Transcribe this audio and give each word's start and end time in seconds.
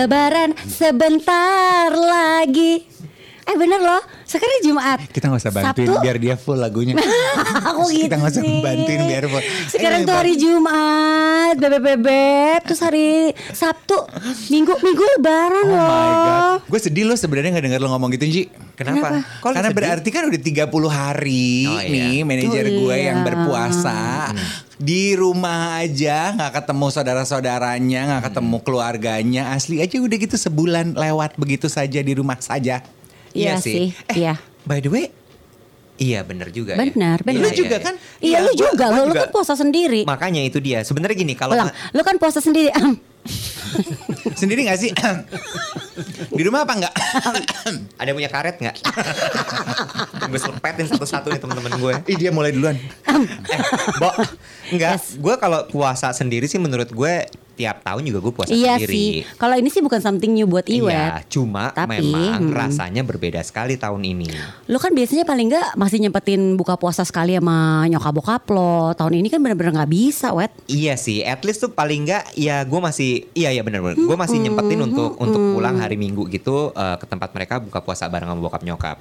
Lebaran 0.00 0.56
sebentar 0.64 1.92
lagi. 1.92 2.88
Eh 3.44 3.52
bener 3.52 3.84
loh 3.84 3.99
Sekarang 4.30 4.60
Jumat 4.62 4.98
Kita 5.08 5.26
nggak 5.26 5.40
usah 5.40 5.50
bantuin 5.50 5.88
Sabtu? 5.88 5.98
biar 6.00 6.16
dia 6.16 6.34
full 6.34 6.54
lagunya. 6.56 6.94
Aku 7.68 7.90
gitu 7.90 8.06
Kita 8.06 8.14
nggak 8.14 8.30
usah 8.30 8.44
sih. 8.44 8.60
bantuin 8.60 9.00
biar 9.04 9.24
full. 9.26 9.42
Sekarang 9.66 10.00
Eh, 10.00 10.06
tuh 10.06 10.14
hari 10.14 10.34
Jumat, 10.34 11.54
bebek 11.56 11.82
bebek, 11.82 12.60
terus 12.62 12.78
hari 12.78 13.08
Sabtu, 13.50 13.98
Minggu 14.48 14.78
Minggu 14.78 15.02
Lebaran 15.10 15.64
Oh 15.64 15.66
my 15.66 15.74
loh. 15.74 16.22
god. 16.22 16.58
Gue 16.64 16.80
sedih 16.80 17.04
loh 17.04 17.14
sebenarnya 17.14 17.50
nggak 17.50 17.66
denger 17.66 17.80
lo 17.80 17.90
ngomong 17.90 18.10
gitu 18.12 18.24
Ji. 18.24 18.42
Kenapa? 18.72 19.18
Lu 19.18 19.22
Karena 19.42 19.66
sedih? 19.66 19.76
berarti 19.76 20.08
kan 20.08 20.22
udah 20.24 20.40
30 20.40 20.62
hari 20.88 21.66
Oh, 21.66 21.76
iya. 21.76 21.90
nih 21.90 22.18
manajer 22.22 22.64
Oh, 22.66 22.72
gue 22.80 22.94
iya. 22.94 23.06
yang 23.10 23.18
berpuasa 23.20 24.30
di 24.76 25.12
rumah 25.12 25.76
aja 25.76 26.32
nggak 26.32 26.52
ketemu 26.56 26.86
saudara-saudaranya, 26.88 28.00
nggak 28.06 28.22
ketemu 28.26 28.56
keluarganya. 28.62 29.42
Asli 29.50 29.78
aja 29.78 29.96
udah 29.96 30.16
gitu 30.16 30.36
sebulan 30.36 30.94
lewat 30.94 31.34
begitu 31.34 31.66
saja 31.66 31.98
di 31.98 32.12
rumah 32.12 32.38
saja. 32.38 32.80
Iya 33.32 33.56
sih, 33.56 33.94
Eh, 34.06 34.16
iya. 34.18 34.34
By 34.62 34.78
the 34.78 34.88
way, 34.88 35.06
Iya 35.96 36.24
bener 36.24 36.48
juga 36.48 36.80
Benar, 36.80 37.20
ya. 37.20 37.24
benar. 37.28 37.44
Lu 37.44 37.50
juga 37.52 37.76
kan? 37.76 37.92
Iya, 38.18 38.40
lu 38.40 38.56
juga, 38.56 38.88
gua 38.88 38.96
lu, 38.96 39.02
lu 39.04 39.12
juga. 39.12 39.20
kan 39.20 39.30
puasa 39.30 39.52
sendiri. 39.52 40.08
Makanya 40.08 40.40
itu 40.40 40.56
dia 40.56 40.80
Sebenarnya 40.80 41.12
gini 41.14 41.36
Kalau 41.36 41.52
Ulang, 41.52 41.68
lu 41.92 42.00
kan 42.00 42.16
puasa 42.16 42.40
sendiri. 42.40 42.72
sendiri 44.32 44.64
nggak 44.64 44.80
sih? 44.80 44.90
di 46.36 46.40
rumah 46.40 46.64
apa 46.64 46.72
nggak? 46.74 46.94
Ada 48.00 48.06
yang 48.06 48.16
punya 48.16 48.30
karet 48.32 48.56
nggak? 48.56 48.76
gue 50.30 50.40
selepetin 50.40 50.88
satu-satu 50.88 51.28
nih 51.28 51.36
teman-teman 51.36 51.72
gue 51.76 51.92
Ih 52.06 52.16
dia 52.16 52.32
mulai 52.32 52.48
duluan. 52.50 52.80
eh, 52.80 53.60
Bo, 54.00 54.08
enggak. 54.72 54.96
Yes. 54.96 55.20
Gue 55.20 55.36
kalau 55.36 55.68
puasa 55.68 56.10
sendiri 56.10 56.46
sih 56.46 56.56
menurut 56.56 56.88
gue 56.88 57.14
tiap 57.60 57.84
tahun 57.84 58.02
juga 58.08 58.18
gue 58.24 58.32
puasa 58.32 58.50
iya 58.56 58.80
sendiri. 58.80 58.96
sih. 58.96 59.10
Kalau 59.36 59.52
ini 59.60 59.68
sih 59.68 59.84
bukan 59.84 60.00
something 60.00 60.32
new 60.32 60.48
buat 60.48 60.64
Iya, 60.64 60.80
Iwet. 60.80 61.28
cuma 61.28 61.68
Tapi, 61.76 62.00
memang 62.00 62.48
hmm. 62.48 62.56
rasanya 62.56 63.02
berbeda 63.04 63.44
sekali 63.44 63.76
tahun 63.76 64.00
ini. 64.00 64.32
Lu 64.72 64.80
kan 64.80 64.96
biasanya 64.96 65.28
paling 65.28 65.52
enggak 65.52 65.76
masih 65.76 66.00
nyempetin 66.00 66.56
buka 66.56 66.80
puasa 66.80 67.04
sekali 67.04 67.36
sama 67.36 67.84
nyokap 67.92 68.12
bokap 68.16 68.42
lo. 68.48 68.96
Tahun 68.96 69.12
ini 69.12 69.28
kan 69.28 69.44
bener-bener 69.44 69.76
nggak 69.76 69.92
bisa, 69.92 70.32
Wet. 70.32 70.48
Iya 70.64 70.96
sih, 70.96 71.20
at 71.20 71.44
least 71.44 71.60
tuh 71.60 71.68
paling 71.76 72.08
enggak 72.08 72.24
ya 72.32 72.64
gue 72.64 72.80
masih 72.80 73.28
iya 73.36 73.52
iya 73.52 73.60
benar-benar. 73.60 74.00
Gue 74.00 74.16
masih 74.16 74.40
nyempetin 74.40 74.80
untuk 74.80 75.20
untuk 75.20 75.40
pulang 75.52 75.76
hari 75.76 76.00
Minggu 76.00 76.24
gitu 76.32 76.72
eh, 76.72 76.96
ke 76.96 77.04
tempat 77.04 77.36
mereka 77.36 77.60
buka 77.60 77.84
puasa 77.84 78.08
bareng 78.08 78.32
sama 78.32 78.40
bokap 78.40 78.64
nyokap. 78.64 78.96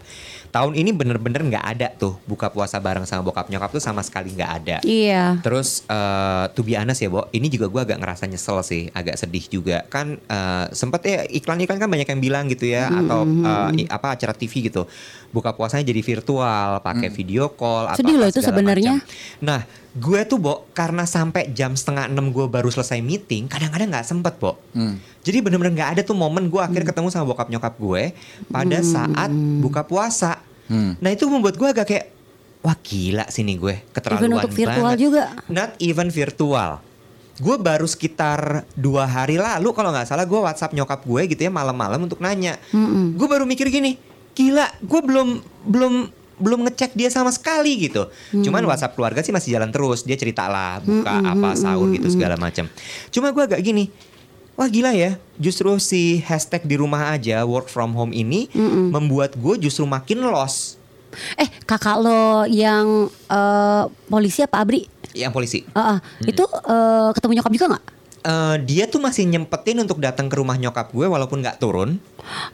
Tahun 0.49 0.73
ini 0.73 0.89
bener-bener 0.89 1.45
nggak 1.45 1.65
ada 1.67 1.87
tuh 1.91 2.17
buka 2.23 2.49
puasa 2.49 2.77
bareng 2.77 3.03
sama 3.03 3.21
bokap 3.21 3.47
nyokap 3.47 3.69
tuh 3.69 3.79
sama 3.79 4.01
sekali 4.01 4.31
nggak 4.31 4.51
ada. 4.57 4.77
Iya. 4.81 5.37
Terus 5.39 5.85
eh 5.85 6.45
to 6.51 6.61
be 6.61 6.73
honest 6.73 6.99
ya, 6.99 7.07
Bo, 7.07 7.29
ini 7.29 7.47
juga 7.47 7.67
gue 7.67 7.81
agak 7.83 7.97
ngerasa 7.97 8.25
nyesel 8.25 8.57
sih, 8.61 8.89
agak 8.89 9.13
sedih 9.15 9.45
juga. 9.47 9.85
Kan 9.85 10.17
eh, 10.19 10.65
sempet 10.71 11.01
ya 11.03 11.19
iklan-iklan 11.23 11.77
kan 11.77 11.85
banyak 11.87 12.07
yang 12.07 12.17
bilang 12.19 12.45
gitu 12.47 12.65
ya 12.65 12.89
atau 12.89 13.23
eh, 13.23 13.79
i- 13.79 13.89
apa 13.89 14.13
acara 14.13 14.33
TV 14.33 14.65
gitu. 14.65 14.89
Buka 15.29 15.53
puasanya 15.53 15.85
jadi 15.85 16.01
virtual, 16.01 16.81
pakai 16.81 17.09
video 17.11 17.49
call 17.51 17.85
atau 17.87 18.01
Sedih 18.01 18.17
loh 18.17 18.25
itu 18.25 18.41
sebenarnya. 18.41 18.97
macam. 18.97 19.37
Nah, 19.39 19.61
gue 19.97 20.21
tuh, 20.29 20.37
Bo, 20.37 20.69
karena 20.77 21.07
sampai 21.09 21.49
jam 21.49 21.73
setengah 21.73 22.05
enam 22.05 22.29
gue 22.29 22.45
baru 22.45 22.69
selesai 22.69 23.01
meeting, 23.01 23.49
kadang-kadang 23.49 23.89
nggak 23.89 24.05
sempet, 24.05 24.37
Bo. 24.37 24.61
Jadi 25.19 25.37
bener-bener 25.43 25.73
nggak 25.75 25.89
ada 25.97 26.01
tuh 26.05 26.15
momen 26.15 26.47
gue 26.47 26.61
akhirnya 26.61 26.89
ketemu 26.89 27.09
sama 27.09 27.25
bokap 27.33 27.49
nyokap 27.49 27.75
gue 27.75 28.13
pada 28.47 28.77
saat 28.85 29.29
buka 29.59 29.83
puasa. 29.83 30.39
Hmm. 30.69 30.93
Nah 31.01 31.09
itu 31.09 31.25
membuat 31.25 31.57
gue 31.57 31.67
agak 31.67 31.85
kayak 31.89 32.05
wah 32.59 32.77
gila 32.77 33.25
sih 33.31 33.41
nih 33.41 33.57
gue 33.57 33.75
keterlaluan 33.89 34.29
Even 34.29 34.37
untuk 34.37 34.53
virtual 34.53 34.91
banget. 34.93 34.99
juga. 35.01 35.23
Not 35.49 35.71
even 35.81 36.07
virtual. 36.13 36.71
Gue 37.39 37.55
baru 37.55 37.87
sekitar 37.87 38.67
dua 38.75 39.07
hari 39.07 39.39
lalu 39.39 39.71
kalau 39.71 39.95
nggak 39.95 40.07
salah 40.07 40.27
gue 40.27 40.39
WhatsApp 40.39 40.75
nyokap 40.75 41.03
gue 41.07 41.21
gitu 41.35 41.41
ya 41.47 41.51
malam-malam 41.51 42.03
untuk 42.03 42.19
nanya. 42.19 42.59
Gue 43.15 43.27
baru 43.27 43.47
mikir 43.47 43.71
gini, 43.71 43.95
gila, 44.35 44.67
gue 44.79 45.01
belum 45.03 45.39
belum 45.67 45.93
belum 46.39 46.65
ngecek 46.65 46.95
dia 46.95 47.11
sama 47.11 47.29
sekali 47.29 47.75
gitu. 47.91 48.07
Cuman 48.31 48.63
WhatsApp 48.65 48.95
keluarga 48.95 49.21
sih 49.21 49.35
masih 49.35 49.59
jalan 49.59 49.69
terus. 49.69 50.07
Dia 50.07 50.15
cerita 50.15 50.47
lah 50.47 50.79
buka 50.81 51.19
apa 51.21 51.53
sahur 51.59 51.91
gitu 51.93 52.07
segala 52.09 52.39
macam. 52.39 52.65
Cuma 53.13 53.29
gue 53.35 53.43
agak 53.43 53.61
gini, 53.61 53.91
wah 54.55 54.65
gila 54.71 54.95
ya. 54.95 55.19
Justru 55.37 55.75
si 55.77 56.23
hashtag 56.23 56.65
di 56.65 56.79
rumah 56.79 57.11
aja 57.13 57.43
work 57.43 57.67
from 57.69 57.93
home 57.93 58.15
ini 58.15 58.47
membuat 58.89 59.35
gue 59.37 59.69
justru 59.69 59.85
makin 59.85 60.23
lost. 60.25 60.79
Eh, 61.37 61.49
kakak 61.65 61.97
lo 61.99 62.45
yang 62.45 63.09
eh, 63.09 63.83
polisi 64.09 64.45
apa 64.45 64.61
Abri? 64.61 64.85
Yang 65.17 65.31
polisi. 65.33 65.59
Ah, 65.73 65.97
ah. 65.97 65.99
Itu 66.21 66.45
eh, 66.45 67.09
ketemu 67.17 67.41
nyokap 67.41 67.53
juga 67.53 67.65
nggak? 67.75 67.85
Eh, 68.19 68.55
dia 68.67 68.83
tuh 68.83 68.99
masih 68.99 69.23
nyempetin 69.23 69.79
untuk 69.79 70.03
datang 70.03 70.27
ke 70.27 70.35
rumah 70.35 70.59
nyokap 70.59 70.91
gue 70.91 71.07
walaupun 71.07 71.39
nggak 71.39 71.55
turun. 71.55 72.03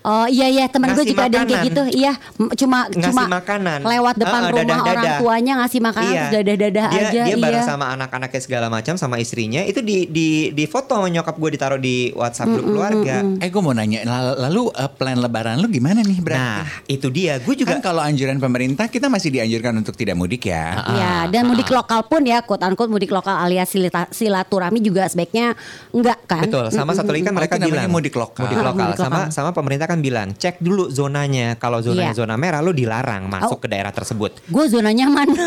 Oh 0.06 0.30
iya 0.30 0.46
iya 0.46 0.70
teman 0.70 0.94
gue 0.94 1.04
juga 1.04 1.26
ada 1.26 1.42
yang 1.42 1.50
kayak 1.50 1.66
gitu. 1.74 1.84
Iya, 1.90 2.14
cuma 2.54 2.86
Ngasih 2.86 3.02
cuma 3.10 3.24
makanan. 3.26 3.82
lewat 3.82 4.16
depan 4.22 4.40
Heeh, 4.46 4.54
rumah 4.54 4.62
dadah-dadah. 4.62 4.94
orang 4.94 5.14
tuanya 5.26 5.54
ngasih 5.66 5.80
makanan 5.82 6.14
terus 6.14 6.32
dadah-dadah 6.38 6.86
dia, 6.86 7.02
aja. 7.02 7.22
Dia 7.26 7.36
bareng 7.42 7.64
iya. 7.66 7.72
sama 7.74 7.86
anak-anaknya 7.98 8.42
segala 8.46 8.68
macam 8.70 8.94
sama 8.96 9.18
istrinya 9.18 9.66
itu 9.66 9.82
di 9.82 10.06
di 10.06 10.54
di 10.54 10.64
foto 10.70 11.02
sama 11.02 11.10
nyokap 11.10 11.34
gue 11.34 11.50
ditaruh 11.58 11.82
di 11.82 12.14
WhatsApp 12.14 12.54
grup 12.54 12.66
keluarga. 12.70 13.26
Eh 13.42 13.50
gue 13.50 13.62
mau 13.66 13.74
nanya, 13.74 14.06
lal- 14.06 14.38
lalu 14.46 14.70
eh, 14.70 14.90
plan 14.94 15.18
lebaran 15.18 15.58
lu 15.58 15.68
gimana 15.68 16.06
nih 16.06 16.20
berarti? 16.22 16.46
Nah, 16.46 16.62
itu 16.86 17.08
dia. 17.10 17.42
Gue 17.42 17.58
juga 17.58 17.74
Kan 17.76 17.82
kalau 17.82 18.06
anjuran 18.06 18.38
pemerintah 18.38 18.86
kita 18.86 19.10
masih 19.10 19.34
dianjurkan 19.34 19.74
untuk 19.82 19.98
tidak 19.98 20.14
mudik 20.14 20.46
ya. 20.46 20.78
Ya, 20.94 21.16
dan 21.26 21.50
mudik 21.50 21.74
lokal 21.74 22.06
pun 22.06 22.22
ya, 22.22 22.46
quote 22.46 22.62
unquote 22.62 22.94
mudik 22.94 23.10
lokal 23.10 23.34
alias 23.42 23.74
silaturahmi 24.14 24.78
juga 24.80 25.10
sebaiknya 25.10 25.55
enggak 25.92 26.20
kan? 26.26 26.44
Betul, 26.44 26.66
sama 26.70 26.92
satu 26.92 27.10
lagi 27.10 27.24
kan 27.24 27.32
Oh, 27.32 27.38
mereka 27.38 27.54
itu 27.54 27.62
namanya 27.62 27.76
bilang 27.78 27.92
mudik 27.92 28.16
lokal. 28.16 28.42
Mudik 28.44 28.58
Ah, 28.58 28.66
lokal. 28.66 28.86
mudik 28.86 28.98
Sama 28.98 29.16
lokal. 29.18 29.32
sama 29.32 29.50
pemerintah 29.52 29.88
kan 29.88 30.00
bilang, 30.00 30.28
cek 30.32 30.56
dulu 30.60 30.88
zonanya. 30.88 31.56
Kalau 31.56 31.80
zonanya 31.80 32.12
Iya. 32.12 32.20
zona 32.20 32.36
merah 32.36 32.60
lu 32.60 32.72
dilarang 32.72 33.26
masuk 33.26 33.58
Oh. 33.58 33.62
ke 33.62 33.68
daerah 33.68 33.90
tersebut. 33.90 34.32
Gue 34.46 34.66
zona 34.66 34.90
nyaman. 34.90 35.28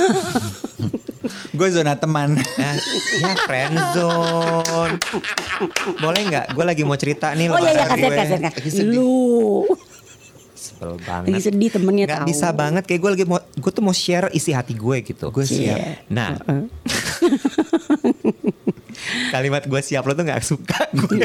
Gue 1.51 1.69
zona 1.69 1.93
teman. 1.93 2.39
Nah, 2.39 2.75
ya 3.19 3.33
friendzone. 3.43 4.95
Boleh 5.99 6.21
nggak? 6.25 6.47
Gue 6.55 6.65
lagi 6.65 6.83
mau 6.83 6.95
cerita 6.95 7.35
nih. 7.35 7.51
oh 7.51 7.59
iya 7.59 7.73
iya 7.75 7.85
kasihan. 8.15 8.53
sedih. 8.63 8.95
Lu 8.95 9.67
Sebel 10.59 10.99
banget. 11.01 11.31
lagi 11.31 11.41
sedih 11.45 11.69
temennya 11.71 12.05
Gak 12.05 12.13
tahu. 12.19 12.27
bisa 12.29 12.47
banget 12.51 12.83
kayak 12.83 12.99
gue 12.99 13.11
lagi 13.13 13.25
mau 13.25 13.39
gue 13.39 13.71
tuh 13.71 13.81
mau 13.81 13.93
share 13.93 14.27
isi 14.33 14.51
hati 14.51 14.73
gue 14.75 14.97
gitu. 15.05 15.29
Gue 15.29 15.45
siap. 15.45 16.09
Nah. 16.09 16.35
Kalimat 19.31 19.63
gue 19.63 19.79
siap 19.79 20.03
lo 20.03 20.13
tuh 20.13 20.25
gak 20.25 20.43
suka 20.43 20.89
gue. 20.99 21.21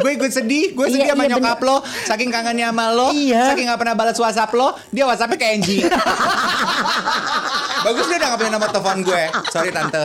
gue 0.00 0.10
ikut 0.10 0.30
sedih, 0.30 0.72
gue 0.72 0.86
sedih 0.88 1.02
Iya, 1.02 1.12
sama 1.12 1.22
iya, 1.22 1.30
nyokap 1.30 1.58
lo, 1.60 1.76
saking 2.02 2.30
kangennya 2.30 2.72
sama 2.72 2.88
lo, 2.88 3.12
Iya. 3.12 3.52
saking 3.52 3.68
gak 3.68 3.76
pernah 3.76 3.94
balas 3.94 4.16
WhatsApp 4.16 4.50
lo, 4.50 4.72
dia 4.88 5.04
WhatsAppnya 5.04 5.36
kayak 5.36 5.52
Angie. 5.60 5.84
Bagus 7.80 8.04
dia 8.06 8.16
udah 8.16 8.26
gak 8.26 8.38
punya 8.38 8.50
nomor 8.50 8.68
telepon 8.70 8.96
gue. 9.02 9.22
Sorry 9.50 9.70
tante. 9.70 10.02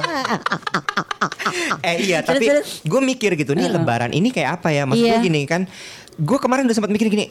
eh 1.81 1.95
iya 2.01 2.21
tapi 2.21 2.45
gue 2.81 2.99
mikir 3.01 3.33
gitu 3.35 3.53
nih 3.53 3.69
lebaran 3.69 4.11
ini 4.11 4.29
kayak 4.29 4.59
apa 4.59 4.69
ya 4.69 4.83
maksud 4.83 5.01
gue 5.01 5.13
Iya. 5.13 5.21
gini 5.21 5.41
kan 5.45 5.61
gue 6.13 6.37
kemarin 6.37 6.63
udah 6.63 6.73
sempat 6.73 6.89
mikir 6.89 7.07
gini 7.07 7.29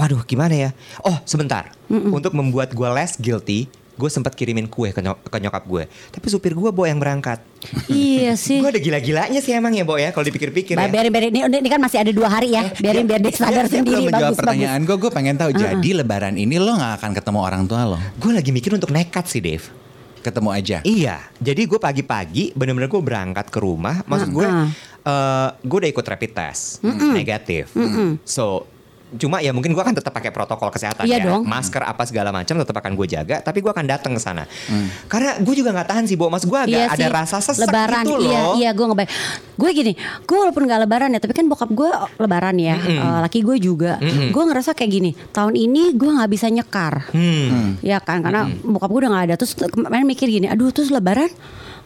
waduh 0.00 0.24
gimana 0.24 0.54
ya 0.56 0.70
oh 1.02 1.20
sebentar 1.22 1.68
untuk 1.86 2.32
membuat 2.32 2.72
gue 2.72 2.88
less 2.88 3.14
guilty 3.14 3.68
gue 3.92 4.08
sempat 4.08 4.32
kirimin 4.32 4.64
kue 4.64 4.88
ke, 4.88 4.98
nyok- 4.98 5.28
ke 5.28 5.36
nyokap 5.38 5.60
gue 5.62 5.84
tapi 6.08 6.26
supir 6.26 6.50
gue 6.50 6.70
bo 6.70 6.82
yang 6.82 6.96
berangkat 6.96 7.36
Iya 7.84 8.32
sih. 8.40 8.56
gue 8.56 8.70
ada 8.70 8.80
gila-gilanya 8.80 9.36
sih 9.38 9.52
emang 9.52 9.76
ya 9.76 9.84
bo 9.84 9.94
ya 9.94 10.08
kalau 10.08 10.24
dipikir-pikir 10.24 10.72
Ba- 10.72 10.88
ya 10.88 10.90
Biarin, 10.90 11.12
biarin. 11.12 11.28
Ini, 11.30 11.60
ini 11.60 11.68
kan 11.68 11.76
masih 11.76 12.00
ada 12.00 12.08
dua 12.08 12.32
hari 12.32 12.56
ya. 12.56 12.64
Biarin 12.72 13.04
biar 13.04 13.20
dia 13.20 13.28
sadar 13.30 13.68
Dia 13.68 13.72
sendiri. 13.76 14.00
belum 14.00 14.08
menjawab 14.08 14.16
Bagus, 14.24 14.32
bagus. 14.32 14.38
pertanyaan 14.40 14.80
gue, 14.80 14.96
gue 14.96 15.10
pengen 15.12 15.36
tahu. 15.36 15.50
Jadi 15.52 15.88
lebaran 15.92 16.34
ini 16.34 16.56
lo 16.56 16.72
gak 16.72 16.96
akan 16.96 17.10
ketemu 17.12 17.38
orang 17.38 17.62
tua 17.66 17.82
lo? 17.86 17.98
gue 18.16 18.32
lagi 18.32 18.48
mikir 18.48 18.72
untuk 18.72 18.88
nekat 18.88 19.28
sih 19.28 19.38
Dave 19.38 19.68
Ketemu 20.18 20.48
aja. 20.50 20.76
Iya, 20.82 21.16
jadi 21.36 21.60
gue 21.62 21.76
pagi-pagi 21.76 22.52
bener-bener 22.54 22.88
gue 22.88 23.02
berangkat 23.02 23.48
ke 23.48 23.58
rumah. 23.58 24.00
Maksud 24.02 24.28
gue, 24.30 24.44
Ah, 24.44 24.68
eh 25.02 25.48
gue 25.60 25.76
udah 25.78 25.90
ikut 25.90 26.06
rapid 26.06 26.30
test, 26.30 26.80
negatif. 27.10 27.68
So, 28.22 28.64
cuma 29.10 29.38
ya 29.38 29.50
mungkin 29.50 29.70
gue 29.70 29.80
akan 29.80 29.90
tetap 29.92 30.10
pakai 30.10 30.30
protokol 30.30 30.70
kesehatan 30.70 31.02
Iya 31.02 31.18
ya, 31.18 31.26
dong. 31.26 31.42
masker 31.42 31.82
apa 31.82 32.02
segala 32.04 32.30
macam 32.30 32.54
tetap 32.54 32.72
akan 32.72 32.94
gue 32.94 33.06
jaga. 33.06 33.40
Tapi 33.40 33.58
gue 33.58 33.66
akan 33.66 33.82
datang 33.82 34.14
ke 34.14 34.22
sana, 34.22 34.46
karena 35.06 35.34
gue 35.36 35.54
juga 35.54 35.74
nggak 35.74 35.88
tahan 35.88 36.04
sih, 36.04 36.14
bu. 36.14 36.30
Mas 36.30 36.42
gue 36.42 36.54
agak 36.54 36.70
Iya 36.70 36.86
ada 36.86 37.02
sih. 37.02 37.10
rasa 37.10 37.36
sesek 37.40 37.66
lebaran, 37.66 38.04
gitu 38.04 38.14
loh. 38.14 38.22
Iya, 38.22 38.40
iya 38.56 38.70
gue 38.70 38.86
ngebayang. 38.86 39.12
Gue 39.54 39.70
gini, 39.72 39.92
gue 40.24 40.36
walaupun 40.36 40.64
gak 40.64 40.80
lebaran 40.80 41.10
ya, 41.10 41.18
tapi 41.18 41.32
kan 41.32 41.44
bokap 41.44 41.68
gue 41.68 41.90
lebaran 42.16 42.56
ya, 42.56 42.78
Eh, 42.78 42.96
laki 43.20 43.42
gue 43.42 43.56
juga. 43.58 43.98
Gue 44.30 44.42
ngerasa 44.42 44.72
kayak 44.72 44.90
gini, 44.90 45.10
tahun 45.30 45.52
ini 45.52 45.92
gue 45.92 46.10
nggak 46.10 46.30
bisa 46.30 46.46
nyekar, 46.46 47.10
Hmm. 47.10 47.76
ya 47.80 47.98
kan, 47.98 48.20
karena 48.20 48.46
bokap 48.62 48.88
gue 48.88 49.00
udah 49.00 49.10
nggak 49.10 49.24
ada. 49.26 49.34
Terus 49.36 49.52
kemarin 49.66 50.06
mikir 50.06 50.26
gini, 50.26 50.46
aduh 50.46 50.70
terus 50.70 50.88
lebaran 50.88 51.28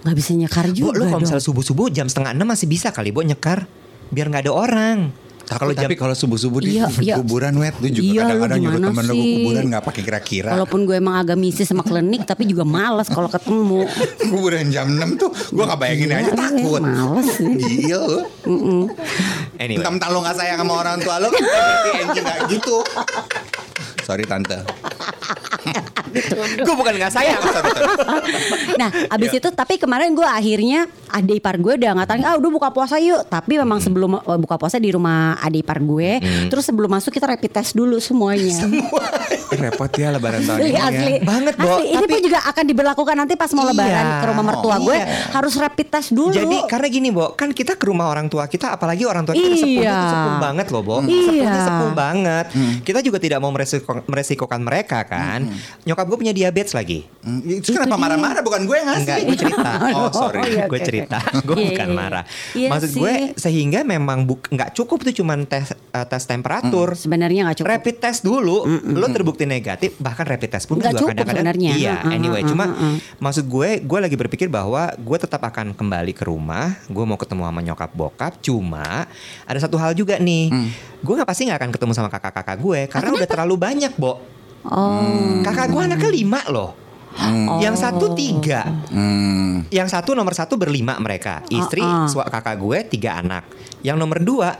nggak 0.05 0.15
bisa 0.15 0.31
nyekar 0.35 0.69
Bu, 0.69 0.77
juga 0.77 0.93
lu 0.95 1.05
kalau 1.07 1.19
misalnya 1.19 1.41
subuh-subuh 1.43 1.89
jam 1.89 2.05
setengah 2.05 2.31
enam 2.31 2.45
masih 2.45 2.69
bisa 2.69 2.93
kali, 2.93 3.09
Bu, 3.09 3.23
nyekar. 3.23 3.65
Biar 4.13 4.29
nggak 4.29 4.45
ada 4.45 4.53
orang. 4.53 4.99
Tapi, 5.45 5.73
tapi 5.73 5.95
kalau 5.95 6.13
subuh-subuh 6.13 6.59
di 6.59 6.75
Iya, 6.75 6.89
iya. 7.05 7.15
kuburan 7.17 7.53
wet 7.57 7.77
lu 7.79 7.89
juga 7.89 8.01
Iya, 8.03 8.21
kadang-kadang 8.25 8.59
nyuruh 8.59 8.75
gimana 8.75 8.89
temen 8.91 9.05
lu 9.05 9.15
ke 9.15 9.25
kuburan 9.37 9.65
nggak 9.69 9.85
pakai 9.85 10.03
kira-kira. 10.03 10.51
Walaupun 10.53 10.81
gue 10.83 10.97
emang 10.97 11.17
agak 11.17 11.37
misi 11.37 11.63
sama 11.63 11.83
klinik 11.83 12.25
tapi 12.25 12.43
juga 12.45 12.65
males 12.65 13.07
kalau 13.07 13.29
ketemu. 13.29 13.85
kuburan 14.33 14.67
jam 14.69 14.89
6 14.89 15.21
tuh 15.21 15.31
gue 15.31 15.65
nggak 15.65 15.79
bayangin 15.79 16.09
aja 16.11 16.23
Iya, 16.25 16.33
takut. 16.35 16.81
males 16.81 17.29
sih. 17.31 17.47
Gila 17.47 17.99
lu. 18.01 18.21
Anyway. 19.57 19.77
Mentang-mentang 19.77 20.11
lu 20.11 20.19
gak 20.21 20.35
sayang 20.35 20.59
sama 20.59 20.75
orang 20.75 20.99
tua 20.99 21.17
lu 21.19 21.29
kan 21.31 21.41
berarti 21.41 21.91
Angie 22.01 22.23
gak 22.23 22.39
gitu. 22.49 22.77
Sorry 24.03 24.25
tante. 24.25 24.59
Gue 26.59 26.75
bukan 26.75 26.93
nggak 26.95 27.09
sayang. 27.11 27.41
nah, 28.77 28.91
abis 29.09 29.33
itu 29.35 29.49
tapi 29.51 29.77
kemarin 29.77 30.13
gue 30.13 30.25
akhirnya 30.25 30.85
adik 31.15 31.39
ipar 31.39 31.57
gue 31.57 31.79
udah 31.79 31.91
ngatain 31.95 32.23
ah 32.23 32.35
udah 32.35 32.51
buka 32.51 32.69
puasa 32.69 32.99
yuk. 32.99 33.23
Tapi 33.25 33.57
memang 33.57 33.79
sebelum 33.79 34.19
eh, 34.19 34.39
buka 34.39 34.59
puasa 34.59 34.77
di 34.77 34.91
rumah 34.91 35.39
adik 35.39 35.63
ipar 35.63 35.79
gue, 35.79 36.19
terus 36.51 36.67
sebelum 36.67 36.91
masuk 36.91 37.11
kita 37.11 37.31
rapid 37.31 37.51
test 37.53 37.73
dulu 37.73 38.03
semuanya. 38.03 38.67
Repot 39.55 39.87
ya 39.95 40.11
lebaran 40.11 40.43
tahun 40.43 40.59
ini 40.59 40.67
Iya, 40.67 40.75
ya. 40.75 40.85
asli. 40.91 41.13
Banget, 41.23 41.55
Bo. 41.55 41.71
Asli, 41.71 41.87
ini 41.89 42.05
pun 42.05 42.21
juga 42.21 42.39
akan 42.43 42.65
diberlakukan 42.67 43.15
nanti 43.15 43.35
pas 43.35 43.51
mau 43.55 43.63
Iya. 43.63 43.71
lebaran 43.71 44.05
ke 44.11 44.27
rumah 44.27 44.45
mertua 44.45 44.77
gue 44.81 44.97
Iya. 44.97 45.07
harus 45.31 45.55
rapid 45.55 45.87
test 45.89 46.11
dulu. 46.11 46.35
Jadi 46.35 46.57
karena 46.67 46.87
gini, 46.91 47.09
Bo, 47.09 47.33
kan 47.33 47.55
kita 47.55 47.79
ke 47.79 47.85
rumah 47.87 48.11
orang 48.11 48.27
tua 48.27 48.51
kita, 48.51 48.75
apalagi 48.75 49.07
orang 49.07 49.23
tua 49.23 49.39
kita 49.39 49.47
Iya. 49.55 49.95
tuh 49.95 50.11
sepuh 50.11 50.35
banget 50.43 50.67
loh, 50.69 50.83
Bo. 50.83 50.97
Iya. 50.99 51.07
Sepuhnya 51.07 51.61
sepuh 51.63 51.91
banget. 51.95 52.47
Kita 52.83 52.99
juga 52.99 53.19
tidak 53.19 53.39
mau 53.39 53.55
meresiko, 53.55 54.03
meresikokan 54.05 54.61
mereka 54.61 55.07
kan. 55.07 55.47
Nyokap 55.85 56.05
gue 56.05 56.19
punya 56.19 56.35
diabetes 56.35 56.75
lagi. 56.75 57.07
Hmm, 57.23 57.41
Itu 57.45 57.71
kenapa 57.71 57.95
marah-marah 57.95 58.43
bukan 58.43 58.67
gue 58.67 58.77
yang 58.77 58.89
ngasih. 58.91 59.01
Enggak, 59.07 59.19
gue 59.23 59.37
cerita. 59.39 59.71
Oh 59.95 60.11
sorry. 60.11 60.41
Oh, 60.41 60.47
iya, 60.51 60.65
gue 60.67 60.79
oke, 60.81 60.87
cerita, 61.07 61.19
oke. 61.39 61.45
gue 61.45 61.55
Iya, 61.55 61.69
bukan 61.71 61.87
iya, 61.87 61.95
marah. 61.95 62.25
iya. 62.53 62.69
Maksud 62.69 62.89
Iya 62.89 62.97
gue 62.97 63.13
sih. 63.13 63.25
sehingga 63.39 63.81
memang 63.83 64.19
nggak 64.25 64.71
cukup 64.73 64.99
tuh 65.03 65.15
cuman 65.15 65.45
tes 65.45 65.71
eh, 65.71 66.07
tes 66.07 66.25
temperatur. 66.25 66.95
Sebenarnya 66.95 67.41
nggak 67.45 67.57
cukup. 67.61 67.71
Rapid 67.71 67.97
test 67.99 68.21
dulu, 68.23 68.65
lo 68.67 69.07
terbukti 69.09 69.45
negatif, 69.45 69.95
bahkan 69.97 70.25
rapid 70.25 70.51
test 70.51 70.65
pun 70.65 70.77
Nggak 70.77 70.91
juga 70.91 71.01
cukup 71.01 71.11
kadang-kadang. 71.13 71.37
sebenarnya. 71.45 71.73
Iya, 71.75 71.95
Uh, 71.95 72.07
uh, 72.07 72.17
anyway, 72.17 72.41
uh, 72.41 72.49
cuma 72.49 72.65
uh, 72.67 72.75
uh. 72.75 72.97
maksud 73.19 73.45
gue, 73.45 73.71
gue 73.81 73.99
lagi 73.99 74.15
berpikir 74.15 74.49
bahwa 74.49 74.91
gue 74.91 75.17
tetap 75.17 75.41
akan 75.41 75.73
kembali 75.73 76.13
ke 76.13 76.25
rumah, 76.25 76.75
gue 76.87 77.05
mau 77.05 77.17
ketemu 77.17 77.43
sama 77.45 77.61
nyokap 77.61 77.91
bokap. 77.93 78.33
Cuma 78.39 79.07
ada 79.45 79.59
satu 79.59 79.77
hal 79.77 79.93
juga 79.93 80.17
nih, 80.17 80.51
gue 80.99 81.15
nggak 81.15 81.27
pasti 81.27 81.47
nggak 81.47 81.59
akan 81.59 81.71
ketemu 81.71 81.93
sama 81.93 82.09
kakak-kakak 82.09 82.57
gue 82.57 82.81
karena 82.87 83.11
udah 83.13 83.29
terlalu 83.29 83.55
banyak, 83.57 83.93
bo. 83.95 84.19
Oh. 84.65 85.41
Kakak 85.43 85.69
gue 85.69 85.83
anaknya 85.83 86.11
lima 86.11 86.41
loh. 86.49 86.73
Yang 87.63 87.77
satu 87.79 88.13
tiga, 88.13 88.67
Hmm. 88.91 89.65
yang 89.71 89.87
satu 89.87 90.13
nomor 90.13 90.35
satu 90.35 90.59
berlima 90.59 90.99
mereka, 90.99 91.47
istri, 91.49 91.81
ah. 91.81 92.11
sua- 92.11 92.27
kakak 92.27 92.59
gue 92.59 92.79
tiga 92.91 93.23
anak. 93.23 93.47
Yang 93.81 93.97
nomor 93.97 94.19
dua 94.21 94.51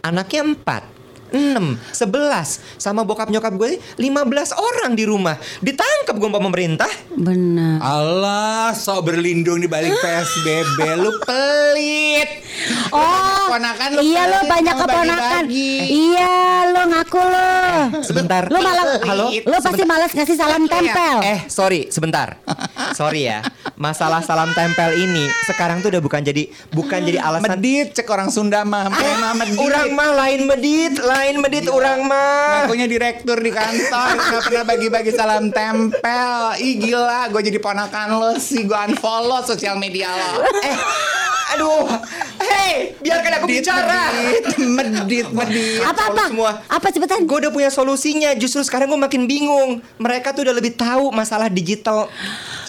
anaknya 0.00 0.42
empat. 0.44 0.99
6, 1.32 1.78
11 1.94 2.80
Sama 2.80 3.02
bokap 3.02 3.30
nyokap 3.30 3.54
gue 3.54 3.78
15 3.96 4.54
orang 4.54 4.92
di 4.92 5.04
rumah 5.04 5.36
Ditangkap 5.60 6.14
gue 6.14 6.28
sama 6.28 6.40
pemerintah 6.40 6.90
Benar. 7.10 7.82
Allah, 7.82 8.72
so 8.72 8.96
berlindung 9.02 9.60
di 9.60 9.68
balik 9.68 9.92
PSBB, 9.98 10.78
lu 10.96 11.12
pelit. 11.20 12.28
Oh, 12.90 13.50
Keponakan 13.50 13.88
lu 13.96 14.00
iya 14.02 14.22
lo 14.30 14.38
banyak 14.46 14.74
keponakan. 14.78 15.42
Iya, 15.50 16.34
lo 16.70 16.82
ngaku 16.86 17.22
lo. 17.22 17.50
Sebentar 18.00 18.42
Lo 18.46 18.58
malah, 18.62 19.02
Halo 19.04 19.26
lo 19.32 19.56
pasti 19.60 19.82
malas 19.84 20.14
ngasih 20.14 20.36
salam 20.38 20.64
tempel. 20.70 21.16
Eh 21.20 21.40
sorry 21.46 21.90
sebentar 21.90 22.38
Sorry 22.94 23.28
ya 23.28 23.44
Masalah 23.76 24.20
salam 24.20 24.50
tempel 24.52 24.92
ini 24.96 25.24
Sekarang 25.46 25.80
tuh 25.80 25.88
udah 25.92 26.02
bukan 26.02 26.20
jadi 26.20 26.48
Bukan 26.72 27.00
jadi 27.04 27.18
alasan 27.20 27.58
Medit, 27.60 27.96
cek 27.96 28.08
orang 28.08 28.28
Sunda 28.28 28.62
mah. 28.64 28.88
Mah 28.90 29.32
medit. 29.36 29.58
Orang 29.58 29.88
mah 29.94 30.10
lain 30.26 30.46
medit 30.46 30.94
Lain 31.20 31.36
medit 31.36 31.68
orang 31.68 32.00
mah. 32.08 32.64
Ngakunya 32.64 32.88
direktur 32.88 33.36
di 33.36 33.52
kantor 33.52 34.16
Gak 34.16 34.42
pernah 34.48 34.64
bagi-bagi 34.64 35.12
salam 35.12 35.52
tempel. 35.52 36.56
Ih 36.56 36.80
gila 36.80 37.28
Gue 37.28 37.44
jadi 37.44 37.60
ponakan 37.60 38.16
lo 38.16 38.32
sih 38.40 38.64
Gue 38.64 38.80
unfollow 38.88 39.44
sosial 39.44 39.76
media 39.76 40.08
lo. 40.08 40.48
Eh 40.64 40.76
Aduh. 41.52 41.84
Hei 42.40 42.96
Biarkan 43.04 43.32
aku 43.36 43.46
bicara. 43.52 44.16
Medit 44.16 44.56
Medit 44.64 45.28
Medit. 45.28 45.84
Apa 45.84 46.08
apa? 46.08 46.24
semua. 46.32 46.64
Apa 46.72 46.88
cepetan? 46.88 47.28
Gue 47.28 47.44
udah 47.44 47.52
punya 47.52 47.68
solusinya. 47.68 48.32
Justru 48.40 48.64
sekarang 48.64 48.88
gue 48.88 49.00
makin 49.04 49.28
bingung. 49.28 49.84
Mereka 50.00 50.32
tuh 50.32 50.48
udah 50.48 50.56
lebih 50.56 50.72
tahu 50.72 51.12
Masalah 51.12 51.52
digital. 51.52 52.08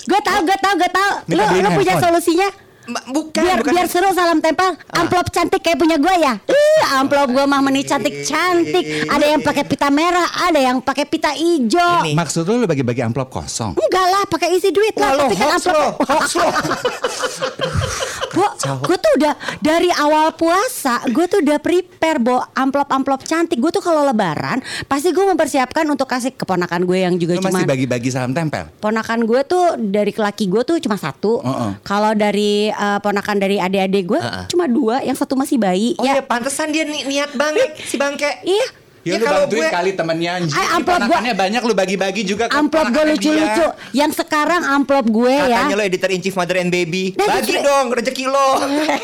Gue 0.04 0.20
tahu, 0.20 0.44
gue 0.44 0.58
tahu, 0.60 0.74
gue 0.76 0.92
tahu. 0.92 1.12
Lo, 1.40 1.46
lo 1.56 1.70
punya 1.72 1.96
solusinya? 2.04 2.71
Bukan 2.92 3.42
Biar 3.42 3.58
bukan 3.58 3.72
biar 3.72 3.88
seru 3.88 4.10
salam 4.12 4.40
tempel. 4.40 4.76
Amplop 4.92 5.30
cantik 5.30 5.60
kayak 5.60 5.78
punya 5.78 5.96
gue 5.96 6.16
ya. 6.18 6.34
Ih, 6.44 6.82
amplop 6.96 7.32
gue 7.32 7.46
mah 7.46 7.60
meni 7.60 7.82
cantik 7.82 8.24
cantik. 8.24 9.08
Ada 9.08 9.26
yang 9.28 9.42
pakai 9.42 9.64
pita 9.64 9.88
merah, 9.88 10.28
ada 10.42 10.60
yang 10.60 10.78
pakai 10.80 11.06
pita 11.06 11.32
hijau. 11.32 12.04
Ini. 12.04 12.14
Maksud 12.14 12.44
lu 12.44 12.58
lu 12.58 12.66
bagi-bagi 12.66 13.02
amplop 13.02 13.30
kosong 13.30 13.74
Enggak 13.74 14.08
lah, 14.08 14.24
pakai 14.26 14.54
isi 14.54 14.70
duit 14.70 14.94
lah. 14.96 15.14
Wah, 15.14 15.20
Tapi 15.26 15.36
kan 15.36 15.50
amplop. 15.56 15.76
lo 15.76 15.88
Hoax 16.04 16.30
lo 16.36 16.48
Bo, 18.32 18.48
gue 18.88 18.98
tuh 18.98 19.12
udah 19.20 19.34
dari 19.60 19.92
awal 19.92 20.32
puasa, 20.36 21.04
gue 21.12 21.26
tuh 21.28 21.44
udah 21.44 21.60
prepare 21.60 22.20
bo 22.22 22.40
amplop-amplop 22.56 23.28
cantik. 23.28 23.60
Gue 23.60 23.72
tuh 23.74 23.84
kalau 23.84 24.08
lebaran 24.08 24.64
pasti 24.88 25.12
gue 25.12 25.26
mempersiapkan 25.26 25.84
untuk 25.88 26.08
kasih 26.08 26.32
keponakan 26.36 26.88
gue 26.88 26.98
yang 27.04 27.16
juga 27.20 27.38
cuma 27.40 27.52
masih 27.52 27.68
bagi-bagi 27.68 28.10
salam 28.12 28.32
tempel 28.32 28.72
ponakan 28.80 29.24
gue 29.28 29.42
tuh 29.44 29.76
dari 29.78 30.12
laki 30.16 30.48
gue 30.48 30.62
tuh 30.64 30.78
cuma 30.80 30.96
satu. 30.96 31.44
Heeh. 31.44 31.72
Kalau 31.84 32.12
dari 32.16 32.72
eh, 32.72 33.00
ponakan 33.04 33.38
dari 33.38 33.58
adik-adik 33.60 34.04
gue 34.08 34.22
Heeh. 34.22 34.46
cuma 34.48 34.66
dua, 34.68 35.04
yang 35.04 35.16
satu 35.16 35.36
masih 35.36 35.60
bayi. 35.60 35.96
Oh 36.00 36.06
ya, 36.06 36.20
ya 36.20 36.24
pantesan 36.24 36.72
dia 36.72 36.88
ni- 36.88 37.04
niat 37.06 37.36
banget 37.36 37.76
Si 37.84 38.00
bangke 38.00 38.42
iya. 38.48 38.81
Ya, 39.02 39.12
Ya, 39.12 39.18
lu 39.18 39.26
kalau 39.26 39.42
bantuin 39.44 39.58
gue- 39.58 39.72
kali 39.72 39.92
temennya 39.92 40.32
anjing 40.36 40.54
amplop 40.54 40.78
gua- 40.78 41.10
Ponakannya 41.10 41.34
banyak 41.34 41.62
lu 41.64 41.74
bagi-bagi 41.74 42.22
juga 42.22 42.46
ke 42.46 42.54
Amplop 42.54 42.86
gue 42.88 43.04
lucu-lucu. 43.08 43.66
Yang 43.92 44.12
sekarang 44.16 44.62
amplop 44.64 45.06
gue 45.08 45.34
ya. 45.34 45.58
Katanya 45.58 45.76
lo 45.76 45.84
editor 45.84 46.10
in 46.10 46.22
chief 46.22 46.36
mother 46.36 46.54
and 46.56 46.70
baby 46.70 47.18
Nah, 47.18 47.26
Bagi 47.32 47.58
dong 47.58 47.90
rezeki 47.90 48.26
lo 48.28 48.62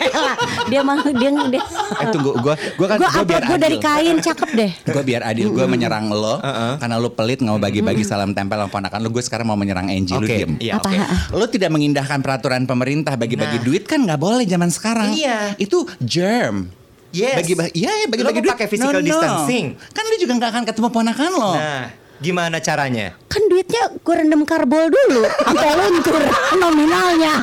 dia 0.70 0.82
mah 0.82 1.02
dia, 1.02 1.30
dia 1.50 1.62
Eh 1.98 2.08
tunggu 2.08 2.32
gue 2.36 2.54
Gue 2.78 2.88
kan 2.88 2.96
gue 2.96 3.10
gua 3.10 3.24
biar 3.24 3.42
amplop 3.42 3.50
gue 3.50 3.58
dari 3.60 3.78
kain 3.80 4.16
cakep 4.20 4.50
deh. 4.54 4.72
Gue 4.94 5.04
biar 5.04 5.22
adil 5.24 5.50
Gue 5.50 5.66
menyerang 5.66 6.08
lo 6.08 6.38
Karena 6.78 6.96
lo 6.96 7.10
pelit 7.10 7.40
Gak 7.40 7.50
mau 7.50 7.58
bagi-bagi 7.58 8.04
salam 8.04 8.32
tempel 8.32 8.54
sama 8.56 8.70
ponakan 8.70 9.00
lo 9.00 9.10
Gue 9.10 9.24
sekarang 9.24 9.46
mau 9.46 9.58
menyerang 9.58 9.90
Angie 9.90 10.14
Lu 10.14 10.22
Oke, 10.22 10.36
diem 10.36 10.52
iya, 10.60 10.78
Apa? 10.78 10.90
oke. 10.90 10.98
Lo 11.34 11.46
tidak 11.48 11.70
mengindahkan 11.70 12.22
peraturan 12.22 12.64
pemerintah 12.64 13.14
Bagi-bagi 13.14 13.58
Nah. 13.58 13.66
duit 13.66 13.84
kan 13.84 13.98
gak 14.00 14.18
boleh 14.18 14.46
zaman 14.46 14.70
sekarang 14.70 15.10
Iya. 15.12 15.58
Itu 15.58 15.90
germ 15.98 16.70
Yes. 17.18 17.36
Bagi-bagi 17.36 17.72
Iya 17.74 17.92
ya 17.92 18.06
bagi-bagi 18.06 18.38
Lo 18.38 18.42
mau 18.42 18.46
duit 18.46 18.54
pakai 18.54 18.68
physical 18.70 19.02
distancing. 19.02 19.66
Kan 19.92 20.04
lu 20.06 20.16
juga 20.16 20.34
gak 20.38 20.52
akan 20.54 20.64
ketemu 20.64 20.88
ponakan 20.94 21.32
lo 21.34 21.52
Nah 21.58 21.84
gimana 22.18 22.58
caranya 22.58 23.14
Kan 23.30 23.46
duitnya 23.46 23.94
gue 23.94 24.14
rendam 24.16 24.42
karbol 24.42 24.90
dulu 24.90 25.22
sampai 25.38 25.70
luntur 25.78 26.18
nominalnya. 26.58 27.34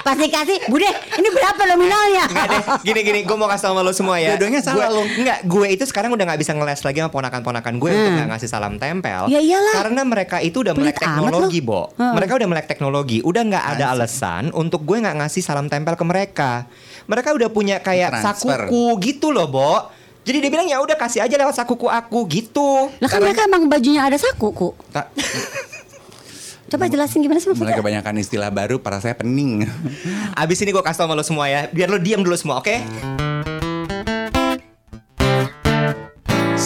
Pasti 0.00 0.26
kasih, 0.30 0.58
Bude, 0.70 0.86
ini 1.18 1.28
berapa 1.28 1.62
nominalnya? 1.66 2.24
Enggak 2.30 2.46
deh, 2.46 2.62
gini 2.86 3.00
gini, 3.02 3.20
gue 3.26 3.36
mau 3.36 3.50
kasih 3.50 3.68
sama 3.68 3.82
lo 3.82 3.90
semua 3.90 4.22
ya. 4.22 4.32
Dua-duanya 4.34 4.60
salah 4.62 4.88
Gua- 4.88 4.96
lo. 4.96 5.02
Enggak, 5.04 5.38
gue 5.44 5.66
itu 5.68 5.84
sekarang 5.84 6.14
udah 6.14 6.24
nggak 6.24 6.40
bisa 6.40 6.52
ngeles 6.54 6.80
lagi 6.80 6.98
sama 7.02 7.10
ponakan-ponakan 7.10 7.74
gue 7.76 7.90
untuk 7.90 8.12
nggak 8.14 8.28
ngasih 8.36 8.48
salam 8.48 8.78
tempel. 8.78 9.26
Ya 9.28 9.40
iyalah. 9.42 9.74
Karena 9.84 10.02
mereka 10.06 10.36
itu 10.40 10.62
udah 10.62 10.72
melek 10.72 10.96
Pelit 10.96 11.04
amat 11.04 11.16
teknologi, 11.18 11.60
lo. 11.60 11.66
Bo. 11.66 11.80
Heeh. 11.98 12.12
Mereka 12.14 12.32
udah 12.38 12.48
melek 12.48 12.66
teknologi, 12.70 13.18
udah 13.20 13.42
nggak 13.44 13.64
ada 13.76 13.84
alasan 13.90 14.44
untuk 14.54 14.80
gue 14.86 14.96
nggak 15.02 15.16
ngasih 15.20 15.42
salam 15.42 15.66
tempel 15.66 15.98
ke 15.98 16.04
mereka. 16.06 16.52
Mereka 17.04 17.32
udah 17.32 17.48
punya 17.48 17.76
kayak 17.78 18.16
Transfer. 18.16 18.66
sakuku 18.66 18.84
gitu 19.02 19.28
loh, 19.28 19.44
Bo. 19.44 19.92
Jadi 20.24 20.40
dia 20.40 20.48
bilang 20.48 20.64
ya 20.64 20.80
udah 20.80 20.96
kasih 20.96 21.20
aja 21.20 21.36
lewat 21.36 21.52
sakuku 21.54 21.84
aku 21.84 22.24
gitu. 22.26 22.88
Lah 22.96 23.08
kan 23.08 23.20
mereka 23.20 23.44
emang 23.44 23.68
bajunya 23.68 24.00
ada 24.02 24.16
saku, 24.16 24.48
ku. 24.50 24.68
Tak, 24.88 25.12
Coba 26.64 26.88
jelasin 26.88 27.20
gimana 27.20 27.38
sih 27.38 27.46
mulai 27.46 27.70
maksudnya? 27.70 27.76
kebanyakan 27.76 28.14
istilah 28.18 28.48
baru 28.48 28.80
Para 28.80 28.98
saya 28.98 29.12
pening 29.12 29.68
Abis 30.42 30.58
ini 30.58 30.72
gue 30.72 30.80
kasih 30.80 30.96
tau 30.96 31.06
sama 31.06 31.14
lo 31.14 31.22
semua 31.22 31.46
ya, 31.46 31.68
biar 31.68 31.86
lo 31.86 32.00
diam 32.00 32.24
dulu 32.24 32.34
semua, 32.34 32.58
oke? 32.58 32.72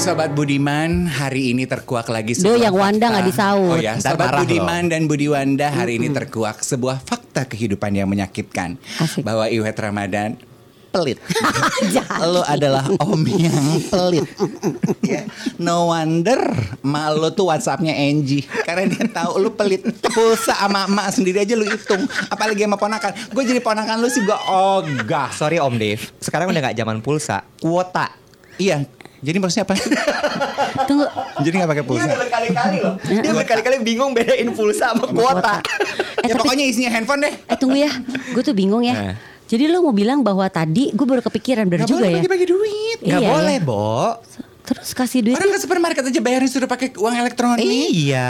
Sobat 0.09 0.33
Budiman, 0.33 1.05
hari 1.05 1.53
ini 1.53 1.69
terkuak 1.69 2.09
lagi 2.09 2.33
Duh, 2.33 2.57
sebuah 2.57 2.73
yang 2.73 2.73
Wanda 2.73 3.12
nggak 3.12 3.29
disaut. 3.29 3.77
Oh 3.77 3.77
ya, 3.77 4.00
Sobat 4.00 4.33
marah 4.33 4.41
Budiman 4.41 4.88
dan 4.88 5.05
Budi 5.05 5.29
Wanda 5.29 5.69
hari 5.69 6.00
ini 6.00 6.09
terkuak 6.09 6.65
sebuah 6.65 7.05
fakta 7.05 7.45
kehidupan 7.45 7.93
yang 7.93 8.09
menyakitkan 8.09 8.81
Asik. 8.97 9.21
bahwa 9.21 9.53
Iwet 9.53 9.77
Ramadan 9.77 10.41
pelit. 10.88 11.21
Lo 12.33 12.41
adalah 12.41 12.88
om 13.05 13.21
yang 13.29 13.85
pelit. 13.93 14.25
Ya, 15.05 15.29
No 15.61 15.93
wonder 15.93 16.41
mak 16.81 17.12
lo 17.12 17.29
tuh 17.37 17.53
WhatsAppnya 17.53 17.93
Angie 17.93 18.49
karena 18.65 18.88
dia 18.88 19.05
tahu 19.12 19.45
lo 19.45 19.53
pelit. 19.53 19.85
Pulsa 20.09 20.57
sama 20.57 20.88
emak 20.88 21.12
sendiri 21.12 21.45
aja 21.45 21.53
lo 21.53 21.69
hitung, 21.69 22.09
apalagi 22.33 22.65
sama 22.65 22.81
ponakan. 22.81 23.12
Gue 23.29 23.45
jadi 23.45 23.61
ponakan 23.61 24.00
lo 24.00 24.09
sih 24.09 24.25
gue 24.25 24.38
ogah. 24.49 25.29
Sorry 25.37 25.61
Om 25.61 25.77
Dev, 25.77 26.00
sekarang 26.17 26.49
udah 26.49 26.61
nggak 26.65 26.77
zaman 26.81 27.05
pulsa, 27.05 27.45
kuota. 27.61 28.09
Iya, 28.59 28.83
Jadi 29.19 29.37
maksudnya 29.37 29.65
apa? 29.65 29.75
Tunggu. 30.89 31.05
Jadi 31.41 31.55
nggak 31.57 31.71
pakai 31.71 31.85
pulsa. 31.85 32.07
berkali-kali 32.09 32.79
loh. 32.79 32.95
Dia 33.01 33.33
berkali-kali 33.33 33.77
bingung 33.81 34.11
bedain 34.13 34.49
pulsa 34.53 34.93
sama 34.93 35.07
kuota. 35.09 35.59
Eh, 36.19 36.27
ya 36.27 36.35
tapi, 36.35 36.41
pokoknya 36.41 36.65
isinya 36.65 36.91
handphone 36.91 37.23
deh. 37.23 37.35
eh 37.35 37.57
tunggu 37.57 37.77
ya, 37.77 37.91
gue 38.31 38.43
tuh 38.43 38.55
bingung 38.55 38.83
Eh. 38.83 38.91
ya. 38.91 39.19
Jadi 39.49 39.65
lo 39.67 39.81
mau 39.81 39.91
bilang 39.91 40.21
bahwa 40.21 40.45
tadi 40.47 40.93
gue 40.93 41.03
baru 41.03 41.19
kepikiran 41.21 41.65
bener 41.65 41.83
Gak 41.83 41.89
juga 41.89 41.99
boleh 41.99 42.11
ya. 42.11 42.17
bagi-bagi 42.21 42.47
duit. 42.47 42.99
Gak 43.01 43.19
Iya, 43.19 43.29
boleh, 43.33 43.57
ya. 43.57 43.65
Bo. 43.65 43.99
Terus 44.69 44.93
kasih 44.93 45.21
duit. 45.25 45.35
Orang 45.35 45.49
ke 45.49 45.59
supermarket 45.59 46.05
aja 46.05 46.21
bayarin 46.21 46.51
sudah 46.51 46.69
pakai 46.69 46.93
uang 46.93 47.15
elektronik. 47.17 47.65
Iya. 47.65 48.29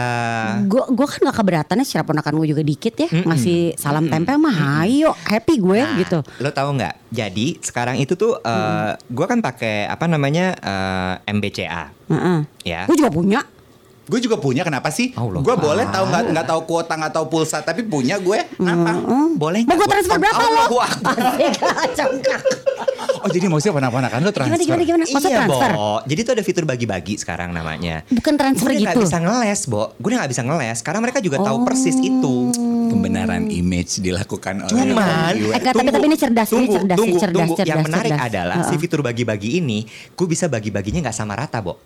Gue 0.71 0.87
gue 0.87 1.07
kan 1.07 1.19
gak 1.27 1.37
keberatan 1.37 1.83
ya 1.83 1.85
secara 1.85 2.05
ponakan 2.07 2.39
gue 2.39 2.49
juga 2.55 2.63
dikit 2.63 2.95
ya 2.95 3.09
ngasih 3.11 3.75
salam 3.75 4.07
tempel 4.07 4.39
mah 4.39 4.87
ayo 4.87 5.11
happy 5.27 5.59
gue 5.59 5.81
Nah, 5.83 5.99
gitu. 5.99 6.19
Lo 6.39 6.51
tahu 6.55 6.79
nggak? 6.79 6.95
Jadi 7.11 7.59
sekarang 7.59 7.97
itu 7.99 8.15
tuh 8.15 8.39
eh, 8.39 8.93
gua 9.09 9.27
kan 9.27 9.41
pakai 9.41 9.89
apa 9.89 10.05
namanya 10.07 10.55
eh, 10.55 11.33
MBCA. 11.33 11.85
Heeh. 12.13 12.39
Ya. 12.63 12.85
Gue 12.87 12.95
juga 12.95 13.11
punya. 13.11 13.41
Gue 14.09 14.25
juga 14.25 14.41
punya 14.41 14.65
kenapa 14.65 14.89
sih? 14.89 15.13
Allah. 15.13 15.45
Gue 15.45 15.53
boleh 15.55 15.85
tahu 15.85 16.05
nggak 16.09 16.23
nggak 16.33 16.47
tahu 16.49 16.61
kuota 16.65 16.97
nggak 16.97 17.13
tahu 17.13 17.27
pulsa 17.29 17.61
tapi 17.61 17.85
punya 17.85 18.17
gue. 18.17 18.41
Kenapa? 18.57 18.97
Boleh 19.37 19.69
Mau 19.69 19.69
nggak? 19.69 19.77
gue 19.79 19.89
transfer 19.93 20.17
berapa 20.17 20.45
lo? 20.49 20.65
Akbar. 22.09 22.41
Oh 23.19 23.29
jadi 23.29 23.47
maksudnya 23.51 23.75
ponak-ponakan 23.77 24.19
lo 24.25 24.31
transfer? 24.33 24.57
Gimana 24.57 24.65
gimana 24.65 24.83
gimana? 24.87 25.05
Masa 25.05 25.29
iya, 25.29 25.37
transfer? 25.43 25.71
Bo. 25.77 25.93
Jadi 26.09 26.21
tuh 26.25 26.33
ada 26.33 26.43
fitur 26.43 26.65
bagi-bagi 26.65 27.15
sekarang 27.21 27.53
namanya. 27.53 28.01
Bukan 28.09 28.35
transfer 28.41 28.71
Gue 28.71 28.75
udah 28.75 28.83
nggak 28.83 28.97
gitu. 28.97 29.05
bisa 29.05 29.19
ngeles, 29.21 29.61
Bo. 29.69 29.83
Gue 30.01 30.09
udah 30.09 30.19
gak 30.25 30.33
bisa 30.33 30.43
ngeles. 30.43 30.79
Karena 30.81 31.01
mereka 31.05 31.19
juga 31.21 31.37
tahu 31.39 31.57
persis 31.69 31.97
itu. 31.99 32.37
Pembenaran 32.89 33.53
image 33.53 34.01
dilakukan 34.01 34.65
oleh 34.65 34.73
Cuman. 34.73 35.33
Eh, 35.37 35.61
tapi- 35.61 35.93
tapi 35.93 36.07
ini 36.09 36.17
cerdas, 36.17 36.49
ini 36.49 36.65
tunggu, 36.65 36.73
cerdas, 36.73 36.97
ini 36.97 37.01
tunggu, 37.05 37.19
cerdas, 37.21 37.37
tunggu. 37.37 37.55
cerdas, 37.61 37.69
Yang 37.69 37.81
menarik 37.85 38.13
cerdas. 38.17 38.29
adalah 38.33 38.57
si 38.65 38.73
Heeh. 38.73 38.81
fitur 38.81 39.01
bagi-bagi 39.05 39.61
ini, 39.61 39.79
gue 40.17 40.27
bisa 40.27 40.49
bagi-baginya 40.49 41.05
nggak 41.05 41.13
sama 41.13 41.37
rata, 41.37 41.61
Bo. 41.61 41.77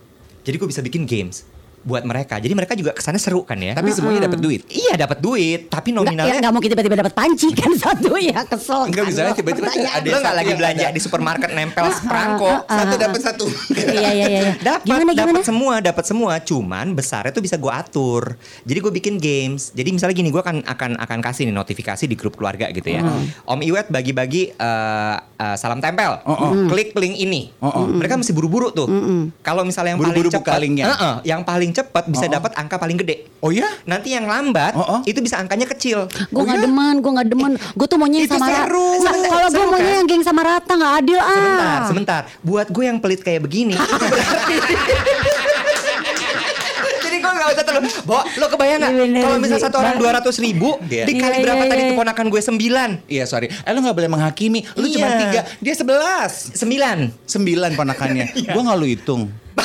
Jadi 0.47 0.55
gue 0.55 0.69
bisa 0.71 0.79
bikin 0.79 1.03
games 1.03 1.43
buat 1.83 2.03
mereka. 2.07 2.39
Jadi 2.39 2.55
mereka 2.55 2.73
juga 2.79 2.95
ke 2.95 3.03
sana 3.03 3.19
seru 3.19 3.43
kan 3.43 3.59
ya. 3.59 3.75
tapi 3.75 3.91
semuanya 3.91 4.31
dapat 4.31 4.39
duit. 4.39 4.63
iya 4.71 4.95
dapat 4.95 5.19
duit, 5.19 5.67
tapi 5.67 5.91
Enggak, 5.91 6.15
ya, 6.15 6.15
nominalnya 6.15 6.39
nggak 6.43 6.55
mungkin 6.55 6.69
tiba-tiba 6.73 6.97
dapat 7.03 7.15
panci 7.15 7.49
kan 7.53 7.73
satu 7.85 8.15
ya 8.17 8.41
kesel. 8.47 8.81
Enggak 8.89 9.05
kan 9.11 9.35
tiba-tiba 9.35 9.69
ada 9.69 10.09
lo 10.09 10.19
nggak 10.23 10.37
lagi 10.39 10.53
belanja 10.55 10.87
ada. 10.89 10.95
di 10.95 11.01
supermarket 11.03 11.51
nempel 11.53 11.87
seperangko. 11.91 12.51
Satu 12.71 12.95
dapat 12.97 13.21
satu. 13.21 13.47
Iya 13.75 14.11
iya 14.15 14.27
iya. 14.31 14.41
iya. 14.47 14.53
Dapat, 14.63 14.81
Gimana 14.87 15.13
gimana? 15.13 15.21
dapat 15.27 15.43
semua, 15.43 15.75
dapat 15.83 16.05
semua. 16.07 16.33
Cuman 16.39 16.87
besarnya 16.95 17.33
tuh 17.35 17.43
bisa 17.43 17.59
gue 17.59 17.73
atur. 17.73 18.39
Jadi 18.63 18.79
gue 18.79 18.93
bikin 18.95 19.15
games. 19.19 19.75
Jadi 19.75 19.91
misalnya 19.91 20.15
gini, 20.15 20.29
gue 20.31 20.39
akan 20.39 20.63
akan 20.63 20.91
akan 21.03 21.19
kasih 21.19 21.51
nih 21.51 21.55
notifikasi 21.57 22.05
di 22.07 22.15
grup 22.15 22.39
keluarga 22.39 22.71
gitu 22.71 22.87
ya. 22.87 23.03
Om 23.49 23.61
Iwet 23.65 23.91
bagi-bagi 23.91 24.55
eh, 24.55 25.17
eh, 25.19 25.57
salam 25.59 25.83
tempel. 25.83 26.23
Klik 26.71 26.95
link 26.95 27.17
ini. 27.19 27.51
Mereka 27.63 28.15
mesti 28.21 28.31
buru-buru 28.31 28.71
tuh. 28.71 28.87
Kalau 29.43 29.67
misalnya 29.67 29.97
yang 29.97 30.01
Buru-buru 30.01 30.29
paling 30.31 30.39
buka 30.39 30.53
cepat, 30.53 30.63
linknya. 30.63 30.87
Heeh, 30.93 31.15
yang 31.27 31.43
paling 31.43 31.72
cepat 31.75 32.05
bisa 32.07 32.25
Oh. 32.25 32.33
dapat 32.33 32.53
angka 32.55 32.77
paling 32.77 32.97
gede. 32.97 33.27
Oh 33.39 33.49
ya? 33.49 33.67
Nanti 33.83 34.11
yang 34.11 34.25
lambat 34.25 34.73
Oh, 34.73 34.85
oh. 34.91 35.01
itu 35.03 35.19
bisa 35.19 35.37
angkanya 35.37 35.67
kecil. 35.67 36.07
Gue 36.29 36.33
Oh, 36.35 36.43
nggak 36.43 36.57
iya? 36.57 36.65
demen, 36.65 36.95
gue 36.99 37.11
nggak 37.11 37.29
demen. 37.29 37.53
Gue 37.73 37.87
tuh 37.87 37.97
maunya 37.97 38.19
yang 38.19 38.27
Itu 38.27 38.35
sama 38.35 38.47
rata. 38.47 38.61
seru. 38.63 38.89
Sebentar, 38.99 39.31
Kalau 39.33 39.49
gue 39.51 39.65
maunya 39.67 39.83
kan? 39.85 39.97
yang 39.97 40.07
geng 40.07 40.23
sama 40.23 40.43
rata 40.43 40.73
nggak 40.73 40.93
adil 40.99 41.19
ah. 41.19 41.33
Sebentar, 41.33 41.81
sebentar. 41.87 42.23
Buat 42.41 42.67
gue 42.69 42.85
yang 42.85 42.99
pelit 42.99 43.21
kayak 43.21 43.41
begini, 43.41 43.73
itu 43.73 43.95
berarti. 44.03 44.55
Jadi 47.03 47.17
gue 47.19 47.33
gak 47.35 47.49
usah 47.51 47.63
terlalu 47.63 47.89
Bo, 48.03 48.19
lo 48.33 48.47
kebayang 48.49 48.79
gak? 48.81 48.89
Iya, 48.89 48.99
bener 49.03 49.21
Kalau 49.21 49.37
misal 49.39 49.59
sih. 49.59 49.65
satu 49.65 49.77
orang 49.77 49.95
Bang. 49.97 50.23
200 50.23 50.39
ribu 50.41 50.71
Iya. 50.83 51.05
Dikali 51.05 51.35
Iya, 51.35 51.43
berapa 51.43 51.61
iya, 51.61 51.69
tadi 51.69 51.83
iya. 51.83 51.91
keponakan 51.93 52.27
gue 52.27 52.41
9 52.41 53.11
Iya 53.11 53.25
sorry. 53.27 53.47
Eh 53.51 53.71
lo 53.71 53.79
nggak 53.81 53.95
boleh 53.95 54.11
menghakimi. 54.11 54.61
Lu 54.75 54.87
Iya. 54.87 54.95
cuma 54.97 55.09
tiga, 55.19 55.41
dia 55.59 55.75
sebelas. 55.75 56.33
9 56.55 57.13
Sembilan 57.25 57.71
ponakannya. 57.75 58.25
Iya. 58.39 58.51
Gue 58.51 58.63
nggak 58.63 58.77
lu 58.77 58.87
hitung. 58.89 59.23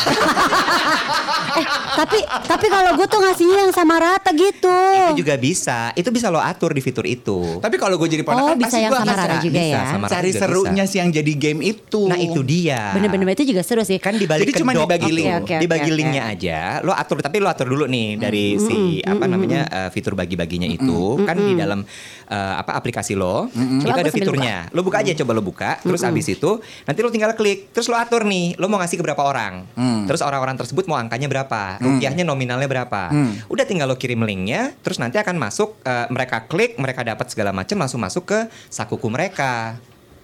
Eh, 1.49 1.65
tapi 1.97 2.17
tapi 2.21 2.65
kalau 2.67 2.93
gue 2.93 3.07
tuh 3.07 3.19
ngasihnya 3.19 3.57
yang 3.59 3.73
sama 3.73 3.95
rata 3.97 4.29
gitu. 4.31 4.69
Itu 5.09 5.13
juga 5.17 5.33
bisa 5.35 5.89
Itu 5.91 6.09
bisa 6.09 6.27
lo 6.27 6.37
atur 6.37 6.69
di 6.69 6.79
fitur 6.79 7.03
itu 7.03 7.57
Tapi 7.57 7.75
kalau 7.75 7.95
gue 7.95 8.05
jadi 8.07 8.21
ponakan 8.21 8.43
Oh, 8.43 8.55
bisa 8.55 8.69
pasti 8.69 8.79
yang 8.79 8.91
gue 8.91 8.99
sama 8.99 9.11
rata 9.11 9.25
cari- 9.27 9.43
juga 9.43 9.59
bisa, 9.59 9.73
ya. 9.73 9.81
sama 9.87 10.05
rata 10.05 10.13
Cari 10.13 10.29
juga 10.29 10.39
serunya 10.39 10.71
bisa. 10.79 10.91
sih 10.91 10.97
yang 10.99 11.09
jadi 11.11 11.31
game 11.35 11.61
itu. 11.65 12.01
Nah 12.03 12.17
itu 12.17 12.39
dia 12.41 12.81
Bener-bener 12.93 13.25
itu 13.29 13.43
juga 13.47 13.61
seru 13.61 13.81
sih. 13.81 13.97
kan 13.97 14.13
dibalik 14.13 14.45
Jadi 14.45 14.53
cuma 14.55 14.71
dibagi 14.71 15.09
itu. 15.09 15.17
link. 15.17 15.27
Oke, 15.27 15.41
oke, 15.49 15.55
dibagi 15.59 15.89
oke. 15.89 15.97
linknya 15.97 16.23
aja 16.27 16.57
lo 16.79 16.91
atur 16.91 17.17
tapi 17.19 17.37
lo 17.37 17.47
atur 17.47 17.67
dulu 17.67 17.85
nih 17.85 18.07
dari 18.15 18.45
si 18.55 18.77
apa 19.01 19.25
namanya 19.25 19.61
eh, 19.65 19.89
fitur 19.89 20.13
bagi-baginya 20.13 20.67
itu 20.67 21.17
kan 21.23 21.33
di 21.35 21.53
dalam 21.55 21.81
eh, 22.23 22.53
apa 22.55 22.73
aplikasi 22.73 23.15
lo 23.15 23.49
itu 23.49 23.83
Coba 23.83 23.97
ada 23.97 24.11
fiturnya 24.11 24.55
lo 24.69 24.81
buka 24.81 25.01
aja 25.01 25.15
coba 25.15 25.31
lo 25.31 25.41
buka 25.41 25.79
terus 25.79 26.03
habis 26.03 26.27
itu 26.27 26.57
nanti 26.83 26.99
lo 26.99 27.09
tinggal 27.09 27.33
klik 27.33 27.71
terus 27.71 27.87
lo 27.87 27.95
atur 27.95 28.21
nih 28.21 28.53
lo 28.55 28.67
mau 28.67 28.77
ngasih 28.77 28.95
ke 28.95 29.03
berapa 29.03 29.19
orang 29.19 29.65
terus 30.05 30.21
orang-orang 30.21 30.53
tersebut 30.55 30.85
mau 30.85 30.95
angkanya 30.95 31.25
berapa 31.25 31.79
rupiahnya 31.89 32.24
nominalnya 32.24 32.65
berapa 32.65 33.10
udah 33.48 33.63
tinggal 33.63 33.86
lo 33.86 33.96
kirim 33.96 34.20
linknya 34.20 34.75
terus 34.77 34.98
nanti 34.98 35.15
akan 35.15 35.36
masuk 35.36 35.79
eh, 35.82 36.08
mereka 36.08 36.44
klik 36.44 36.75
mereka 36.75 37.01
dapat 37.01 37.27
segala 37.27 37.50
macam 37.50 37.77
langsung 37.77 37.98
masuk 37.98 38.24
ke 38.25 38.39
sakuku 38.67 39.08
mereka 39.08 39.79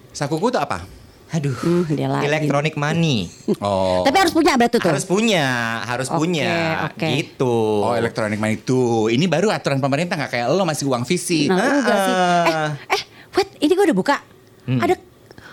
Sakuku 0.09 0.49
tuh 0.49 0.59
apa? 0.59 0.85
aduh 1.27 1.57
Hmm, 1.57 1.89
dia 1.89 2.05
lagi. 2.05 2.29
electronic 2.29 2.75
money 2.75 3.25
Oh. 3.59 4.05
Tapi 4.05 4.13
harus 4.15 4.29
punya 4.29 4.53
berarti 4.53 4.77
tuh. 4.77 4.85
harus 4.85 5.01
punya, 5.03 5.45
harus 5.81 6.05
Oke, 6.05 6.17
punya, 6.19 6.53
oke. 6.85 7.09
gitu. 7.09 7.57
Oh 7.81 7.97
elektronik 7.97 8.37
money 8.37 8.59
tuh. 8.59 9.09
Ini 9.09 9.25
baru 9.25 9.49
aturan 9.49 9.81
pemerintah 9.81 10.13
nggak 10.13 10.29
kayak 10.29 10.47
lo 10.47 10.61
masih 10.61 10.85
uang 10.85 11.01
fisik. 11.01 11.49
Nah, 11.49 11.57
enggak 11.73 11.97
sih. 11.97 12.13
Eh, 12.13 12.69
eh, 12.91 13.01
wait, 13.33 13.49
ini 13.57 13.71
gue 13.71 13.85
udah 13.89 13.97
buka. 13.97 14.17
Hmm. 14.63 14.77
Ada 14.77 14.93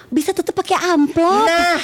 bisa 0.07 0.31
tetap 0.31 0.53
pakai 0.53 0.77
amplop. 0.77 1.49
Nah, 1.49 1.81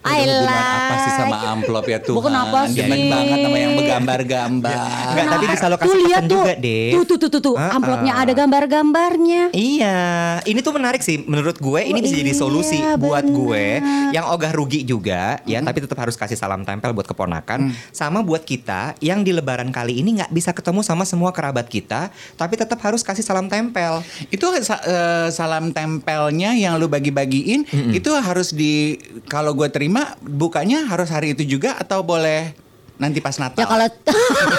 Hubungan 0.00 0.48
apa 0.48 0.94
sih 0.98 1.12
sama 1.12 1.36
amplop 1.52 1.84
ya 1.84 1.98
Tuhan? 2.00 2.16
Bukan 2.16 2.32
apa 2.32 2.60
Demen 2.66 2.96
sih? 2.96 3.10
banget 3.12 3.38
sama 3.38 3.58
yang 3.58 3.72
bergambar-gambar. 3.76 4.88
Enggak, 5.12 5.26
tapi 5.28 5.44
bisa 5.46 5.64
lo 5.66 5.76
Tuh 5.76 5.80
kasih 5.82 5.98
lihat 6.00 6.22
pesan 6.22 6.24
tuh. 6.24 6.36
juga, 6.40 6.52
Dev. 6.56 6.92
Tuh, 6.92 7.04
tuh, 7.04 7.18
tuh, 7.18 7.30
tuh, 7.30 7.40
tuh. 7.42 7.54
Amplopnya 7.58 8.12
ada 8.16 8.32
gambar-gambarnya. 8.32 9.42
Iya, 9.52 9.98
ini 10.44 10.60
tuh 10.60 10.72
menarik 10.72 11.00
sih 11.00 11.20
menurut 11.20 11.56
gue. 11.56 11.80
Ini 11.82 11.92
Oh, 11.92 12.02
bisa 12.02 12.16
jadi 12.16 12.32
iya, 12.32 12.38
solusi 12.38 12.78
buat 12.96 13.24
gue 13.24 13.64
yang 14.10 14.24
ogah 14.30 14.52
rugi 14.52 14.82
juga, 14.82 15.36
ya. 15.44 15.60
Tapi 15.60 15.84
tetap 15.84 16.00
harus 16.00 16.16
kasih 16.16 16.34
salam 16.34 16.64
tempel 16.64 16.96
buat 16.96 17.04
keponakan, 17.04 17.68
sama 17.92 18.24
buat 18.24 18.40
kita 18.40 18.96
yang 18.98 19.20
di 19.20 19.36
Lebaran 19.36 19.68
kali 19.68 20.00
ini 20.00 20.16
nggak 20.16 20.32
bisa 20.32 20.56
ketemu 20.56 20.80
sama 20.80 21.04
semua 21.04 21.28
kerabat 21.28 21.68
kita, 21.68 22.08
tapi 22.34 22.56
tetap 22.56 22.80
harus 22.80 23.04
kasih 23.04 23.20
salam 23.20 23.52
tempel. 23.52 24.00
Itu 24.32 24.48
eh, 24.54 25.28
salam 25.28 25.76
tempelnya 25.76 26.56
yang 26.56 26.80
lu 26.80 26.88
bagi-bagiin 26.88 27.68
itu 27.92 28.08
harus 28.14 28.56
di 28.56 28.96
kalau 29.26 29.52
gue 29.52 29.68
terima 29.68 29.89
bukanya 30.22 30.86
harus 30.86 31.10
hari 31.10 31.34
itu 31.34 31.42
juga 31.58 31.76
atau 31.76 32.06
boleh 32.06 32.54
nanti 33.00 33.18
pas 33.24 33.34
Natal? 33.40 33.64
Ya 33.64 33.66
kalau 33.66 33.88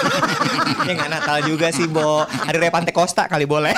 ya 0.88 0.92
nggak 0.98 1.10
Natal 1.10 1.38
juga 1.46 1.70
sih, 1.70 1.86
Bo. 1.86 2.26
Hari 2.26 2.58
Raya 2.58 2.74
Pantekosta 2.74 3.30
kali 3.30 3.46
boleh. 3.46 3.72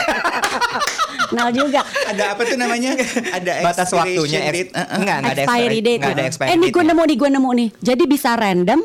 Nal 1.35 1.51
juga. 1.53 1.85
ada 1.85 2.37
apa 2.37 2.43
tuh 2.47 2.57
namanya? 2.57 2.97
Ada 3.33 3.53
Batas 3.65 3.91
waktunya 3.93 4.41
date. 4.49 4.71
Eh, 4.73 4.81
eh. 4.81 4.87
enggak, 4.97 5.17
enggak 5.21 5.35
ada 5.35 5.43
expiry 5.45 5.79
date. 5.81 6.01
enggak 6.01 6.17
ada 6.17 6.25
expiry 6.25 6.49
eh, 6.49 6.57
nih 6.57 6.71
gue 6.73 6.85
nemu 6.85 7.03
nih, 7.05 7.17
gue 7.17 7.31
nemu 7.37 7.51
nih. 7.53 7.69
Jadi 7.81 8.03
bisa 8.09 8.31
random, 8.37 8.81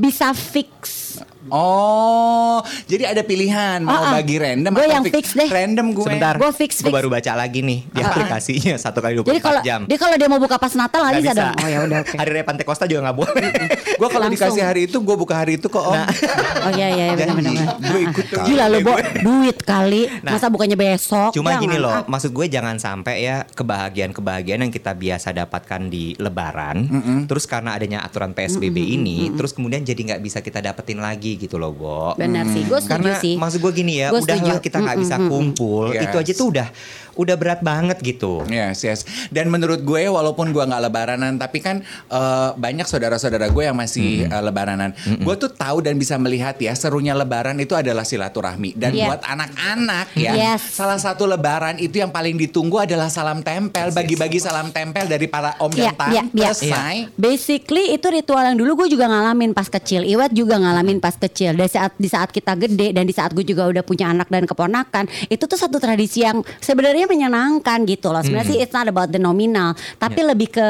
bisa 0.00 0.28
fix. 0.36 1.01
Oh, 1.50 2.62
jadi 2.86 3.10
ada 3.10 3.22
pilihan 3.22 3.82
mau 3.82 3.98
ah. 3.98 4.14
bagi 4.14 4.38
random 4.38 4.70
Gue 4.70 4.86
atau 4.86 4.94
yang 4.94 5.04
fix 5.10 5.34
deh. 5.34 5.48
Random 5.50 5.86
gue. 5.90 6.06
Sebentar, 6.06 6.34
Gua 6.38 6.54
fix, 6.54 6.78
Gue 6.78 6.86
fix. 6.86 6.94
baru 6.94 7.08
baca 7.10 7.32
lagi 7.34 7.60
nih 7.62 7.82
di 7.84 7.98
Ah, 7.98 8.04
ah. 8.04 8.10
aplikasinya 8.14 8.74
satu 8.78 8.98
kali 8.98 9.18
24 9.18 9.26
Jadi 9.26 9.40
kalau 9.40 9.60
jam. 9.62 9.80
dia 9.90 9.98
kalau 9.98 10.14
dia 10.14 10.28
mau 10.30 10.38
buka 10.38 10.56
pas 10.56 10.72
Natal 10.72 11.00
nggak 11.02 11.14
bisa, 11.18 11.32
dong. 11.34 11.54
Oh 11.58 11.68
ya 11.68 11.78
udah 11.82 11.98
oke. 12.02 12.14
Hari 12.14 12.30
Raya 12.30 12.44
Pantekosta 12.46 12.84
juga 12.86 13.00
nggak 13.06 13.16
boleh. 13.18 13.50
Gue 14.00 14.08
kalau 14.08 14.26
dikasih 14.26 14.62
hari 14.62 14.80
itu 14.86 14.98
gue 14.98 15.16
buka 15.16 15.34
hari 15.34 15.58
itu 15.58 15.66
kok 15.66 15.82
om. 15.82 15.94
Oh 15.94 16.70
iya 16.74 16.88
iya 16.90 17.04
benar 17.14 17.34
benar. 17.34 17.52
benar. 17.54 17.66
Gue 17.78 18.00
ikut 18.06 18.26
tuh. 18.28 18.44
Gila 18.46 18.64
lu 18.68 18.78
Bo, 18.82 18.94
duit 19.26 19.58
kali. 19.62 20.02
Nah, 20.22 20.34
Masa 20.34 20.50
bukannya 20.50 20.74
besok? 20.74 21.30
Cuma 21.32 21.54
gini 21.56 21.78
loh, 21.78 21.90
ah. 21.90 22.02
maksud 22.04 22.34
gue 22.34 22.46
jangan 22.46 22.82
sampai 22.82 23.22
ya 23.22 23.46
kebahagiaan-kebahagiaan 23.46 24.66
yang 24.66 24.72
kita 24.74 24.92
biasa 24.92 25.30
dapatkan 25.30 25.86
di 25.86 26.14
Lebaran, 26.18 26.86
terus 27.26 27.46
karena 27.46 27.78
adanya 27.78 28.02
aturan 28.02 28.34
PSBB 28.34 28.74
ini, 28.74 29.30
terus 29.34 29.54
kemudian 29.54 29.82
jadi 29.82 29.98
nggak 30.14 30.22
bisa 30.22 30.38
kita 30.40 30.58
dapetin 30.58 30.98
lagi 30.98 31.31
gitu 31.36 31.56
loh, 31.56 31.70
Bo. 31.70 32.12
Benar 32.14 32.44
sih, 32.46 32.62
gue 32.62 32.76
setuju 32.76 32.92
Karena 32.92 33.12
sih. 33.18 33.34
maksud 33.36 33.58
gue 33.60 33.72
gini 33.72 33.94
ya, 33.98 34.08
Gua 34.08 34.20
udahlah 34.20 34.40
setuju. 34.58 34.64
kita 34.64 34.76
nggak 34.80 34.98
bisa 34.98 35.16
kumpul, 35.20 35.84
Yes. 35.90 36.02
itu 36.04 36.16
aja 36.18 36.32
tuh 36.34 36.46
udah 36.50 36.68
udah 37.14 37.36
berat 37.36 37.60
banget 37.60 38.00
gitu. 38.00 38.44
Yes, 38.48 38.82
yes. 38.82 39.04
Dan 39.28 39.48
menurut 39.48 39.82
gue 39.82 40.08
walaupun 40.08 40.50
gue 40.50 40.64
nggak 40.64 40.82
lebaranan, 40.88 41.36
tapi 41.36 41.60
kan 41.60 41.80
eh, 42.08 42.50
banyak 42.54 42.86
saudara-saudara 42.88 43.48
gue 43.48 43.64
yang 43.64 43.76
masih 43.76 44.26
eh, 44.26 44.42
lebaranan. 44.42 44.92
Gue 45.20 45.34
tuh 45.36 45.52
tahu 45.52 45.84
dan 45.84 45.96
bisa 45.96 46.16
melihat 46.16 46.56
ya 46.58 46.72
serunya 46.72 47.12
lebaran 47.12 47.56
itu 47.60 47.76
adalah 47.76 48.02
silaturahmi. 48.02 48.74
Dan 48.76 48.92
Iya. 48.92 49.08
buat 49.08 49.22
anak-anak 49.24 50.06
ya, 50.14 50.32
Yes. 50.36 50.60
salah 50.76 51.00
satu 51.00 51.24
lebaran 51.24 51.80
itu 51.80 51.96
yang 52.00 52.12
paling 52.12 52.36
ditunggu 52.36 52.84
adalah 52.84 53.08
salam 53.08 53.40
tempel, 53.40 53.88
bagi-bagi 53.92 54.36
salam 54.36 54.68
tempel 54.68 55.08
dari 55.08 55.26
para 55.28 55.56
om 55.60 55.72
Iya, 55.72 55.92
dan 55.96 56.12
iya, 56.12 56.22
tante, 56.28 56.36
iya. 56.38 56.76
say. 56.76 56.96
Basically 57.16 57.96
itu 57.96 58.06
ritual 58.12 58.44
yang 58.44 58.56
dulu 58.60 58.84
gue 58.84 58.98
juga 58.98 59.08
ngalamin 59.08 59.56
pas 59.56 59.66
kecil. 59.66 60.04
Iwat 60.04 60.36
juga 60.36 60.60
ngalamin 60.60 61.00
pas 61.00 61.16
kecil. 61.16 61.56
Dan 61.56 61.68
saat 61.68 61.92
di 61.96 62.08
saat 62.08 62.28
kita 62.28 62.52
gede 62.54 62.92
dan 62.92 63.04
di 63.08 63.14
saat 63.14 63.32
gue 63.32 63.42
juga 63.42 63.68
udah 63.68 63.80
punya 63.80 64.12
anak 64.12 64.28
dan 64.28 64.44
keponakan, 64.44 65.08
itu 65.28 65.44
tuh 65.44 65.56
satu 65.56 65.80
tradisi 65.80 66.22
yang 66.22 66.44
sebenarnya 66.60 67.01
menyenangkan 67.08 67.84
gitu 67.88 68.10
loh. 68.10 68.20
Sebenarnya 68.20 68.48
sih 68.50 68.58
it's 68.60 68.74
not 68.74 68.86
about 68.86 69.10
the 69.10 69.20
nominal, 69.20 69.74
tapi 69.96 70.20
lebih 70.22 70.52
ke 70.52 70.68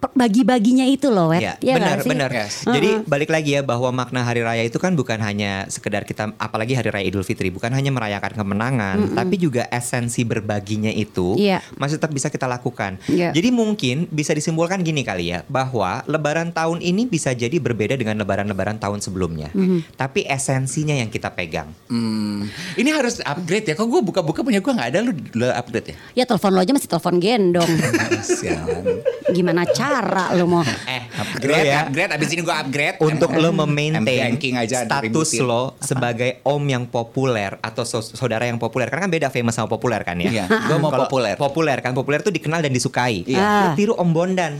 bagi-baginya 0.00 0.88
itu 0.88 1.12
loh, 1.12 1.28
Wet. 1.28 1.44
Ya, 1.44 1.54
Iya 1.60 1.74
benar, 1.76 1.96
benar. 2.00 2.30
Yes. 2.32 2.64
Jadi 2.64 3.04
balik 3.04 3.28
lagi 3.28 3.56
ya 3.56 3.62
bahwa 3.62 3.92
makna 3.92 4.24
hari 4.24 4.40
raya 4.40 4.64
itu 4.64 4.80
kan 4.80 4.96
bukan 4.96 5.20
hanya 5.20 5.68
sekedar 5.68 6.08
kita, 6.08 6.32
apalagi 6.40 6.72
hari 6.72 6.88
raya 6.88 7.04
Idul 7.04 7.20
Fitri, 7.20 7.52
bukan 7.52 7.68
hanya 7.70 7.92
merayakan 7.92 8.32
kemenangan, 8.32 9.12
tapi 9.12 9.36
juga 9.36 9.68
esensi 9.68 10.24
berbaginya 10.24 10.88
itu 10.88 11.36
Iya. 11.36 11.60
masih 11.76 12.00
tetap 12.00 12.12
bisa 12.12 12.28
kita 12.28 12.46
lakukan. 12.46 12.96
Iya. 13.06 13.34
Jadi 13.34 13.52
mungkin 13.52 14.08
bisa 14.08 14.32
disimpulkan 14.32 14.80
gini 14.80 15.04
kali 15.04 15.36
ya, 15.36 15.44
bahwa 15.46 16.00
Lebaran 16.08 16.54
tahun 16.54 16.80
ini 16.80 17.04
bisa 17.04 17.36
jadi 17.36 17.60
berbeda 17.60 17.98
dengan 17.98 18.16
Lebaran-Lebaran 18.22 18.80
tahun 18.80 19.04
sebelumnya, 19.04 19.52
tapi 19.98 20.24
esensinya 20.24 20.94
yang 20.94 21.10
kita 21.10 21.28
pegang. 21.28 21.68
Hmm, 21.90 22.46
ini 22.78 22.88
harus 22.88 23.18
upgrade 23.20 23.66
ya. 23.66 23.74
Kok 23.74 23.86
gue 23.86 24.00
buka-buka 24.02 24.40
punya 24.40 24.62
gue 24.62 24.72
nggak 24.72 24.88
ada 24.94 25.00
lu, 25.02 25.12
lu 25.34 25.50
upgrade 25.50 25.92
ya? 25.92 25.96
Ya 26.22 26.24
telepon 26.24 26.54
lo 26.54 26.60
aja 26.62 26.72
masih 26.72 26.88
telepon 26.88 27.18
gendong. 27.18 27.68
Gimana 29.36 29.62
cara 29.70 29.89
lo 30.32 30.44
mau? 30.46 30.62
Eh, 30.86 31.02
upgrade, 31.12 31.50
Lo 31.50 31.56
ya. 31.60 31.78
upgrade. 31.84 32.10
Abis 32.14 32.28
ini 32.30 32.42
gue 32.42 32.54
upgrade. 32.54 32.96
untuk 33.00 33.30
lo 33.34 33.50
memaintain 33.52 34.02
banking 34.02 34.54
aja 34.54 34.86
status 34.86 35.30
lo 35.40 35.74
sebagai 35.78 36.38
om 36.42 36.62
yang 36.62 36.86
populer 36.86 37.58
atau 37.60 37.82
so- 37.82 38.02
saudara 38.02 38.46
yang 38.46 38.56
populer 38.56 38.86
karena 38.86 39.06
kan 39.06 39.12
beda 39.12 39.28
famous 39.28 39.54
sama 39.54 39.66
populer 39.66 40.02
kan 40.02 40.16
ya. 40.16 40.30
Iya, 40.30 40.44
gua 40.46 40.78
mau 40.78 40.92
populer. 40.92 41.34
Populer 41.34 41.78
kan 41.78 41.92
populer 41.92 42.20
tuh 42.20 42.30
dikenal 42.30 42.60
dan 42.60 42.70
disukai. 42.70 43.26
Iya. 43.26 43.66
Lo 43.66 43.68
tiru 43.74 43.92
Om 43.94 44.10
Bondan. 44.10 44.52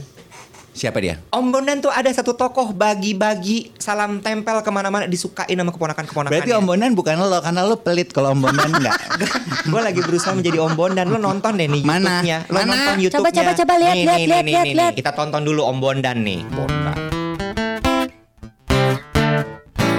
Siapa 0.71 1.03
dia? 1.03 1.19
Om 1.29 1.51
Bondan 1.51 1.83
tuh 1.83 1.91
ada 1.91 2.07
satu 2.07 2.31
tokoh 2.31 2.71
bagi-bagi 2.71 3.75
salam 3.75 4.23
tempel 4.23 4.55
ke 4.63 4.71
mana-mana 4.71 5.03
disukain 5.03 5.51
sama 5.51 5.67
keponakan-keponakannya. 5.67 6.31
Berarti 6.31 6.51
Om 6.55 6.63
Bondan 6.63 6.91
bukan 6.95 7.19
lo 7.19 7.43
karena 7.43 7.61
lo 7.67 7.75
pelit 7.75 8.07
kalau 8.09 8.31
Om 8.31 8.39
Bondan 8.39 8.69
enggak. 8.79 8.95
gue 9.67 9.81
lagi 9.83 9.99
berusaha 9.99 10.31
menjadi 10.31 10.63
Om 10.63 10.73
Bondan. 10.79 11.11
Lo 11.11 11.19
nonton 11.19 11.59
deh 11.59 11.67
nih 11.67 11.83
Mana? 11.83 12.23
YouTube-nya. 12.23 12.37
Lo 12.47 12.55
Mana? 12.55 12.71
nonton 12.71 12.95
YouTube-nya. 13.03 13.19
Coba, 13.19 13.29
coba, 13.35 13.51
coba, 13.59 13.73
lihat, 13.77 13.95
Nih, 13.95 14.05
lihat, 14.07 14.15
nih, 14.15 14.27
lihat, 14.31 14.43
nih, 14.47 14.51
lihat, 14.55 14.63
nih, 14.63 14.75
lihat. 14.79 14.91
nih. 14.95 14.99
Kita 15.03 15.11
tonton 15.11 15.41
dulu 15.43 15.61
Om 15.67 15.77
Bondan 15.83 16.17
nih. 16.23 16.39
Bondan. 16.47 16.95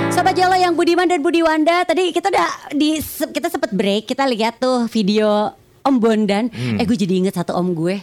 Sobat 0.08 0.32
Jolo 0.32 0.56
yang 0.56 0.72
Budiman 0.72 1.04
dan 1.04 1.20
Budiwanda 1.20 1.84
Tadi 1.84 2.12
kita 2.12 2.28
udah 2.28 2.48
di 2.72 2.96
kita 3.28 3.48
sempet 3.48 3.72
break 3.72 4.06
Kita 4.06 4.24
lihat 4.24 4.56
tuh 4.56 4.84
video 4.86 5.52
Om 5.82 5.96
Bondan 5.98 6.48
Eh 6.52 6.84
gue 6.84 6.94
jadi 6.94 7.12
inget 7.18 7.34
satu 7.34 7.52
om 7.52 7.72
gue 7.72 7.96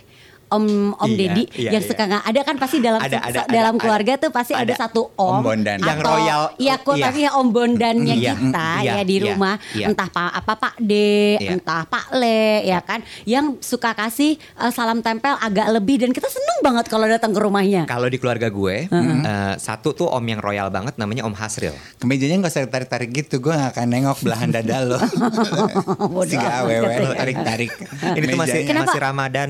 Om 0.50 0.66
Om. 0.98 1.10
Iya, 1.10 1.18
Deddy 1.20 1.44
iya, 1.56 1.70
yang 1.78 1.84
iya. 1.84 1.90
suka 1.90 2.04
nggak 2.06 2.24
ada 2.26 2.42
kan 2.42 2.56
pasti 2.58 2.78
dalam 2.82 3.00
Ada, 3.00 3.18
ada, 3.22 3.40
dalam 3.48 3.76
ada, 3.78 3.82
keluarga 3.82 4.14
ada. 4.18 4.22
tuh 4.26 4.30
pasti 4.34 4.54
ada, 4.58 4.66
Ada. 4.66 4.74
satu 4.78 5.02
om, 5.14 5.40
Om 5.40 5.46
Bondan. 5.46 5.78
atau 5.78 5.88
Yang 5.90 6.00
royal, 6.02 6.42
iya 6.58 6.76
kok 6.78 6.96
iya. 6.98 7.06
tapi 7.06 7.20
om 7.30 7.48
bondannya 7.50 8.16
Iya, 8.18 8.34
kita 8.34 8.70
iya, 8.82 8.92
ya 8.98 9.04
di 9.06 9.16
iya, 9.16 9.24
rumah 9.30 9.56
iya. 9.74 9.86
entah 9.90 10.10
pak 10.10 10.32
apa 10.34 10.54
Pak 10.58 10.76
D 10.82 10.94
Iya. 11.40 11.50
entah 11.56 11.84
Pak 11.86 12.18
Le 12.18 12.66
ya 12.66 12.80
kan 12.82 13.00
yang 13.24 13.62
suka 13.62 13.94
kasih 13.94 14.36
eh, 14.36 14.72
salam 14.74 15.00
tempel 15.00 15.38
agak 15.38 15.70
lebih 15.72 16.02
dan 16.02 16.12
kita 16.12 16.28
seneng 16.28 16.60
banget 16.60 16.86
kalau 16.90 17.06
datang 17.06 17.32
ke 17.32 17.40
rumahnya 17.40 17.86
Kalau 17.86 18.06
di 18.06 18.18
keluarga 18.18 18.50
gue, 18.50 18.90
eh, 18.90 19.54
satu 19.58 19.94
tuh 19.94 20.08
om 20.10 20.22
yang 20.22 20.40
royal 20.40 20.68
banget 20.70 20.98
namanya 20.98 21.24
Om 21.26 21.36
Hasril. 21.36 21.74
Kemejanya 21.98 22.42
nggak 22.42 22.52
usah 22.52 22.66
tarik-tarik 22.66 23.10
gitu. 23.12 23.40
Gue 23.40 23.54
nggak 23.54 23.72
akan 23.76 23.88
nengok 23.88 24.18
belahan 24.22 24.50
dada 24.50 24.78
lo. 24.84 25.00
Amat 26.10 26.34
awewe 26.34 26.86
katanya. 26.86 27.04
lo 27.04 27.12
tarik-tarik. 27.16 27.72
Ini 28.18 28.26
tuh 28.26 28.40
masih. 28.40 28.60
Kenapa? 28.66 28.86
masih 28.92 29.02
Ramadan. 29.02 29.50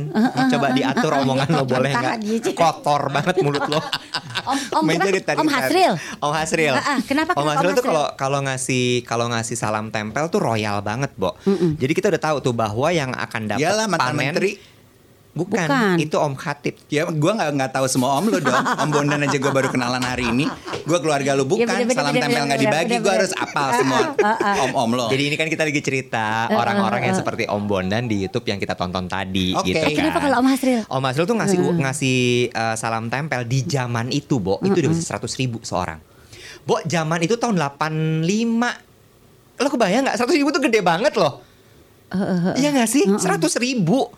Coba 0.52 0.68
diatur 0.90 1.12
omongan 1.22 1.48
lo 1.54 1.64
boleh 1.64 1.92
nggak? 1.92 2.16
Kotor 2.54 3.02
banget 3.14 3.36
mulut 3.46 3.66
lo. 3.70 3.80
Om 4.50 4.58
Om 4.82 4.84
Meja 4.84 5.06
kenapa? 5.06 5.14
ditarik-tarik. 5.14 5.40
Om 5.40 5.48
Hasril 5.48 5.94
Om 6.18 6.34
Hasril. 6.34 6.74
Ah, 6.74 6.84
ah, 6.96 7.00
kenapa- 7.06 7.34
Om 7.38 7.48
Hasril 7.48 7.70
Om 7.70 7.78
tuh 7.78 7.86
kalau 7.86 8.06
kalau 8.18 8.40
ngasih 8.42 8.86
kalau 9.06 9.26
ngasih 9.30 9.56
salam 9.56 9.94
tempel 9.94 10.26
tuh 10.28 10.42
royal 10.42 10.82
banget, 10.82 11.14
Bo. 11.14 11.38
Jadi 11.78 11.92
kita 11.94 12.10
udah 12.10 12.22
tahu 12.22 12.38
tuh 12.42 12.54
bahwa 12.58 12.90
yang 12.90 13.14
akan 13.14 13.42
dapat 13.46 13.88
panen 13.94 14.18
menteri. 14.18 14.79
Bukan, 15.30 15.62
Bukan. 15.62 15.96
itu 15.98 16.16
Om 16.16 16.34
Khatib. 16.34 16.76
Ya 16.88 17.06
gue 17.06 17.32
nggak 17.32 17.50
nggak 17.54 17.72
tahu 17.72 17.86
semua 17.86 18.18
om 18.18 18.26
lo 18.26 18.38
dong. 18.38 18.60
Om 18.60 18.90
Bondan 18.90 19.22
aja 19.22 19.34
gue 19.34 19.48
baru 19.48 19.70
kenalan 19.70 20.02
hari 20.02 20.28
ini. 20.28 20.50
Gue 20.84 20.98
keluarga 20.98 21.32
lu 21.32 21.46
bukan. 21.46 21.64
Iya, 21.64 21.86
bener, 21.86 21.86
bener, 21.86 21.96
Salam 21.96 22.12
bener, 22.12 22.24
tempel 22.26 22.44
nggak 22.44 22.60
dibagi. 22.60 22.90
bener, 22.90 23.02
Gue 23.02 23.14
harus 23.16 23.32
apal 23.34 23.68
semua 23.74 24.00
om-om 24.66 24.90
lo. 24.92 25.06
Jadi 25.08 25.24
ini 25.26 25.36
kan 25.36 25.48
kita 25.48 25.64
lagi 25.64 25.80
cerita 25.80 26.26
orang-orang 26.50 27.02
yang 27.04 27.16
seperti 27.16 27.44
Om 27.46 27.64
Bondan 27.64 28.04
di 28.06 28.22
YouTube 28.22 28.46
yang 28.46 28.58
kita 28.58 28.74
tonton 28.74 29.06
tadi 29.06 29.54
Oke. 29.54 29.70
gitu 29.70 29.80
Eh, 29.80 29.94
kan. 29.94 29.98
kenapa 30.02 30.20
kalau 30.20 30.36
Om 30.38 30.48
Hasril? 30.48 30.80
Om 30.84 31.04
Hasril 31.04 31.26
tuh 31.26 31.38
ngasih 31.38 31.58
ngasih 31.78 32.18
uh, 32.52 32.76
salam 32.76 33.06
tempel 33.08 33.42
di 33.44 33.60
zaman 33.64 34.10
itu, 34.10 34.38
Bo. 34.38 34.58
Itu 34.60 34.76
udah 34.76 34.90
bisa 34.90 35.14
100 35.14 35.30
ribu 35.38 35.62
seorang. 35.62 36.02
Bo, 36.62 36.82
zaman 36.84 37.22
itu 37.22 37.34
tahun 37.34 37.56
85. 37.56 38.26
Lo 39.58 39.68
kebayang 39.68 40.04
nggak 40.04 40.18
100 40.18 40.36
ribu 40.36 40.50
tuh 40.50 40.62
gede 40.62 40.80
banget 40.80 41.14
loh. 41.16 41.46
Iya 42.56 42.74
gak 42.74 42.90
sih? 42.90 43.06
100 43.06 43.22
ribu. 43.60 44.10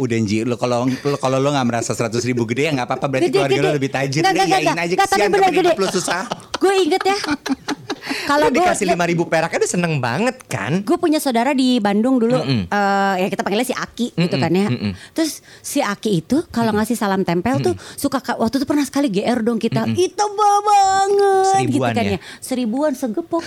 Udah 0.00 0.16
Nji, 0.16 0.42
lo 0.42 0.56
kalau 0.56 0.88
lo 0.88 1.16
kalau 1.16 1.36
lo 1.36 1.52
nggak 1.52 1.66
merasa 1.66 1.92
100 1.92 2.16
ribu 2.24 2.48
gede 2.48 2.62
ya 2.64 2.72
nggak 2.72 2.88
apa-apa. 2.88 3.06
Berarti 3.06 3.28
Gede, 3.28 3.36
keluarga 3.36 3.54
lo 3.54 3.60
gede. 3.62 3.76
lebih 3.76 3.90
tajir. 3.92 4.20
Nggak, 4.20 4.32
Udah 4.32 4.46
nggak, 4.46 4.56
aja 4.56 4.72
nggak, 4.72 4.88
tapi 4.88 4.96
kesian 4.96 5.28
bener 5.28 5.44
temen 5.44 5.58
hidup 5.60 5.74
gede. 5.76 5.82
lo 5.82 5.88
susah. 5.92 6.22
Gue 6.56 6.72
inget 6.78 7.02
ya 7.02 7.16
Kalau 8.26 8.46
gue 8.46 8.56
dikasih 8.56 8.86
5 8.88 8.98
ribu 9.06 9.24
peraknya 9.24 9.58
udah 9.58 9.70
seneng 9.70 9.94
banget 9.98 10.36
kan? 10.44 10.80
Gue 10.80 10.96
punya 10.96 11.16
saudara 11.16 11.50
di 11.52 11.78
Bandung 11.78 12.16
dulu 12.16 12.36
Mm-mm. 12.36 12.66
eh, 12.66 13.14
Ya 13.16 13.28
kita 13.28 13.40
panggilnya 13.40 13.64
si 13.64 13.72
Aki 13.72 14.06
gitu 14.12 14.26
Mm-mm, 14.30 14.40
kan 14.40 14.52
ya 14.52 14.66
mm-mm. 14.66 14.92
Terus 15.12 15.32
si 15.58 15.78
Aki 15.78 16.10
itu 16.18 16.36
Kalau 16.48 16.70
ngasih 16.72 16.94
salam 16.94 17.20
tempel 17.20 17.58
tuh 17.60 17.72
Suka 17.94 18.18
ka- 18.18 18.36
Waktu 18.36 18.56
itu 18.56 18.66
pernah 18.66 18.82
sekali 18.82 19.08
GR 19.08 19.38
dong 19.40 19.56
kita 19.56 19.86
Itu 19.88 20.24
banget 20.28 21.08
gitu 21.10 21.50
Seribuan 21.50 21.92
kan 21.92 22.04
ya? 22.04 22.10
ya 22.10 22.18
Seribuan 22.38 22.92
segepok 22.92 23.44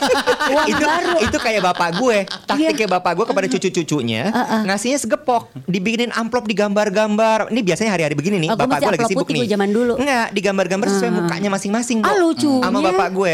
Uang 0.52 0.66
itu 0.68 0.82
baru 0.82 1.10
itu 1.22 1.38
kayak 1.38 1.62
bapak 1.64 1.88
gue 1.94 2.18
taktiknya 2.44 2.88
bapak 2.90 3.12
gue 3.14 3.26
kepada 3.26 3.46
cucu-cucunya 3.48 4.22
Uh-uh. 4.28 4.62
ngasihnya 4.64 4.98
segepok 4.98 5.48
dibikinin 5.64 6.10
amplop 6.10 6.44
digambar-gambar 6.44 7.48
ini 7.48 7.60
biasanya 7.60 7.90
hari-hari 7.90 8.12
begini 8.12 8.36
nih 8.38 8.50
Oh, 8.50 8.58
bapak 8.58 8.78
gue 8.80 8.92
lagi 8.92 9.06
sibuk 9.06 9.28
nih 9.28 9.46
zaman 9.46 9.70
dulu. 9.70 9.94
nggak 9.96 10.26
digambar-gambar 10.32 10.86
sesuai 10.88 11.10
mukanya 11.10 11.48
masing-masing 11.48 11.98
Ah, 12.00 12.14
lucunya. 12.14 12.62
sama 12.62 12.78
bapak 12.82 13.08
gue 13.10 13.32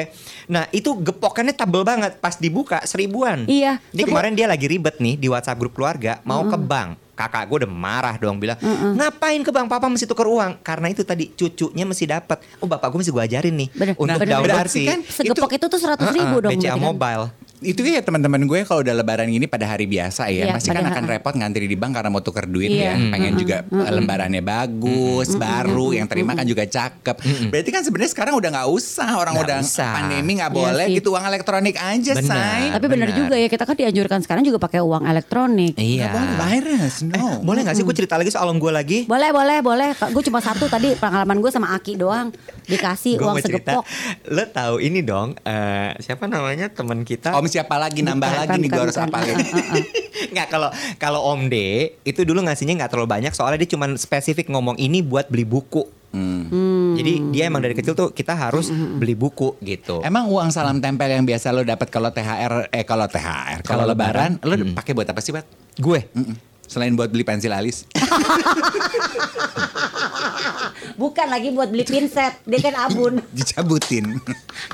nah 0.48 0.64
itu 0.68 0.90
gepokannya 0.94 1.52
tebel 1.52 1.84
banget. 1.84 2.16
Pas 2.18 2.34
dibuka 2.34 2.80
seribuan. 2.82 3.44
Iya. 3.44 3.78
ini 3.88 4.02
Coba- 4.02 4.18
kemarin 4.18 4.32
dia 4.32 4.46
lagi 4.48 4.66
ribet 4.66 4.96
nih 4.96 5.14
di 5.14 5.28
WhatsApp 5.28 5.56
grup 5.56 5.72
keluarga 5.72 6.18
mau 6.22 6.42
ke 6.42 6.56
bank. 6.56 6.96
Kakak 7.12 7.44
gue 7.44 7.66
udah 7.66 7.72
marah 7.72 8.14
dong 8.14 8.38
bilang 8.38 8.54
ngapain 8.94 9.42
ke 9.42 9.50
bank? 9.50 9.66
Papa 9.66 9.87
mesti 9.87 10.06
tuker 10.06 10.24
uang. 10.24 10.62
Karena 10.62 10.87
itu 10.87 11.02
tadi 11.02 11.28
cucunya 11.28 11.82
mesti 11.82 12.06
dapat 12.06 12.38
oh 12.58 12.66
bapak 12.66 12.88
gue 12.88 12.98
mesti 12.98 13.11
gue 13.11 13.24
ajarin 13.24 13.54
nih 13.54 13.68
Bener. 13.72 13.94
untuk 13.94 14.06
Nah, 14.06 14.16
bener, 14.16 14.32
download 14.38 14.70
sih. 14.70 14.87
Kan 14.87 15.00
Segepok 15.02 15.50
itu, 15.50 15.66
tuh 15.66 15.78
100 15.78 15.98
ribu 16.08 16.37
Uh-uh, 16.38 16.42
dong 16.46 16.52
BCA 16.54 16.72
kan. 16.72 16.80
Mobile 16.80 17.24
Itu 17.60 17.82
ya 17.82 17.98
teman-teman 17.98 18.44
gue 18.44 18.62
kalau 18.62 18.80
udah 18.80 18.94
lebaran 18.94 19.26
gini 19.26 19.44
pada 19.44 19.66
hari 19.66 19.84
biasa 19.84 20.28
ya, 20.28 20.46
Iya, 20.46 20.54
pasti 20.54 20.70
kan 20.70 20.84
akan 20.84 21.04
repot 21.04 21.34
ngantri 21.34 21.64
di 21.64 21.74
bank 21.74 21.90
karena 21.92 22.06
mau 22.06 22.18
tuker 22.18 22.46
duit 22.46 22.68
Iya. 22.68 22.94
ya. 22.94 23.10
Pengen 23.10 23.34
juga 23.34 23.56
eh, 23.60 23.92
lembarannya 23.92 24.38
bagus, 24.38 25.34
baru, 25.34 25.90
yang 25.92 26.06
terima 26.06 26.32
kan 26.32 26.44
juga 26.44 26.62
cakep. 26.62 27.16
Berarti 27.48 27.70
kan 27.70 27.82
sebenarnya 27.82 28.10
sekarang 28.10 28.34
udah 28.34 28.50
nggak 28.52 28.68
usah 28.68 29.10
orang 29.12 29.34
Nggak 29.34 29.44
udah 29.44 29.58
usah. 29.60 29.90
pandemi 29.92 30.32
nggak 30.34 30.48
Iya 30.48 30.58
boleh 30.60 30.86
sih. 30.86 30.96
gitu 30.96 31.08
uang 31.10 31.24
elektronik 31.26 31.76
aja, 31.76 32.12
Benar. 32.14 32.30
say. 32.30 32.62
Tapi 32.70 32.86
bener 32.86 33.08
Benar. 33.08 33.18
juga 33.18 33.34
ya 33.34 33.48
Kita 33.48 33.64
kan 33.64 33.74
dianjurkan 33.74 34.18
sekarang 34.20 34.42
juga 34.42 34.58
pakai 34.58 34.80
uang 34.80 35.02
elektronik 35.02 35.74
iya 35.74 36.06
Nggak 36.06 36.14
boleh 36.14 36.36
virus, 36.54 36.94
no. 37.02 37.26
Boleh 37.40 37.60
gak 37.62 37.74
sih 37.74 37.82
gue 37.82 37.96
cerita 37.96 38.14
lagi 38.14 38.30
soal 38.30 38.48
gue 38.50 38.70
lagi? 38.70 38.98
Boleh 39.04 39.30
boleh 39.30 39.58
boleh 39.58 39.88
Gue 40.08 40.22
cuma 40.22 40.38
satu 40.38 40.66
tadi 40.66 40.94
Pengalaman 40.94 41.38
gue 41.38 41.48
sama 41.48 41.72
Aki 41.72 41.96
doang 41.96 42.30
Dikasih 42.64 43.16
Gue 43.16 43.24
uang 43.24 43.34
mau 43.34 43.40
cerita. 43.40 43.72
segepok 43.74 43.84
Lo 44.28 44.44
tahu 44.46 44.74
ini 44.78 45.00
dong, 45.00 45.34
eh, 45.40 45.90
siapa 45.98 46.24
namanya 46.24 46.68
teman 46.68 47.02
kita? 47.02 47.32
Om 47.32 47.47
siapa 47.48 47.74
lagi 47.80 48.04
nambah 48.04 48.28
Bukan, 48.28 48.40
lagi 48.44 48.56
nih 48.61 48.68
gue 48.68 48.76
bukan, 48.76 48.84
harus 48.84 48.96
bukan. 48.96 49.08
apalin. 49.11 49.37
Nggak 50.34 50.46
kalau 50.52 50.68
kalau 51.00 51.20
Om 51.32 51.48
D 51.48 51.56
itu 52.04 52.20
dulu 52.22 52.44
ngasihnya 52.44 52.74
nggak 52.84 52.90
terlalu 52.92 53.08
banyak 53.08 53.32
soalnya 53.32 53.64
dia 53.64 53.70
cuma 53.72 53.88
spesifik 53.96 54.52
ngomong 54.52 54.76
ini 54.76 55.00
buat 55.00 55.30
beli 55.32 55.48
buku. 55.48 55.87
Hmm. 56.08 56.96
Jadi 56.96 57.37
dia 57.37 57.52
emang 57.52 57.61
dari 57.61 57.76
kecil 57.76 57.92
tuh 57.92 58.16
kita 58.16 58.32
harus 58.32 58.72
beli 58.72 59.12
buku 59.12 59.61
gitu. 59.61 60.00
Emang 60.00 60.28
uang 60.32 60.48
salam 60.48 60.80
tempel 60.80 61.12
yang 61.12 61.24
biasa 61.28 61.52
lo 61.52 61.61
dapat 61.64 61.92
kalau 61.92 62.08
THR 62.08 62.72
eh 62.72 62.84
kalau 62.84 63.04
THR 63.04 63.61
kalau 63.61 63.84
lebaran, 63.84 64.40
lebaran, 64.40 64.72
lo 64.72 64.72
pakai 64.72 64.92
buat 64.96 65.08
apa 65.08 65.20
sih, 65.20 65.37
Bat? 65.37 65.44
gue 65.78 66.00
Mm-mm. 66.11 66.37
Selain 66.68 66.92
buat 66.92 67.09
beli 67.09 67.24
pensil 67.24 67.48
alis. 67.50 67.88
Bukan 70.94 71.26
lagi 71.26 71.50
buat 71.50 71.68
beli 71.68 71.83
pinset 71.83 72.42
Dia 72.42 72.59
kan 72.61 72.74
abun 72.83 73.22
Dicabutin. 73.37 74.18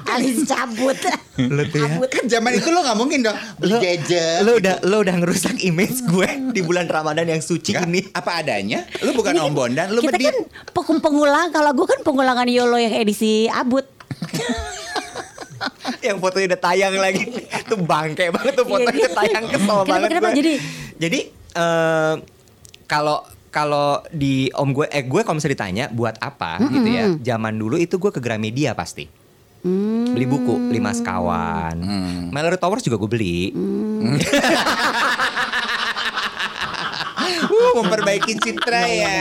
Alis 0.07 0.45
cabut 0.45 0.97
Lo 1.37 1.63
tuh 1.65 1.79
ya. 1.79 1.87
Abut 1.91 2.09
kan 2.09 2.25
zaman 2.27 2.51
itu 2.55 2.69
lo 2.69 2.81
nggak 2.81 2.97
mungkin 2.97 3.19
dong 3.23 3.37
beli 3.57 3.71
Lo, 3.71 3.79
gadget. 3.79 4.41
lo 4.41 4.53
udah 4.57 4.75
lo 4.83 4.97
udah 5.01 5.15
ngerusak 5.17 5.61
image 5.61 6.03
gue 6.05 6.29
di 6.51 6.61
bulan 6.61 6.87
Ramadan 6.87 7.27
yang 7.27 7.41
suci 7.41 7.73
Nggak, 7.73 7.87
ini. 7.87 8.01
apa 8.11 8.31
adanya. 8.37 8.83
Lu 9.01 9.13
bukan 9.13 9.35
Om 9.37 9.53
Bondan, 9.53 9.89
lu 9.91 10.01
Kita 10.01 10.11
berdiri. 10.11 10.27
kan 10.27 10.37
peng- 10.73 11.01
pengulang 11.01 11.49
Kalau 11.51 11.71
gue 11.73 11.87
kan 11.87 12.01
pengulangan 12.01 12.47
YOLO 12.47 12.77
yang 12.77 12.95
edisi 12.95 13.47
abut 13.47 13.85
yang 16.01 16.17
fotonya 16.19 16.47
udah 16.51 16.61
tayang 16.63 16.95
lagi 16.95 17.25
tuh 17.65 17.79
bangke 17.79 18.29
banget 18.31 18.53
tuh 18.55 18.67
fotonya 18.67 18.93
Iya, 18.95 19.01
iya. 19.03 19.11
tayang 19.15 19.45
kesel 19.47 19.65
Kenapa, 19.79 19.85
banget 19.87 20.09
kenapa? 20.11 20.27
gue. 20.27 20.37
Jadi- 20.39 20.59
jadi 20.97 21.21
eh, 21.55 22.15
kalau 22.85 23.23
kalau 23.55 24.03
di 24.11 24.51
om 24.59 24.75
gue 24.75 24.91
eh 24.91 25.07
gue 25.07 25.23
kalau 25.23 25.39
misalnya 25.39 25.55
ditanya 25.55 25.85
buat 25.95 26.19
apa? 26.19 26.59
Gitu 26.67 26.89
ya. 26.91 27.05
Zaman 27.35 27.55
dulu 27.55 27.79
itu 27.79 27.97
gue 27.97 28.11
ke 28.11 28.19
Gramedia 28.19 28.75
pasti. 28.75 29.07
Beli 29.65 30.29
buku 30.29 30.69
lima 30.69 30.93
sekawan 30.93 31.81
Mallory 32.29 32.61
Towers 32.61 32.85
juga 32.85 33.01
gue 33.01 33.09
beli. 33.09 33.39
Uh, 33.57 34.13
Memperbaiki 37.77 38.33
citra 38.37 38.83
ya. 38.85 39.17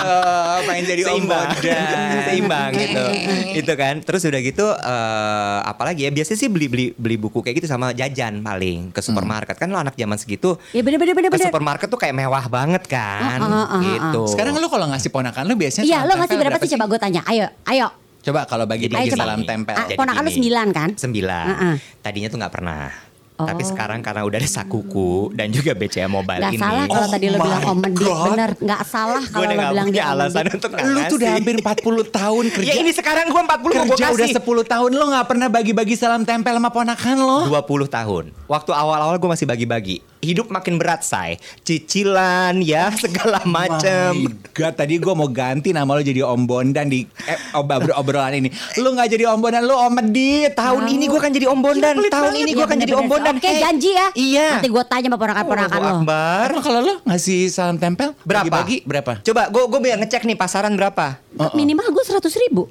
Oh, 0.00 0.56
pengen 0.64 0.84
jadi 0.84 1.02
om 1.04 1.08
seimbang 1.16 1.48
bodan. 1.48 2.16
seimbang 2.28 2.70
gitu 2.72 3.04
itu 3.60 3.72
kan 3.74 3.94
terus 3.98 4.22
udah 4.22 4.40
gitu 4.40 4.66
eh 4.66 5.58
apalagi 5.64 6.04
ya 6.04 6.10
biasanya 6.10 6.38
sih 6.38 6.48
beli 6.48 6.66
beli 6.66 6.86
beli 6.92 7.16
buku 7.16 7.38
kayak 7.38 7.56
gitu 7.56 7.66
sama 7.66 7.90
jajan 7.92 8.40
paling 8.40 8.90
ke 8.90 9.00
supermarket 9.00 9.54
kan 9.54 9.68
lo 9.68 9.78
anak 9.78 9.94
zaman 9.94 10.14
segitu 10.14 10.58
Ya 10.70 10.80
bener 10.80 10.96
bener 10.96 11.14
bener 11.14 11.28
ke 11.28 11.36
bener. 11.36 11.46
supermarket 11.48 11.86
tuh 11.86 11.96
kayak 11.96 12.14
mewah 12.14 12.46
banget 12.46 12.82
kan 12.84 13.38
ah, 13.38 13.46
ah, 13.46 13.66
ah, 13.68 13.80
gitu 13.80 14.26
Sekarang 14.28 14.54
lu 14.54 14.66
kalau 14.66 14.86
ngasih 14.88 15.08
ponakan 15.08 15.44
lu 15.44 15.54
biasanya 15.54 15.84
Iya, 15.84 15.98
lo 16.02 16.12
ngasih 16.16 16.36
berapa 16.36 16.58
sih 16.60 16.70
coba 16.72 16.84
gue 16.86 16.98
tanya. 16.98 17.20
Ayo, 17.24 17.46
ayo. 17.64 17.86
Coba 18.20 18.46
kalau 18.46 18.64
bagi 18.64 18.86
bagi 18.86 19.10
salam 19.10 19.42
tempel. 19.42 19.74
Ah, 19.74 19.84
Jadi 19.84 19.98
ponakan 19.98 20.20
lo 20.20 20.28
gini. 20.28 20.36
sembilan 20.36 20.66
kan? 20.70 20.88
sembilan 20.94 21.44
Ah, 21.44 21.62
ah. 21.64 21.76
tadinya 22.00 22.28
tuh 22.28 22.38
nggak 22.38 22.52
pernah 22.52 23.11
Oh. 23.32 23.48
tapi 23.48 23.64
sekarang 23.64 24.00
karena 24.00 24.22
udah 24.22 24.36
ada 24.36 24.44
sakuku 24.46 25.32
dan 25.32 25.48
juga 25.48 25.72
BCA 25.72 26.04
Mobile 26.04 26.36
Gak 26.38 26.52
ini 26.52 26.60
salah 26.60 26.84
kalau 26.84 27.00
Oh 27.00 27.08
tadi 27.08 27.26
lo 27.26 27.38
bilang 27.40 27.62
om 27.64 27.78
Mendik. 27.80 28.04
Bener, 28.04 28.50
gak 28.54 28.82
salah 28.84 29.22
gue 29.24 29.32
kalau 29.32 29.48
lo 29.48 29.54
gak 29.56 29.72
bilang 29.72 29.88
dia 29.88 30.04
alasan 30.06 30.44
untuk 30.48 30.70
Lu 30.70 31.00
tuh 31.08 31.16
udah 31.16 31.30
hampir 31.32 31.54
40 31.56 32.12
tahun 32.12 32.44
kerja. 32.50 32.68
ya 32.68 32.74
ini 32.76 32.92
sekarang 32.92 33.26
gue 33.26 33.40
40 33.40 33.48
mau 33.48 33.58
gue 33.58 33.72
kerja 33.88 34.04
udah 34.06 34.26
kasih 34.28 34.36
10 34.36 34.62
tahun 34.68 34.90
lo 34.92 35.04
nggak 35.08 35.26
pernah 35.26 35.48
bagi-bagi 35.48 35.94
salam 35.94 36.22
tempel 36.22 36.52
sama 36.52 36.68
ponakan 36.68 37.16
lo. 37.18 37.40
20 37.48 37.88
tahun. 37.88 38.24
Waktu 38.46 38.70
awal-awal 38.70 39.16
gue 39.16 39.30
masih 39.30 39.48
bagi-bagi. 39.48 39.96
Hidup 40.22 40.54
makin 40.54 40.78
berat, 40.78 41.02
say. 41.02 41.34
Cicilan 41.66 42.62
ya, 42.62 42.94
segala 43.02 43.42
macem. 43.42 44.22
My 44.22 44.30
God, 44.52 44.74
tadi 44.76 44.94
gue 44.96 45.10
mau 45.10 45.26
ganti 45.26 45.72
nama 45.72 45.88
lo 45.88 45.98
jadi 45.98 46.22
Om 46.22 46.46
Bondan 46.46 46.86
di 46.86 47.02
eh, 47.26 47.38
obrolan 47.52 47.90
obrolan 47.96 48.32
ini. 48.36 48.46
Lu 48.78 48.92
nggak 48.92 49.08
jadi 49.08 49.26
Om 49.26 49.40
Bondan, 49.40 49.64
lu 49.64 49.74
Om 49.74 49.92
Medit. 49.92 50.54
Tahun 50.54 50.84
ini 50.84 51.10
gue 51.10 51.18
kan 51.18 51.32
jadi 51.32 51.48
Om 51.48 51.58
Bondan. 51.58 51.94
Tahun 52.06 52.34
ini 52.34 52.50
Iya, 52.52 52.54
gue 52.54 52.66
kan 52.68 52.76
jadi 52.76 52.92
Om 52.92 53.02
bener-bener. 53.02 53.21
Oke, 53.24 53.44
Hey. 53.44 53.60
janji 53.60 53.90
ya. 53.90 54.06
Iya. 54.12 54.46
Nanti 54.56 54.68
gue 54.68 54.84
tanya 54.84 55.06
sama 55.06 55.16
ponakan-ponakan 55.16 55.70
Allahu 55.72 55.84
lo. 55.84 56.00
Akbar. 56.00 56.46
Emang 56.48 56.64
kalau 56.64 56.80
lo 56.80 56.94
ngasih 57.04 57.40
salam 57.46 57.76
tempel 57.76 58.12
Berapa? 58.20 58.44
bagi-bagi 58.44 58.76
berapa? 58.82 59.12
Coba 59.20 59.42
gue 59.48 59.62
gue 59.62 59.80
biar 59.80 59.96
ngecek 59.98 60.22
nih 60.24 60.34
pasaran 60.34 60.72
berapa. 60.72 61.16
Minimal 61.52 61.86
gue 61.88 62.04
seratus 62.04 62.34
ribu. 62.38 62.66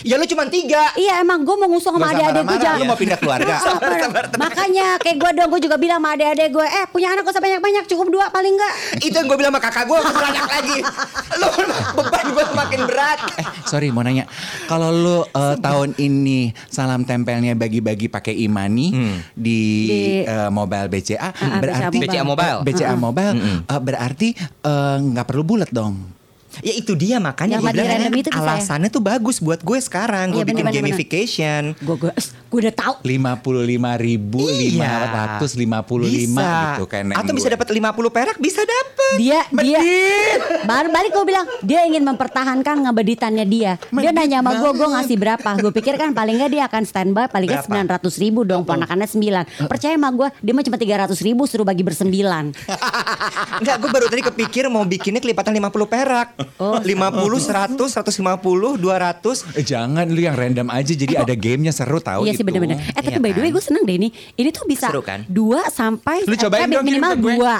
Ya 0.00 0.14
lu 0.14 0.24
cuma 0.24 0.46
tiga. 0.46 0.92
Iya 0.94 1.20
emang 1.20 1.42
gue 1.42 1.54
mau 1.54 1.68
ngusung 1.68 1.94
sama 1.94 2.10
adik-adik 2.10 2.42
gue 2.42 2.58
jangan. 2.58 2.78
lu 2.78 2.84
mau 2.84 2.96
pindah 2.96 3.18
keluarga. 3.18 3.54
Sabar, 3.60 4.24
Makanya 4.34 4.86
kayak 4.96 5.16
gue 5.16 5.30
dong 5.34 5.48
gue 5.50 5.60
juga 5.62 5.76
bilang 5.76 5.98
sama 5.98 6.14
adik-adik 6.14 6.48
gue, 6.50 6.66
eh 6.66 6.84
punya 6.86 7.08
anak 7.10 7.22
gak 7.22 7.34
usah 7.34 7.42
banyak-banyak 7.42 7.84
cukup 7.86 8.06
dua 8.08 8.24
paling 8.28 8.52
enggak. 8.52 8.74
Itu 8.98 9.14
yang 9.14 9.26
gue 9.26 9.36
bilang 9.36 9.52
sama 9.52 9.60
kakak 9.60 9.84
gue, 9.86 9.98
beranak 10.00 10.46
lagi. 10.48 10.78
Lu 11.36 11.48
beban 11.96 12.26
gue 12.30 12.44
semakin 12.46 12.80
berat. 12.84 13.18
Eh, 13.36 13.46
sorry 13.64 13.88
mau 13.88 14.00
nanya. 14.00 14.24
Kalau 14.64 14.90
lu 14.90 15.18
eh, 15.24 15.56
tahun 15.58 15.94
ini 15.96 16.40
salam 16.66 17.02
tempelnya 17.02 17.52
bagi-bagi 17.52 18.06
pakai 18.06 18.34
imani 18.36 18.92
di, 19.30 19.60
Di- 19.86 20.22
eh, 20.22 20.48
mobile 20.48 20.88
BCA, 20.88 21.28
Ah, 21.30 21.58
berarti 21.58 21.96
BCA 21.98 22.22
Mobile. 22.22 22.58
BCA 22.62 22.94
Mobile 22.94 23.34
eh, 23.62 23.80
berarti 23.80 24.28
nggak 25.00 25.26
perlu 25.26 25.42
bulat 25.42 25.70
dong. 25.70 26.19
Ya 26.60 26.74
itu 26.74 26.92
dia 26.92 27.16
makanya 27.16 27.58
gue 27.58 27.70
bilang 27.70 27.86
random 27.86 28.14
itu 28.16 28.28
bisa 28.28 28.42
ya? 28.42 28.46
alasannya 28.58 28.88
tuh 28.88 28.98
bagus 28.98 29.38
buat 29.38 29.60
gue 29.60 29.78
sekarang. 29.78 30.34
Gue 30.34 30.42
Iya, 30.42 30.46
bikin 30.50 30.66
gamification. 30.66 31.62
Gue 31.78 31.96
gue 31.96 32.10
gue 32.50 32.58
udah 32.66 32.74
tahu. 32.74 32.94
lima 33.06 33.38
puluh 33.38 33.62
lima 33.62 33.94
ribu 33.94 34.42
lima 34.42 34.90
ratus 35.06 35.54
lima 35.54 35.86
puluh 35.86 36.04
lima 36.04 36.42
Bisa. 36.42 36.58
gitu 36.74 36.84
kan 36.84 37.04
Atau 37.14 37.30
bisa 37.30 37.46
dapat 37.46 37.70
50 37.70 37.94
perak 38.10 38.36
bisa 38.36 38.58
dapat. 38.60 39.14
Dia 39.16 39.40
dia 39.54 39.78
baru 40.64 40.90
balik 40.90 41.10
gue 41.10 41.24
bilang 41.24 41.46
dia 41.62 41.86
ingin 41.86 42.02
mempertahankan 42.02 42.82
ngebeditannya 42.82 43.46
dia. 43.46 43.78
Dia 43.90 44.10
nanya 44.10 44.42
sama 44.42 44.58
gue 44.58 44.70
gue 44.72 44.88
ngasih 44.90 45.16
berapa. 45.16 45.50
Gue 45.58 45.70
pikir 45.70 45.94
kan 45.94 46.10
paling 46.10 46.42
nggak 46.42 46.50
dia 46.50 46.62
akan 46.66 46.82
standby 46.82 47.30
paling 47.30 47.46
nggak 47.46 47.64
sembilan 47.64 47.86
ratus 47.88 48.18
ribu 48.18 48.42
dong. 48.42 48.66
Ponakannya 48.66 49.06
sembilan. 49.06 49.70
Percaya 49.70 49.94
sama 49.94 50.10
gue 50.10 50.28
dia 50.40 50.50
mah 50.50 50.64
cuma 50.64 50.76
tiga 50.76 51.06
ratus 51.06 51.22
ribu 51.22 51.46
suruh 51.46 51.62
bagi 51.62 51.86
bersembilan. 51.86 52.44
Enggak, 53.60 53.76
gue 53.78 53.90
baru 53.90 54.06
tadi 54.08 54.22
kepikir 54.24 54.66
mau 54.66 54.82
bikinnya 54.82 55.20
kelipatan 55.20 55.52
50 55.52 55.70
perak. 55.86 56.28
Oh. 56.56 56.76
50, 56.76 57.40
100, 57.40 57.76
150, 57.76 58.76
200. 58.76 59.54
Eh, 59.54 59.62
jangan 59.62 60.04
lu 60.04 60.18
yang 60.18 60.32
random 60.32 60.66
aja 60.68 60.90
jadi 60.90 61.18
ada 61.18 61.32
gamenya 61.32 61.70
seru 61.70 61.98
tahu 61.98 62.22
Iya 62.22 62.32
sih 62.32 62.42
bener-bener. 62.42 62.78
Eh 62.78 62.98
tapi 62.98 63.08
Iya 63.10 63.18
by 63.18 63.30
the 63.30 63.38
way 63.38 63.46
kan? 63.46 63.54
gue 63.54 63.62
seneng 63.64 63.82
deh 63.82 63.94
ini. 63.96 64.08
Ini 64.34 64.48
tuh 64.48 64.64
bisa 64.64 64.86
Seru 64.88 65.00
kan? 65.00 65.22
dua 65.26 65.66
sampai 65.68 66.22
Lu 66.24 66.34
cobain 66.34 66.62
eh, 66.62 66.70
dong, 66.70 66.82
minimal 66.82 67.10
ke 67.10 67.18
gue. 67.18 67.32
dua. 67.36 67.54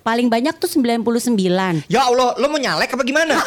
Paling 0.00 0.28
banyak 0.28 0.52
tuh 0.56 0.68
99. 0.68 1.88
Ya 1.88 2.00
Allah, 2.04 2.32
lo 2.36 2.44
mau 2.46 2.56
nyalek 2.56 2.92
apa 2.92 3.02
gimana? 3.02 3.34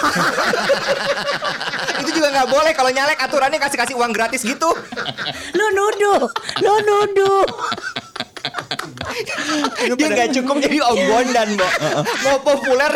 Itu 1.98 2.10
juga 2.12 2.28
nggak 2.32 2.48
boleh 2.48 2.72
kalau 2.74 2.90
nyalek 2.90 3.18
aturannya 3.20 3.58
kasih-kasih 3.58 3.94
uang 3.94 4.10
gratis 4.10 4.42
gitu. 4.42 4.66
Lu 5.54 5.66
nuduh, 5.70 6.22
lu 6.60 6.74
nuduh. 6.82 7.46
Dia 9.98 10.08
nggak 10.14 10.30
cukup 10.42 10.56
jadi 10.62 10.78
Om 10.84 11.00
Bondan, 11.10 11.50
Bo. 11.58 11.68
Mau 12.28 12.38
populer 12.44 12.92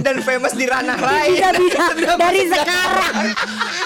dan 0.00 0.22
famous 0.22 0.54
di 0.54 0.64
ranah 0.64 0.98
lain. 0.98 1.54
Bisa 1.66 1.92
bisa 1.96 2.14
dari 2.16 2.42
sekarang. 2.46 3.14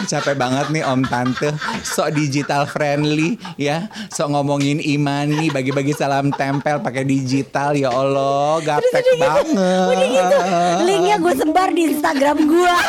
Capek 0.07 0.35
banget 0.37 0.67
nih 0.73 0.83
om 0.85 1.05
tante 1.05 1.53
Sok 1.85 2.17
digital 2.17 2.65
friendly 2.65 3.37
ya 3.61 3.85
Sok 4.09 4.33
ngomongin 4.33 4.81
imani 4.81 5.53
Bagi-bagi 5.53 5.93
salam 5.93 6.33
tempel 6.33 6.81
pakai 6.81 7.05
digital 7.05 7.77
Ya 7.77 7.93
Allah 7.93 8.65
Gaptek 8.65 9.05
banget 9.21 9.47
Udah 9.53 10.09
gitu, 10.09 10.39
linknya 10.89 11.17
gue 11.21 11.35
sebar 11.37 11.69
di 11.73 11.83
Instagram 11.91 12.37
gue. 12.49 12.75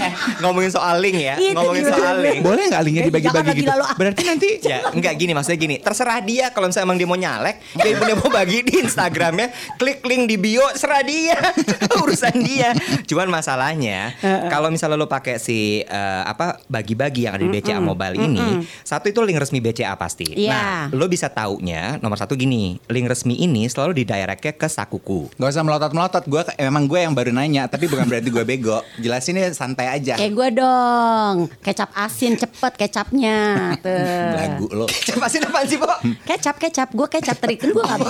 Eh, 0.00 0.12
ngomongin 0.40 0.72
soal 0.72 0.96
link 1.04 1.20
ya. 1.20 1.36
Iya, 1.36 1.52
ngomongin 1.52 1.84
iya, 1.84 1.92
soal 1.92 2.14
iya. 2.16 2.24
link. 2.24 2.40
Boleh 2.40 2.64
nggak 2.72 2.82
linknya 2.88 3.04
dibagi-bagi 3.12 3.50
gitu. 3.52 3.72
Berarti 4.00 4.22
nanti 4.24 4.48
Ya, 4.64 4.78
enggak 4.92 5.14
gini 5.20 5.32
maksudnya 5.36 5.58
gini. 5.60 5.76
Terserah 5.76 6.24
dia 6.24 6.48
kalau 6.60 6.68
misalnya 6.68 6.86
emang 6.92 6.98
dia 7.00 7.08
mau 7.08 7.16
nyalek, 7.16 7.56
dia 7.80 7.96
punya 7.96 8.14
mau 8.20 8.28
bagi 8.28 8.60
di 8.60 8.84
Instagramnya, 8.84 9.48
klik 9.80 10.04
link 10.04 10.28
di 10.28 10.36
bio, 10.36 10.68
serah 10.76 11.00
dia. 11.00 11.40
Urusan 12.04 12.36
dia. 12.44 12.76
Cuman 13.08 13.32
masalahnya 13.32 14.12
kalau 14.52 14.68
misalnya 14.68 15.00
lo 15.00 15.08
pakai 15.08 15.40
si 15.40 15.80
eh, 15.80 16.22
apa 16.28 16.60
bagi-bagi 16.68 17.24
yang 17.24 17.40
ada 17.40 17.44
di 17.48 17.48
BCA 17.48 17.80
Mobile 17.80 18.20
ini, 18.20 18.68
satu 18.84 19.08
itu 19.08 19.24
link 19.24 19.40
resmi 19.40 19.64
BCA 19.64 19.96
pasti. 19.96 20.36
Iya. 20.36 20.52
Nah, 20.52 20.80
lo 20.92 21.08
bisa 21.08 21.32
taunya 21.32 21.96
nomor 22.04 22.20
satu 22.20 22.36
gini, 22.36 22.76
link 22.92 23.08
resmi 23.08 23.40
ini 23.40 23.64
selalu 23.64 24.04
didirectnya 24.04 24.52
ke 24.52 24.68
Sakuku. 24.68 25.32
Gak 25.40 25.56
usah 25.56 25.64
melotot-melotot 25.64 26.24
Gue 26.28 26.42
emang 26.60 26.84
gue 26.84 27.00
yang 27.00 27.14
baru 27.16 27.32
nanya 27.32 27.66
Tapi 27.70 27.86
bukan 27.88 28.06
berarti 28.06 28.28
gue 28.28 28.44
bego 28.44 28.82
Jelasinnya 29.00 29.50
santai 29.56 29.88
aja 29.88 30.18
Kayak 30.20 30.32
gue 30.36 30.48
dong, 30.60 31.34
kecap 31.64 31.90
asin 31.96 32.36
cepet 32.36 32.72
kecapnya. 32.76 33.72
Tuh. 33.80 34.30
Lagu 34.38 34.66
lo 34.74 34.86
Coba 34.86 35.26
sih 35.30 35.40
apaan 35.50 35.66
sih, 35.66 35.76
Bo? 35.76 35.90
Kecap 36.24 36.49
kecap, 36.56 36.88
gue 36.90 37.06
kecap 37.06 37.36
trik 37.36 37.58
kan 37.58 37.68
gue 37.68 37.82
nggak 37.82 38.00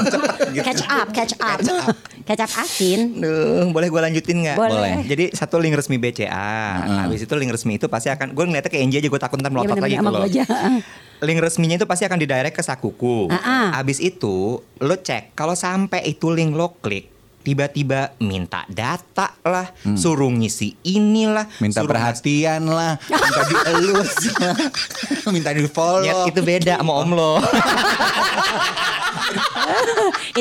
catch 0.62 0.85
up, 0.87 1.09
catch 1.11 1.35
up, 1.37 1.61
kecap 2.22 2.50
asin. 2.57 3.18
Duh, 3.18 3.68
boleh 3.68 3.88
gue 3.88 4.00
lanjutin 4.00 4.37
nggak? 4.40 4.57
Boleh. 4.57 5.03
Jadi 5.05 5.24
satu 5.31 5.59
link 5.59 5.74
resmi 5.74 5.96
BCA. 5.96 6.57
Habis 7.05 7.24
itu 7.24 7.35
link 7.35 7.50
resmi 7.50 7.74
itu 7.74 7.87
pasti 7.87 8.09
akan 8.09 8.31
gue 8.31 8.44
ngeliatnya 8.46 8.68
ke 8.68 8.79
NJ 8.79 8.94
aja 8.96 9.09
gue 9.09 9.20
takut 9.20 9.37
ntar 9.37 9.50
melotot 9.50 9.74
lagi 9.74 9.94
bener-bener 9.94 9.98
sama 9.98 10.11
kalau. 10.11 10.20
gue 10.22 10.31
aja. 10.31 10.44
Link 11.20 11.38
resminya 11.38 11.76
itu 11.76 11.85
pasti 11.85 12.05
akan 12.05 12.16
didirect 12.16 12.55
ke 12.55 12.62
Sakuku. 12.62 13.29
Ah, 13.29 13.37
ah. 13.37 13.66
Habis 13.76 13.98
itu 13.98 14.57
lo 14.61 14.94
cek 14.96 15.35
kalau 15.35 15.53
sampai 15.53 16.07
itu 16.07 16.31
link 16.31 16.53
lo 16.53 16.72
klik 16.79 17.11
tiba-tiba 17.40 18.12
minta 18.20 18.68
data 18.68 19.33
lah, 19.40 19.72
suruh 19.96 20.29
ngisi 20.29 20.76
inilah, 20.83 21.48
Hmm. 21.48 21.64
Minta 21.64 21.81
suruh 21.81 21.88
perhatian 21.88 22.68
lah 22.68 23.00
Minta 23.00 23.42
dielus 23.48 24.12
Minta 25.33 25.48
di 25.50 25.64
follow 25.64 26.05
Ya, 26.05 26.29
itu 26.29 26.37
beda 26.37 26.76
sama 26.76 27.00
om 27.00 27.11
lo. 27.11 27.40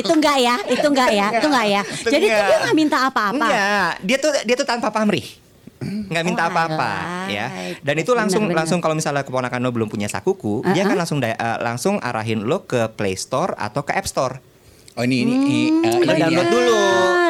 itu 0.00 0.12
enggak 0.12 0.36
ya, 0.36 0.56
itu 0.66 0.86
enggak 0.86 1.10
ya, 1.10 1.26
itu 1.30 1.46
enggak 1.46 1.66
ya. 1.66 1.82
Jadi 1.84 2.24
tuh 2.24 2.30
enggak. 2.30 2.46
dia 2.46 2.56
nggak 2.60 2.76
minta 2.76 2.98
apa-apa. 3.04 3.36
Enggak, 3.36 3.90
dia 4.00 4.16
tuh 4.16 4.32
dia 4.42 4.54
tuh 4.54 4.66
tanpa 4.66 4.88
pamrih. 4.88 5.26
nggak 5.80 6.24
minta 6.26 6.44
Oh, 6.44 6.52
apa-apa 6.52 6.92
ya 7.26 7.48
alright. 7.48 7.80
dan 7.80 7.96
itu 7.96 8.12
langsung 8.12 8.44
Benar-benar. 8.44 8.60
langsung 8.60 8.78
kalau 8.84 8.92
misalnya 8.92 9.24
keponakan 9.24 9.64
lo 9.64 9.72
belum 9.72 9.88
punya 9.88 10.12
sakuku 10.12 10.60
dia 10.66 10.84
Uh-uh. 10.84 10.92
kan 10.92 10.96
langsung 10.98 11.18
eh, 11.22 11.32
langsung 11.58 11.96
arahin 11.96 12.44
lo 12.44 12.68
ke 12.68 12.92
Play 12.92 13.16
Store 13.16 13.56
atau 13.56 13.80
ke 13.80 13.96
App 13.96 14.04
Store 14.04 14.44
Oh 14.92 15.00
ini 15.00 15.24
ini, 15.24 15.32
ini, 15.32 15.60
eh, 15.80 15.96
lo 15.96 16.12
ini 16.12 16.20
download 16.20 16.44
ya. 16.44 16.52
dulu 16.52 16.76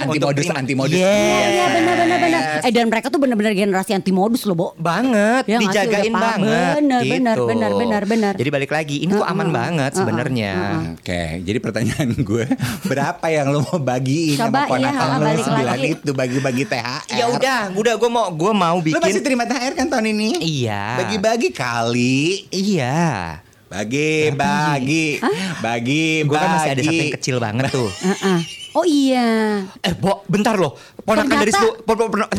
Anti 0.02 0.16
untuk 0.16 0.26
modus, 0.26 0.46
anti 0.50 0.74
modus. 0.74 0.96
Yes. 0.96 1.46
Iya 1.46 1.64
benar 1.70 1.94
benar 1.96 2.18
benar. 2.18 2.42
Eh 2.60 2.70
dan 2.70 2.86
mereka 2.86 3.06
tuh 3.06 3.18
benar-benar 3.18 3.52
generasi 3.52 3.90
anti 3.90 4.10
modus 4.10 4.42
loh, 4.42 4.54
Bo. 4.54 4.68
banget 4.74 5.44
Ya 5.44 5.56
dijagain 5.56 6.10
banget 6.10 6.74
Bener, 6.78 7.00
gitu. 7.00 7.12
bener, 7.12 7.36
bener, 7.40 7.70
bener, 7.72 8.02
bener. 8.04 8.32
jadi 8.34 8.50
balik 8.50 8.70
lagi 8.70 8.96
ini 9.00 9.10
tuh 9.10 9.22
aman 9.22 9.48
banget 9.48 9.92
sebenarnya 9.92 10.52
Oke, 10.94 11.22
jadi 11.40 11.58
pertanyaan 11.58 12.08
gue 12.14 12.44
berapa 12.90 13.26
yang 13.26 13.46
lo 13.48 13.60
mau 13.62 13.78
bagiin 13.78 14.36
Coba, 14.36 14.64
sama 14.64 14.68
ponakan 14.68 15.06
iya, 15.10 15.16
lo 15.26 15.42
sembilan 15.42 15.78
itu 15.86 16.10
bagi-bagi 16.12 16.64
THR. 16.64 17.02
ya 17.12 17.24
udah 17.28 17.60
udah 17.72 17.94
gue 17.94 18.10
mau 18.10 18.26
gue 18.30 18.52
mau 18.52 18.76
Lo 18.76 18.98
masih 18.98 19.00
bikin 19.10 19.22
terima 19.22 19.44
THR 19.44 19.72
kan 19.74 19.86
tahun 19.86 20.06
ini? 20.10 20.28
iya 20.40 20.98
Bagi-bagi 20.98 21.48
kali. 21.50 22.46
iya 22.50 23.38
Bagi, 23.66 24.34
bagi, 24.34 25.22
bagi, 25.60 26.06
gue 26.22 26.34
kan 26.34 26.48
masih 26.52 26.70
ada 26.70 26.80
satu 26.80 26.90
yang 26.90 27.00
bagi. 27.00 27.14
kecil 27.14 27.36
banget 27.38 27.64
tuh 27.70 27.86
Heeh. 28.02 28.38
Oh 28.72 28.82
iya. 28.82 29.66
eh 29.76 29.92
bo 29.92 30.22
bentar 30.24 30.54
loh 30.54 30.74
ponakan 31.00 31.26
dari 31.36 31.50
Ternyata- 31.50 31.74
sepu- 31.74 31.82
pon- 31.82 31.96
pon- 31.96 32.10
pon- 32.12 32.30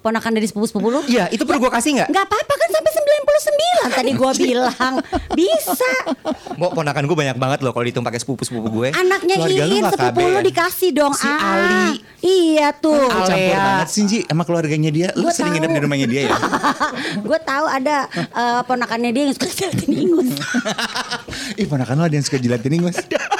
Ponakan 0.00 0.32
dari 0.32 0.44
sepupu-sepupu 0.44 0.88
lu? 0.88 1.00
Iya, 1.04 1.28
itu 1.28 1.40
perlu 1.42 1.60
gue 1.60 1.70
kasih 1.70 1.90
nggak? 1.94 2.08
Nggak 2.08 2.24
apa-apa 2.26 2.54
kan 2.54 2.68
sampai 2.70 2.79
99 2.79 2.79
sembilan 3.40 3.88
tadi 3.96 4.10
gue 4.12 4.32
bilang 4.44 4.94
bisa. 5.32 5.90
Mbok 6.60 6.72
ponakan 6.76 7.04
gue 7.08 7.16
banyak 7.16 7.36
banget 7.40 7.58
loh 7.64 7.72
kalau 7.72 7.84
dihitung 7.88 8.04
pakai 8.04 8.20
sepupu-sepupu 8.20 8.68
gue. 8.68 8.88
Anaknya 8.92 9.34
Keluarga 9.40 9.64
lu 9.64 9.74
Iin 9.74 9.84
sepupu 9.88 10.20
lu 10.28 10.38
ya? 10.38 10.42
dikasih 10.44 10.90
dong. 10.92 11.12
Si 11.16 11.24
ah. 11.26 11.38
Ali. 11.40 12.04
Iya 12.20 12.68
tuh. 12.76 13.00
Lu 13.00 13.24
campur 13.24 13.56
banget 13.56 13.88
sih 13.88 14.02
Ji 14.04 14.18
sama 14.28 14.42
keluarganya 14.44 14.90
dia. 14.92 15.08
Lu 15.16 15.24
Gua 15.24 15.32
sering 15.32 15.56
nginep 15.56 15.70
di 15.72 15.80
rumahnya 15.80 16.06
dia 16.08 16.20
ya? 16.28 16.36
gue 17.28 17.38
tahu 17.40 17.66
ada 17.66 17.96
eh, 18.12 18.60
ponakannya 18.68 19.10
dia 19.16 19.22
yang 19.28 19.34
suka 19.34 19.48
jelatin 19.48 19.90
ingus. 19.96 20.28
Ih 21.60 21.66
ponakan 21.66 21.94
lu 21.96 22.04
ada 22.04 22.14
yang 22.14 22.26
suka 22.26 22.36
jilatin 22.36 22.72
ingus. 22.76 22.96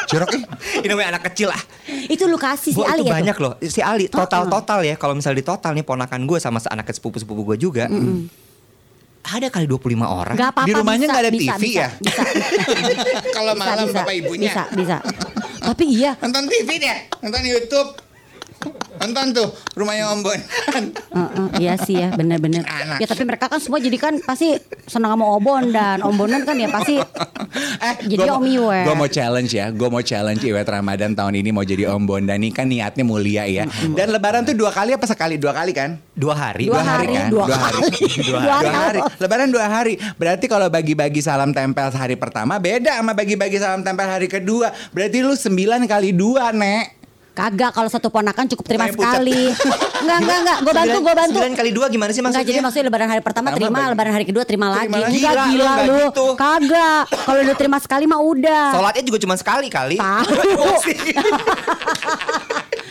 Jorok 0.09 0.31
eh. 0.41 0.43
Ini 0.81 0.87
namanya 0.89 1.19
anak 1.19 1.23
kecil 1.33 1.53
lah. 1.53 1.63
itu 2.11 2.27
lu 2.27 2.41
kasih 2.41 2.75
si 2.75 2.81
Bo, 2.81 2.89
Ali 2.89 3.07
itu 3.07 3.13
ya 3.13 3.15
banyak 3.21 3.37
tuh? 3.37 3.45
loh. 3.45 3.55
Si 3.63 3.81
Ali 3.85 4.07
total 4.09 4.49
total 4.49 4.81
ya. 4.83 4.95
Kalau 4.97 5.15
misal 5.15 5.37
di 5.37 5.45
total 5.45 5.77
nih 5.77 5.85
ponakan 5.85 6.25
gue 6.27 6.39
sama 6.41 6.59
anak 6.67 6.89
sepupu-sepupu 6.91 7.55
gue 7.55 7.57
juga. 7.61 7.87
Ada 9.21 9.53
kali 9.53 9.67
25 9.69 10.01
orang. 10.01 10.35
Gak 10.35 10.51
apa-apa 10.57 10.69
Di 10.69 10.73
rumahnya 10.75 11.07
bisa, 11.07 11.13
nggak 11.13 11.25
ada 11.25 11.33
bisa, 11.33 11.53
TV 11.55 11.63
bisa, 11.63 11.81
ya? 11.81 11.89
Bisa, 12.01 12.23
Kalau 13.37 13.53
malam 13.55 13.87
bisa, 13.87 13.99
bapak 14.01 14.15
ibunya. 14.17 14.49
Bisa, 14.49 14.63
bisa. 14.73 14.97
Tapi 15.61 15.85
iya, 15.87 16.13
Nonton 16.19 16.45
TV 16.49 16.69
deh, 16.81 16.99
nonton 17.21 17.43
YouTube. 17.45 17.91
Nonton 19.01 19.27
tuh 19.33 19.49
rumahnya 19.73 20.13
Om 20.13 20.21
Bon. 20.21 20.37
Heeh, 20.37 21.47
iya 21.57 21.75
sih 21.81 21.97
ya 21.97 22.13
bener-bener 22.13 22.61
Anak. 22.69 23.01
Ya 23.01 23.09
tapi 23.09 23.25
mereka 23.25 23.49
kan 23.49 23.57
semua 23.57 23.81
jadi 23.81 23.97
kan 23.97 24.21
pasti 24.21 24.61
senang 24.85 25.17
sama 25.17 25.25
Obon 25.25 25.73
dan 25.73 26.05
Om 26.05 26.15
Bonan 26.21 26.45
kan 26.45 26.61
ya 26.61 26.69
pasti 26.69 27.01
eh, 27.81 27.95
Jadi 28.05 28.21
gua 28.21 28.37
Om 28.37 28.45
Iwet. 28.45 28.85
Gua 28.85 28.95
mau 29.01 29.09
challenge 29.09 29.57
ya, 29.57 29.73
gue 29.73 29.89
mau 29.89 30.05
challenge 30.05 30.45
Iwet 30.45 30.69
Ramadan 30.69 31.17
tahun 31.17 31.33
ini 31.41 31.49
mau 31.49 31.65
jadi 31.65 31.89
Om 31.89 32.05
Bondan 32.05 32.37
nih 32.45 32.53
kan 32.53 32.69
niatnya 32.69 33.01
mulia 33.01 33.49
ya. 33.49 33.65
Dan 33.97 34.13
Lebaran 34.13 34.45
tuh 34.45 34.53
dua 34.53 34.69
kali 34.69 34.93
apa 34.93 35.09
sekali? 35.09 35.41
Dua 35.41 35.57
kali 35.57 35.73
kan? 35.73 35.97
Dua 36.13 36.37
hari. 36.37 36.69
Dua 36.69 36.85
hari, 36.85 37.17
kan? 37.17 37.33
dua 37.33 37.45
dua 37.49 37.57
kali. 37.57 37.81
hari. 37.89 38.21
Dua 38.21 38.41
dua, 38.45 38.53
hari. 38.53 38.69
hari. 38.77 39.01
Lebaran 39.17 39.49
dua 39.49 39.67
hari. 39.67 39.95
Berarti 40.21 40.45
kalau 40.45 40.69
bagi-bagi 40.69 41.25
salam 41.25 41.57
tempel 41.57 41.89
hari 41.89 42.21
pertama 42.21 42.61
beda 42.61 43.01
sama 43.01 43.17
bagi-bagi 43.17 43.57
salam 43.57 43.81
tempel 43.81 44.05
hari 44.05 44.29
kedua. 44.29 44.69
Berarti 44.93 45.25
lu 45.25 45.33
sembilan 45.33 45.89
kali 45.89 46.13
dua, 46.13 46.53
Nek. 46.53 47.00
Kagak 47.33 47.71
kalau 47.71 47.87
satu 47.87 48.09
ponakan 48.09 48.45
cukup 48.47 48.65
terima 48.65 48.85
Kayak 48.85 48.95
pucat. 48.95 49.09
sekali. 49.17 49.41
Enggak, 50.01 50.19
enggak, 50.19 50.39
enggak. 50.41 50.59
Gue 50.61 50.73
bantu, 50.73 50.97
gue 50.99 51.15
bantu. 51.15 51.37
Sembilan 51.37 51.55
kali 51.55 51.71
dua 51.71 51.87
gimana 51.87 52.11
sih 52.11 52.19
Enggak 52.19 52.33
maksudnya? 52.33 52.49
jadi 52.49 52.59
maksudnya 52.61 52.85
lebaran 52.87 53.09
hari 53.09 53.21
pertama 53.21 53.47
terima, 53.51 53.69
bagi- 53.77 53.91
lebaran 53.91 54.13
hari 54.13 54.25
kedua 54.25 54.43
terima, 54.43 54.67
Terima 54.73 54.97
lagi. 54.97 55.05
lagi. 55.05 55.13
Enggak 55.15 55.33
Gila, 55.33 55.37
lu 55.37 55.51
gila 55.51 55.65
enggak 55.67 55.85
lu. 55.85 55.99
gitu. 56.03 56.27
Kagak. 56.35 57.03
Kalau 57.21 57.41
udah 57.41 57.57
terima 57.57 57.79
sekali 57.79 58.05
mah 58.07 58.21
udah. 58.21 58.65
Sholatnya 58.73 59.05
juga 59.05 59.19
cuma 59.19 59.35
sekali 59.37 59.67
kali. 59.69 59.97
Tahu. 59.97 60.33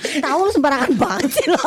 Tahu 0.19 0.39
lu 0.41 0.52
sembarangan 0.52 0.91
banget 0.95 1.30
sih 1.32 1.45
lo. 1.45 1.60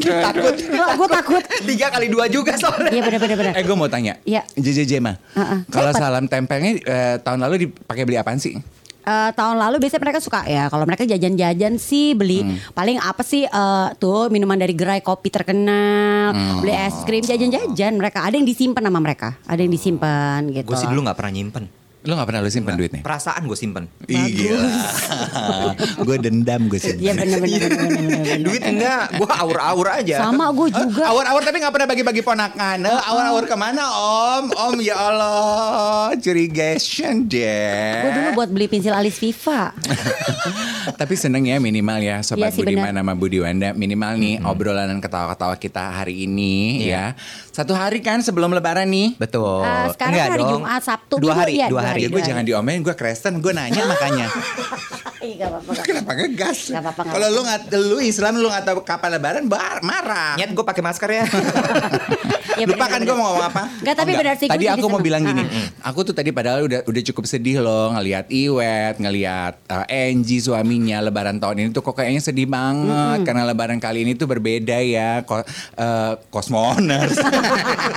Takut. 0.00 0.54
Gue 0.68 1.08
takut. 1.10 1.42
Tiga 1.62 1.86
kali 1.88 2.06
dua 2.06 2.24
juga 2.26 2.52
soalnya. 2.54 2.90
Iya 2.90 3.02
bener 3.02 3.18
bener 3.18 3.36
bener. 3.36 3.52
Eh 3.54 3.62
gue 3.62 3.76
mau 3.76 3.86
tanya. 3.86 4.16
Iya. 4.22 4.42
JJJ 4.52 4.92
mah. 4.98 5.16
Heeh. 5.34 5.58
Kalau 5.68 5.90
Cepet. 5.90 6.02
salam 6.02 6.24
tempelnya 6.26 6.72
eh, 6.76 7.16
tahun 7.18 7.40
lalu 7.40 7.66
dipakai 7.66 8.02
beli 8.02 8.16
apaan 8.16 8.36
sih? 8.36 8.56
Eh, 9.08 9.30
tahun 9.32 9.56
lalu 9.56 9.80
biasanya 9.80 10.04
mereka 10.04 10.20
suka 10.20 10.44
ya 10.44 10.68
kalau 10.68 10.84
mereka 10.84 11.08
jajan-jajan 11.08 11.80
sih 11.80 12.12
beli 12.12 12.44
Hmm. 12.44 12.60
paling 12.76 13.00
apa 13.00 13.24
sih 13.24 13.40
eh, 13.40 13.86
tuh 13.96 14.28
minuman 14.28 14.52
dari 14.54 14.76
gerai 14.76 15.00
kopi 15.00 15.32
terkenal 15.32 16.36
Hmm. 16.36 16.60
beli 16.60 16.76
es 16.76 16.92
krim 17.08 17.24
jajan-jajan 17.24 17.96
mereka 17.96 18.20
ada 18.20 18.36
yang 18.36 18.44
disimpan 18.44 18.84
sama 18.84 19.00
mereka 19.00 19.40
ada 19.42 19.56
yang 19.56 19.72
disimpan 19.72 20.52
gitu 20.52 20.68
Gue 20.68 20.76
sih 20.76 20.84
dulu 20.84 21.08
nggak 21.08 21.16
pernah 21.16 21.32
nyimpen. 21.32 21.64
Lu 22.08 22.16
gak 22.16 22.24
pernah 22.24 22.40
lu 22.40 22.48
simpen 22.48 22.72
duitnya? 22.72 23.04
Perasaan 23.04 23.44
gue 23.44 23.52
simpen. 23.52 23.84
Gila. 24.00 24.64
gue 26.08 26.16
dendam 26.18 26.64
gue 26.64 26.80
Iya 26.80 27.12
simpen. 27.12 27.20
bener-bener 27.20 27.68
Duit 28.40 28.64
enggak, 28.64 29.12
gue 29.12 29.28
aur-aur 29.28 29.86
aja. 29.86 30.16
sama 30.18 30.48
gue 30.50 30.72
juga 30.72 31.04
Awar-awar 31.04 31.44
tapi 31.44 31.60
gak 31.60 31.68
pernah 31.68 31.84
bagi-bagi 31.86 32.22
ponakan. 32.22 32.80
Eh, 32.80 33.00
Awar-awar 33.04 33.44
ke 33.44 33.52
mana 33.54 33.84
om? 33.92 34.48
Om 34.48 34.76
ya 34.80 34.96
Allah. 34.96 36.16
Curigation 36.16 37.28
deh. 37.28 38.00
gue 38.00 38.10
dulu 38.10 38.28
buat 38.34 38.48
beli 38.48 38.66
pensil 38.66 38.96
alis 38.96 39.20
Viva 39.20 39.76
Tapi 41.00 41.12
seneng 41.12 41.44
ya 41.44 41.58
minimal 41.58 42.00
ya 42.00 42.16
Sobat 42.22 42.48
Iya 42.48 42.56
sih, 42.56 42.64
Budiman 42.64 42.88
sama 42.90 43.12
Budi 43.12 43.38
Wanda 43.38 43.76
Minimal 43.76 44.16
nih 44.16 44.34
obrolan 44.42 44.88
dan 44.88 44.98
ketawa-ketawa 44.98 45.54
kita 45.54 46.00
hari 46.00 46.24
ini 46.24 46.80
Iya. 46.82 47.12
ya 47.12 47.20
Satu 47.52 47.76
hari 47.76 48.00
kan 48.00 48.20
sebelum 48.20 48.48
lebaran 48.50 48.88
nih 48.88 49.18
Betul. 49.18 49.60
Eh, 49.60 49.92
sekarang 49.92 50.14
Enggak 50.14 50.28
hari 50.30 50.40
dong. 50.40 50.52
Jumat, 50.56 50.80
Sabtu, 50.80 51.14
Dua 51.18 51.26
Minggu, 51.28 51.36
hari, 51.36 51.52
iya, 51.54 51.66
dua 51.66 51.74
dua 51.74 51.82
hari. 51.84 51.97
Ya 51.98 52.08
gue 52.08 52.22
jangan 52.22 52.44
diomelin 52.46 52.86
gue 52.86 52.94
Kristen 52.94 53.42
Gue 53.42 53.50
nanya 53.50 53.82
makanya 53.84 54.26
Ih, 55.18 55.34
gak 55.34 55.50
apa-apa, 55.50 55.70
gak. 55.74 55.82
Kenapa 55.82 56.10
ngegas? 56.14 56.58
Nggak 56.70 56.82
apa-apa, 56.86 57.02
Kalau 57.10 57.26
lu 57.34 57.40
nggak 57.42 57.60
lu 57.74 57.98
Islam 57.98 58.38
lu 58.38 58.46
nggak 58.46 58.64
tahu 58.70 58.78
kapan 58.86 59.18
lebaran 59.18 59.44
bar, 59.50 59.82
marah. 59.82 60.38
Nyet 60.38 60.54
gue 60.54 60.62
pakai 60.62 60.78
masker 60.78 61.10
ya. 61.10 61.24
Iya, 62.58 62.66
Lupa 62.66 62.84
kan 62.84 62.98
bener-bener. 62.98 63.06
gue 63.06 63.14
mau 63.14 63.26
ngomong 63.30 63.46
apa? 63.46 63.62
Nggak, 63.78 63.94
tapi 63.94 64.10
Oh, 64.10 64.18
benar 64.18 64.34
sih, 64.34 64.48
Tadi 64.48 64.64
aku 64.66 64.86
mau 64.86 64.98
bilang 64.98 65.22
gini, 65.22 65.42
aku 65.80 66.00
tuh 66.02 66.12
tadi 66.12 66.30
padahal 66.30 66.64
udah 66.64 66.80
udah 66.82 67.02
cukup 67.04 67.24
sedih 67.24 67.58
loh 67.58 67.92
ngelihat 67.92 68.26
Iwet, 68.28 68.98
ngelihat 68.98 69.62
uh, 69.64 69.86
Angie 69.86 70.38
suaminya 70.38 70.98
Lebaran 71.00 71.38
tahun 71.38 71.56
ini 71.60 71.68
tuh 71.70 71.80
kok 71.80 71.94
kayaknya 71.94 72.18
sedih 72.20 72.44
banget 72.44 73.22
karena 73.22 73.42
Lebaran 73.44 73.78
kali 73.78 74.02
ini 74.02 74.12
tuh 74.12 74.26
berbeda 74.26 74.74
ya, 74.78 75.22
ko, 75.22 75.38
uh, 75.38 76.12
Cosmoners, 76.28 77.14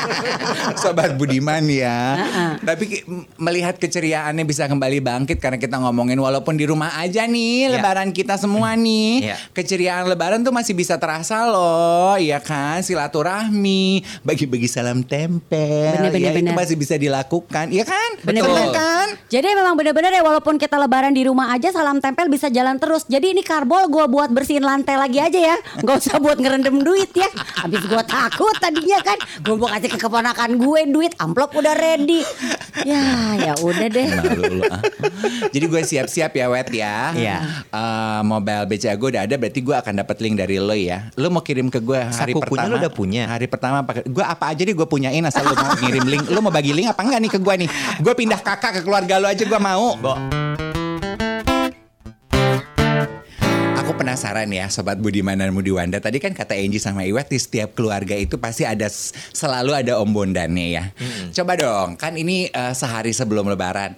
Sobat 0.81 1.15
Budiman 1.15 1.63
ya. 1.65 2.17
Tapi 2.57 3.03
melihat 3.37 3.75
keceriaannya 3.75 4.43
bisa 4.43 4.65
kembali 4.65 4.99
bangkit 4.99 5.37
karena 5.37 5.57
kita 5.57 5.77
ngomongin 5.77 6.17
walaupun 6.17 6.53
di 6.53 6.65
rumah 6.65 6.97
aja 6.97 7.25
nih 7.25 7.39
Ya. 7.63 7.69
Lebaran 7.73 8.09
kita 8.09 8.35
semua 8.35 8.73
nih, 8.73 9.23
Ya. 9.23 9.35
keceriaan 9.51 10.05
Lebaran 10.05 10.41
tuh 10.41 10.51
masih 10.51 10.73
bisa 10.73 10.95
terasa 10.95 11.43
loh, 11.43 12.13
ya 12.15 12.37
kan? 12.37 12.81
Silaturahmi, 12.81 14.01
bagi-bagi 14.51 14.67
salam 14.69 14.99
tempel, 15.01 15.95
Bener, 15.95 16.11
bener, 16.11 16.19
ya 16.19 16.29
itu 16.29 16.43
bener. 16.43 16.51
masih 16.53 16.75
bisa 16.75 16.99
dilakukan, 16.99 17.71
ya 17.71 17.87
kan? 17.87 18.09
Bener, 18.19 18.43
Betul 18.43 18.51
bener. 18.59 18.75
kan? 18.75 19.07
Jadi 19.31 19.47
memang 19.49 19.73
bener-bener 19.73 20.11
ya 20.11 20.21
walaupun 20.21 20.59
kita 20.59 20.75
lebaran 20.75 21.15
di 21.15 21.23
rumah 21.23 21.55
aja 21.55 21.71
salam 21.71 21.97
tempel 21.97 22.27
bisa 22.27 22.51
jalan 22.51 22.75
terus. 22.75 23.07
Jadi 23.07 23.31
ini 23.31 23.41
karbol 23.41 23.87
gue 23.87 24.05
buat 24.05 24.27
bersihin 24.27 24.59
lantai 24.61 24.99
lagi 24.99 25.23
aja 25.23 25.39
ya. 25.39 25.57
Gak 25.79 25.95
usah 25.97 26.19
buat 26.19 26.35
ngerendam 26.35 26.83
duit 26.83 27.15
ya. 27.15 27.31
Habis 27.31 27.79
gue 27.81 28.03
takut 28.03 28.51
tadinya 28.57 28.99
kan. 28.99 29.15
Gue 29.39 29.55
mau 29.55 29.71
kasih 29.71 29.87
ke 29.87 29.97
keponakan 29.97 30.59
gue 30.59 30.81
duit. 30.89 31.15
Amplop 31.15 31.55
udah 31.55 31.71
ready. 31.71 32.27
Ya 32.83 32.99
ya 33.37 33.53
udah 33.57 33.87
deh. 33.87 34.07
Lu, 34.35 34.67
ah. 34.67 34.83
Jadi 35.47 35.65
gue 35.65 35.81
siap-siap 35.81 36.31
ya 36.33 36.51
Wet 36.51 36.69
ya. 36.69 37.15
Iya. 37.15 37.37
Eh, 37.65 38.21
mobile 38.21 38.67
BCA 38.67 38.95
gue 38.95 39.09
udah 39.09 39.23
ada, 39.23 39.35
berarti 39.37 39.59
gue 39.61 39.75
akan 39.77 39.93
dapat 39.97 40.17
link 40.19 40.35
dari 40.35 40.59
lo 40.59 40.73
ya. 40.73 41.07
Lo 41.15 41.31
mau 41.31 41.39
kirim 41.39 41.67
ke 41.67 41.79
gue 41.79 41.99
hari 42.01 42.33
Sakukunya 42.33 42.51
pertama. 42.59 42.67
lo 42.69 42.75
udah 42.77 42.91
punya? 42.91 43.23
Hari 43.27 43.47
pertama 43.47 43.77
pakai. 43.81 44.03
Gue 44.05 44.25
apa 44.41 44.57
aja 44.57 44.65
deh 44.65 44.73
gue 44.73 44.89
punyain 44.89 45.21
asal 45.21 45.45
lo 45.45 45.53
mau 45.53 45.77
ngirim 45.77 46.01
link. 46.09 46.25
Lo 46.33 46.41
mau 46.41 46.49
bagi 46.49 46.73
link 46.73 46.89
apa 46.89 47.05
enggak 47.05 47.21
nih 47.21 47.29
ke 47.29 47.37
gue 47.37 47.55
nih? 47.61 47.69
Gue 48.01 48.13
pindah 48.17 48.41
kakak 48.41 48.73
ke 48.73 48.81
keluarga 48.81 49.21
lo 49.21 49.29
aja 49.29 49.45
gue 49.45 49.59
mau. 49.61 49.93
Aku 53.77 53.93
penasaran 53.93 54.49
ya 54.49 54.65
Sobat 54.73 54.97
Budiman 54.97 55.37
dan 55.37 55.53
Budi 55.53 55.69
Wanda 55.69 56.01
Tadi 56.01 56.17
kan 56.21 56.33
kata 56.33 56.53
Angie 56.53 56.77
sama 56.77 57.01
Iwet 57.01 57.33
Di 57.33 57.41
setiap 57.41 57.73
keluarga 57.73 58.13
itu 58.13 58.37
pasti 58.37 58.61
ada 58.61 58.85
Selalu 59.33 59.73
ada 59.73 59.97
om 59.97 60.09
bondannya 60.09 60.67
ya. 60.69 60.83
Coba 61.33 61.57
dong 61.57 61.97
Kan 61.97 62.17
ini 62.17 62.49
eh, 62.49 62.73
sehari 62.77 63.13
sebelum 63.13 63.45
lebaran. 63.45 63.93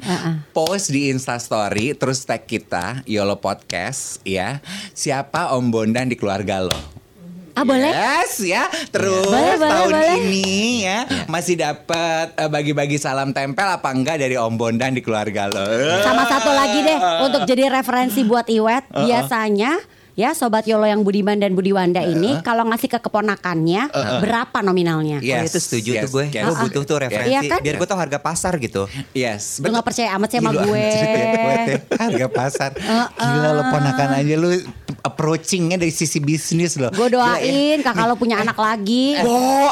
Post 0.52 0.92
di 0.92 1.08
Instastory 1.12 1.96
Terus 1.96 2.24
tag 2.24 2.48
kita 2.48 3.04
Yolo 3.08 3.40
Podcast 3.40 4.20
ya. 4.28 4.60
Siapa 4.92 5.56
om 5.56 5.72
bondan 5.72 6.12
di 6.12 6.16
keluarga 6.20 6.64
lo 6.64 7.03
Ah 7.54 7.62
boleh? 7.62 7.86
Yes 7.88 8.42
ya. 8.42 8.66
Terus 8.90 9.24
Boleh, 9.24 9.56
boleh, 9.56 9.70
tahun 9.70 9.92
boleh. 9.92 10.10
ini 10.20 10.50
ya 10.82 11.00
masih 11.28 11.56
dapat 11.56 12.34
eh, 12.34 12.50
bagi-bagi 12.50 12.98
salam 12.98 13.30
tempel 13.30 13.68
apa 13.68 13.90
enggak 13.90 14.18
dari 14.18 14.34
Om 14.34 14.54
Bondan 14.54 14.92
di 14.92 15.02
keluarga 15.02 15.46
lo. 15.46 15.66
Sama 16.02 16.26
satu 16.26 16.50
lagi 16.50 16.82
deh 16.82 17.00
untuk 17.22 17.46
jadi 17.46 17.70
referensi 17.72 18.22
buat 18.22 18.46
Iwet. 18.46 18.90
Biasanya 18.90 19.78
ya 20.14 20.30
sobat 20.32 20.66
Yolo 20.66 20.86
yang 20.86 21.02
Budiman 21.02 21.38
dan 21.38 21.54
Budi 21.54 21.70
Wanda 21.70 22.02
ini 22.02 22.38
kalau 22.42 22.66
ngasih 22.66 22.86
ke 22.88 23.00
keponakannya 23.00 23.90
berapa 24.20 24.62
nominalnya? 24.62 25.18
Yes, 25.20 25.34
Oh, 25.34 25.46
itu 25.48 25.60
setuju 25.60 25.90
yes, 25.92 26.02
tuh 26.04 26.10
gue. 26.12 26.26
yes. 26.32 26.44
Gue 26.44 26.56
butuh 26.60 26.84
tuh 26.86 26.98
referensi. 27.02 27.34
Iya 27.34 27.42
kan? 27.50 27.60
Biar 27.62 27.76
gue 27.78 27.88
tau 27.88 27.98
harga 27.98 28.18
pasar 28.18 28.58
gitu. 28.58 28.86
Yes, 29.12 29.58
Lu 29.58 29.70
gak 29.70 29.82
percaya 29.82 30.14
amat 30.14 30.30
sih 30.30 30.38
sama 30.38 30.52
gue. 30.54 30.66
gue. 30.66 30.86
Harga 31.98 32.28
pasar. 32.30 32.72
Gila 33.14 33.50
lo 33.54 33.64
ponakan 33.70 34.10
aja 34.16 34.34
lu 34.36 34.50
approachingnya 35.04 35.76
dari 35.76 35.92
sisi 35.92 36.24
bisnis 36.24 36.80
lo. 36.80 36.88
Gue 36.90 37.12
Gila, 37.12 37.36
ya. 37.36 37.44
doain 37.44 37.78
kakak 37.84 38.06
lo 38.08 38.16
punya 38.16 38.40
anak 38.40 38.56
lagi. 38.56 39.20
Bo. 39.20 39.68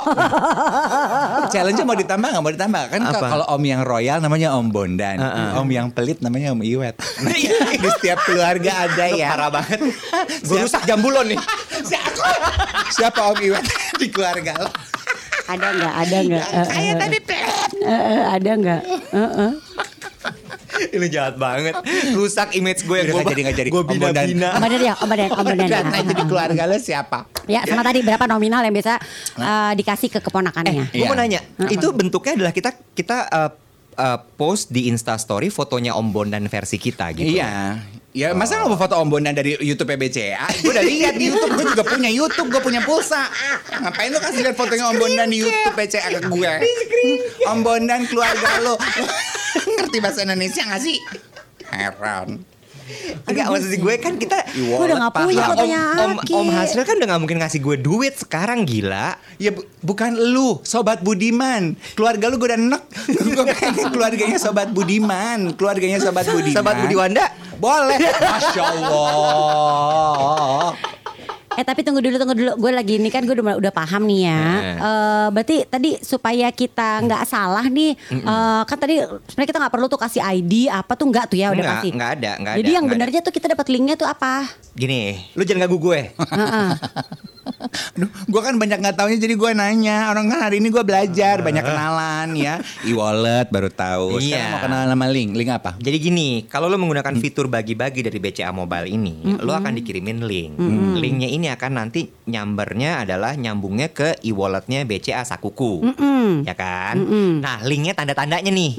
Challenge 1.56 1.82
mau 1.88 1.96
ditambah 1.96 2.28
nggak 2.36 2.44
mau 2.44 2.52
ditambah 2.52 2.84
kan 2.91 3.00
Apa? 3.08 3.28
kalau 3.32 3.46
om 3.48 3.63
yang 3.63 3.82
royal 3.88 4.20
namanya 4.20 4.52
om 4.52 4.67
Bondan, 4.67 5.17
om 5.56 5.67
yang 5.72 5.88
pelit 5.88 6.20
namanya 6.20 6.52
om 6.52 6.60
Iwet. 6.60 7.00
Di 7.82 7.89
setiap 7.98 8.28
keluarga 8.28 8.91
ada 8.91 9.06
ya. 9.08 9.32
Parah 9.32 9.50
banget. 9.50 9.80
Gue 10.52 10.67
rusak 10.67 10.84
jambulon 10.84 11.32
nih. 11.32 11.39
Siapa, 11.82 12.28
siapa 12.91 13.20
om 13.32 13.39
Iwet 13.39 13.65
di 13.98 14.08
keluarga 14.12 14.54
lo? 14.60 14.70
Ada 15.48 15.67
nggak? 15.74 15.94
Ada 15.96 16.17
nggak? 16.28 16.48
Eh, 16.48 16.65
Saya 16.67 16.91
eh, 16.91 16.96
tadi 17.00 17.17
pelit. 17.24 17.72
eh, 17.84 17.91
eh, 17.91 18.22
ada 18.30 18.52
nggak? 18.56 18.82
Eh, 19.12 19.20
eh. 19.20 19.52
Lu 21.02 21.08
jahat 21.08 21.36
banget. 21.38 21.74
Rusak 22.15 22.58
image 22.58 22.84
gue 22.86 22.96
yang 22.98 23.08
gue 23.12 23.22
nggak 23.22 23.34
jadi, 23.34 23.41
nggak 23.46 23.58
jadi. 23.58 23.70
Gue 23.70 23.82
Om 23.82 23.89
bina-bina. 23.89 24.50
Om 24.58 24.63
ya, 24.82 24.94
Om 24.98 25.08
Bondan, 25.10 25.30
Om 25.32 25.46
Bondan. 25.46 25.67
Dan 25.67 25.84
nah, 25.88 26.02
jadi 26.04 26.24
keluarga 26.26 26.63
lo 26.67 26.78
siapa? 26.78 27.20
Ya, 27.46 27.62
sama 27.65 27.82
tadi 27.86 28.00
berapa 28.02 28.26
nominal 28.26 28.62
yang 28.65 28.74
biasa 28.74 28.94
eh, 29.38 29.72
dikasih 29.78 30.10
ke 30.13 30.20
keponakannya? 30.22 30.91
Gue 30.91 31.06
mau 31.06 31.15
Iya. 31.17 31.22
nanya, 31.22 31.39
itu 31.70 31.88
bentuknya 31.94 32.34
adalah 32.38 32.54
kita 32.54 32.74
kita 32.98 33.17
uh, 33.30 33.52
uh, 33.98 34.20
post 34.39 34.72
di 34.72 34.89
Insta 34.89 35.17
Story 35.20 35.52
fotonya 35.52 35.94
Om 35.98 36.08
Bondan 36.10 36.46
versi 36.48 36.78
kita 36.82 37.12
gitu. 37.13 37.38
Iya. 37.38 37.82
Ya 38.12 38.36
masa 38.36 38.60
nggak 38.60 38.67
mau 38.67 38.76
foto 38.76 39.00
Om 39.00 39.08
Bondan 39.08 39.32
dari 39.32 39.56
YouTube 39.63 39.96
BCA? 39.96 40.44
Gue 40.60 40.76
udah 40.76 40.84
lihat 40.84 41.15
di 41.15 41.32
YouTube, 41.32 41.56
gue 41.56 41.65
juga 41.72 41.84
punya 41.88 42.12
YouTube, 42.12 42.52
gue 42.52 42.60
punya 42.60 42.84
pulsa. 42.84 43.32
Ngapain 43.72 44.12
lo 44.12 44.20
kasih 44.20 44.44
lihat 44.44 44.60
fotonya 44.60 44.91
Om 44.91 44.98
Bondan 45.00 45.28
di 45.32 45.38
YouTube 45.39 45.76
BCA 45.80 46.20
ke 46.20 46.22
gue? 46.28 46.52
Om 47.48 47.60
Bondan 47.63 48.04
keluarga 48.12 48.60
lo. 48.60 48.76
Ngerti 49.78 49.98
bahasa 50.00 50.24
Indonesia 50.24 50.64
gak 50.64 50.82
sih? 50.82 50.98
Heran. 51.70 52.42
Enggak 53.24 53.48
maksud 53.48 53.72
gue 53.72 53.96
kan 54.04 54.20
kita 54.20 54.52
Gue 54.52 54.76
udah 54.76 55.00
nggak 55.00 55.16
wallet 55.16 55.48
punya 55.56 55.80
Om, 55.96 56.20
Aki. 56.20 56.34
om 56.36 56.48
Hasril 56.52 56.84
kan 56.84 57.00
udah 57.00 57.08
gak 57.08 57.22
mungkin 57.24 57.40
ngasih 57.40 57.64
gue 57.64 57.80
duit 57.80 58.20
sekarang 58.20 58.68
gila. 58.68 59.16
Ya 59.40 59.56
bu- 59.56 59.64
bukan 59.80 60.12
lu, 60.12 60.60
Sobat 60.62 61.00
Budiman. 61.00 61.80
Keluarga 61.96 62.28
lu 62.28 62.36
gue 62.36 62.52
udah 62.52 62.60
enek. 62.60 62.84
Gue 63.32 63.48
pengen 63.48 63.88
keluarganya 63.90 64.36
Sobat 64.36 64.68
Budiman. 64.70 65.56
Keluarganya 65.56 66.04
Sobat 66.04 66.28
Budiman. 66.28 66.52
Sobat 66.52 66.76
Budi 66.84 66.96
Wanda. 67.00 67.32
Boleh. 67.56 67.96
Masya 68.28 68.64
Allah. 68.76 70.76
Eh 71.52 71.64
tapi 71.64 71.84
tunggu 71.84 72.00
dulu 72.00 72.16
tunggu 72.16 72.32
dulu 72.32 72.52
gue 72.56 72.72
lagi 72.72 72.94
ini 72.96 73.08
kan 73.08 73.22
gue 73.22 73.34
udah 73.34 73.60
udah 73.60 73.74
paham 73.74 74.08
nih 74.08 74.22
ya. 74.24 74.40
Eh. 74.40 74.76
Eh, 74.78 75.28
berarti 75.30 75.58
tadi 75.68 75.90
supaya 76.00 76.48
kita 76.50 77.04
nggak 77.04 77.24
salah 77.26 77.66
nih 77.68 77.92
eh, 78.10 78.62
kan 78.64 78.78
tadi 78.78 79.04
sebenarnya 79.04 79.50
kita 79.50 79.60
nggak 79.60 79.74
perlu 79.74 79.86
tuh 79.86 80.00
kasih 80.00 80.22
ID 80.24 80.68
apa 80.68 80.94
tuh 80.96 81.12
nggak 81.12 81.26
tuh 81.28 81.38
ya 81.38 81.52
udah 81.52 81.60
Nggak, 81.60 81.76
pasti. 81.78 81.90
nggak 81.92 82.12
ada, 82.16 82.32
nggak 82.40 82.54
Jadi 82.56 82.64
ada, 82.64 82.76
yang 82.76 82.84
nggak 82.84 82.96
benernya 82.98 83.20
tuh 83.22 83.34
kita 83.34 83.48
dapat 83.52 83.68
linknya 83.68 83.96
tuh 83.96 84.08
apa? 84.08 84.48
Gini, 84.72 85.20
lu 85.36 85.44
jangan 85.44 85.68
ganggu 85.68 85.78
gue. 85.78 86.00
Aduh, 87.97 88.10
gue 88.10 88.41
kan 88.41 88.56
banyak 88.56 88.77
nggak 88.80 88.95
taunya 88.95 89.17
jadi 89.17 89.34
gue 89.34 89.51
nanya. 89.54 90.10
Orang 90.10 90.30
kan 90.30 90.39
hari 90.41 90.60
ini 90.60 90.69
gue 90.69 90.82
belajar 90.82 91.41
banyak 91.41 91.63
kenalan 91.63 92.27
ya. 92.36 92.62
E-wallet 92.84 93.47
baru 93.49 93.69
tahu. 93.69 94.19
Sekarang 94.19 94.30
Iya. 94.32 94.51
mau 94.51 94.62
kenalan 94.62 94.88
sama 94.91 95.08
link. 95.10 95.30
Link 95.34 95.49
apa? 95.49 95.71
Jadi 95.77 95.97
gini, 95.97 96.30
kalau 96.45 96.67
lo 96.67 96.77
menggunakan 96.77 97.13
fitur 97.17 97.47
bagi-bagi 97.47 98.01
dari 98.01 98.17
BCA 98.17 98.51
Mobile 98.51 98.88
ini, 98.88 99.13
lo 99.39 99.51
akan 99.51 99.73
dikirimin 99.73 100.23
link. 100.23 100.54
Linknya 100.97 101.27
ini 101.27 101.47
akan 101.49 101.71
nanti 101.77 102.08
nyambernya 102.25 103.04
adalah 103.04 103.34
nyambungnya 103.34 103.89
ke 103.89 104.21
e-walletnya 104.21 104.86
BCA 104.86 105.23
Sakuku, 105.23 105.82
ya 106.43 106.54
kan? 106.54 106.95
Nah, 107.41 107.62
linknya 107.63 107.93
tanda-tandanya 107.93 108.49
nih. 108.49 108.71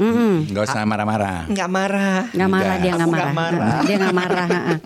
Gak 0.48 0.64
usah 0.64 0.84
marah-marah. 0.84 1.48
Nggak 1.48 1.68
marah. 1.68 2.20
Nggak 2.30 2.50
marah 2.50 2.74
dia 2.78 2.92
nggak 2.94 3.10
marah. 3.10 3.32
marah. 3.32 3.78
Dia 3.84 3.96
nggak 3.98 4.16
marah. 4.16 4.46
heeh. 4.46 4.78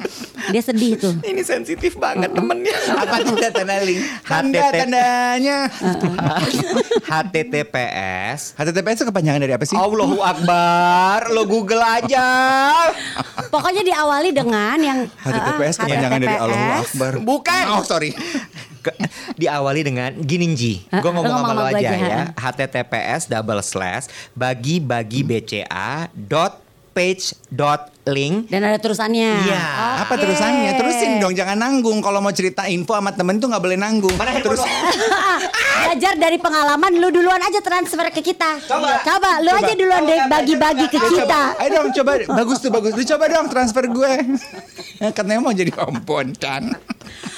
Dia 0.46 0.62
sedih 0.62 0.92
tuh. 0.96 1.14
Ini 1.22 1.42
sensitif 1.42 1.98
banget 1.98 2.30
temennya. 2.30 2.76
Apa 2.94 3.18
tanda 3.22 3.65
tanda 3.66 3.82
link? 3.82 4.00
Tanda 4.22 4.62
tandanya. 4.70 5.58
HTTPS 7.10 8.54
HTTPS 8.54 8.96
itu 9.02 9.06
kepanjangan 9.10 9.40
dari 9.42 9.54
apa 9.54 9.64
sih? 9.66 9.74
Allahu 9.74 10.22
Akbar, 10.22 11.34
lo 11.34 11.42
Google 11.46 11.82
aja. 11.82 12.26
Pokoknya 13.50 13.82
diawali 13.82 14.30
dengan 14.30 14.78
yang 14.78 14.98
HTTPS 15.10 15.76
eh, 15.76 15.80
kepanjangan 15.82 16.18
dari 16.22 16.36
Allahu. 16.38 16.70
Akbar. 16.86 17.12
Bukan. 17.22 17.64
Oh 17.74 17.82
sorry. 17.82 18.14
Diawali 19.34 19.82
dengan 19.82 20.14
gini 20.22 20.54
Ji, 20.54 20.86
Ah, 20.94 21.02
gue 21.02 21.10
ngomong 21.10 21.26
sama 21.26 21.42
ngomong 21.42 21.56
lo 21.58 21.62
sama 21.66 21.74
gua 21.74 21.80
aja 21.82 21.90
aja, 21.90 22.06
ya. 22.06 22.22
HTTPS 22.38 23.22
double 23.26 23.58
slash 23.66 24.06
bagi 24.30 24.78
bagi 24.78 25.26
BCA 25.26 26.06
dot 26.14 26.62
page 26.94 27.34
dot 27.50 27.90
link. 28.06 28.46
Dan 28.46 28.62
ada 28.62 28.78
terusannya. 28.78 29.30
Iya. 29.50 29.62
Apa 30.06 30.14
Oke. 30.14 30.22
terusannya? 30.22 30.70
Terusin 30.78 31.10
dong, 31.18 31.34
jangan 31.34 31.58
nanggung. 31.58 31.98
Kalau 31.98 32.22
mau 32.22 32.30
cerita 32.30 32.70
info 32.70 32.94
sama 32.94 33.10
temen 33.10 33.42
tuh 33.42 33.50
nggak 33.50 33.62
boleh 33.62 33.78
nanggung. 33.78 34.14
Mana 34.14 34.38
Terus? 34.38 34.62
Belajar 35.86 36.14
dari 36.18 36.38
pengalaman 36.38 36.92
lu 36.98 37.08
duluan 37.10 37.40
aja 37.42 37.58
transfer 37.58 38.06
ke 38.10 38.22
kita. 38.22 38.62
Coba. 38.64 39.02
Coba 39.02 39.30
lu 39.42 39.50
Coba. 39.50 39.60
aja 39.62 39.72
duluan 39.74 40.02
deh 40.06 40.20
bagi-bagi 40.30 40.86
ke 40.86 40.98
kita. 40.98 41.42
Ayo 41.58 41.68
dong 41.82 41.90
coba 41.94 42.12
bagus 42.42 42.58
tuh 42.62 42.70
bagus. 42.70 42.92
Lu 42.94 43.02
coba 43.02 43.24
dong 43.26 43.46
transfer 43.50 43.84
gue. 43.86 44.12
Katanya 45.12 45.40
mau 45.42 45.52
jadi 45.52 45.72
om 45.82 45.98
Bondan. 46.02 46.74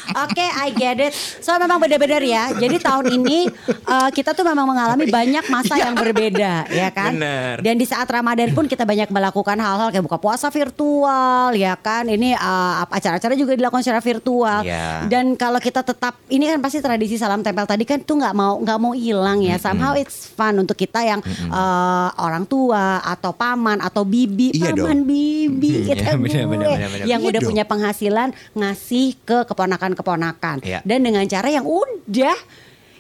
Oke, 0.09 0.41
I 0.41 0.73
get 0.73 0.97
it. 0.99 1.13
So 1.15 1.53
memang 1.61 1.77
benar-benar 1.77 2.25
ya. 2.25 2.49
Jadi 2.57 2.81
tahun 2.81 3.21
ini 3.21 3.45
eh, 3.69 4.11
kita 4.17 4.33
tuh 4.33 4.41
memang 4.41 4.65
mengalami 4.65 5.05
banyak 5.05 5.45
masa 5.53 5.77
yang 5.77 5.93
berbeda, 5.93 6.65
ya 6.73 6.89
kan? 6.89 7.13
Bener. 7.13 7.61
Dan 7.61 7.77
di 7.77 7.85
saat 7.85 8.09
Ramadan 8.09 8.57
pun 8.57 8.65
kita 8.65 8.89
banyak 8.89 9.13
melakukan 9.13 9.61
hal-hal 9.61 9.93
kayak 9.93 10.05
buka 10.05 10.17
puasa 10.17 10.49
virtual, 10.59 11.55
ya 11.55 11.75
kan? 11.75 12.05
Ini 12.05 12.35
eh, 12.35 12.73
acara-acara 12.85 13.33
juga 13.33 13.55
dilakukan 13.55 13.81
secara 13.81 14.01
virtual. 14.01 14.61
Iya. 14.61 15.07
Dan 15.07 15.35
kalau 15.35 15.59
kita 15.59 15.81
tetap 15.81 16.19
ini 16.27 16.45
kan 16.45 16.59
pasti 16.59 16.79
tradisi 16.79 17.15
salam 17.15 17.41
tempel 17.41 17.65
tadi 17.65 17.83
kan 17.83 18.03
tuh 18.03 18.19
nggak 18.19 18.35
mau 18.35 18.59
nggak 18.59 18.79
mau 18.79 18.93
hilang 18.93 19.39
ya. 19.41 19.57
Somehow 19.57 19.95
it's 19.95 20.27
fun 20.27 20.59
untuk 20.59 20.75
kita 20.75 21.01
yang 21.01 21.21
eh, 21.25 22.09
orang 22.19 22.45
tua 22.45 22.99
atau 23.01 23.31
paman 23.31 23.79
atau 23.79 24.03
bibi, 24.03 24.51
Iya 24.53 24.75
paman 24.75 25.03
bibi 25.03 25.71
Hmm, 25.79 25.87
kita 25.87 26.03
iya, 26.03 26.15
bener, 26.15 26.19
gue 26.19 26.51
bener, 26.51 26.69
bener, 26.69 26.89
bener. 26.91 27.07
yang 27.07 27.21
Iya 27.21 27.29
udah 27.31 27.41
dong. 27.41 27.49
punya 27.49 27.65
penghasilan 27.65 28.29
ngasih 28.53 29.09
ke 29.23 29.39
keponakan-keponakan 29.45 30.57
Iya. 30.61 30.81
dan 30.83 30.99
dengan 31.01 31.25
cara 31.25 31.49
yang 31.49 31.65
udah 31.65 32.37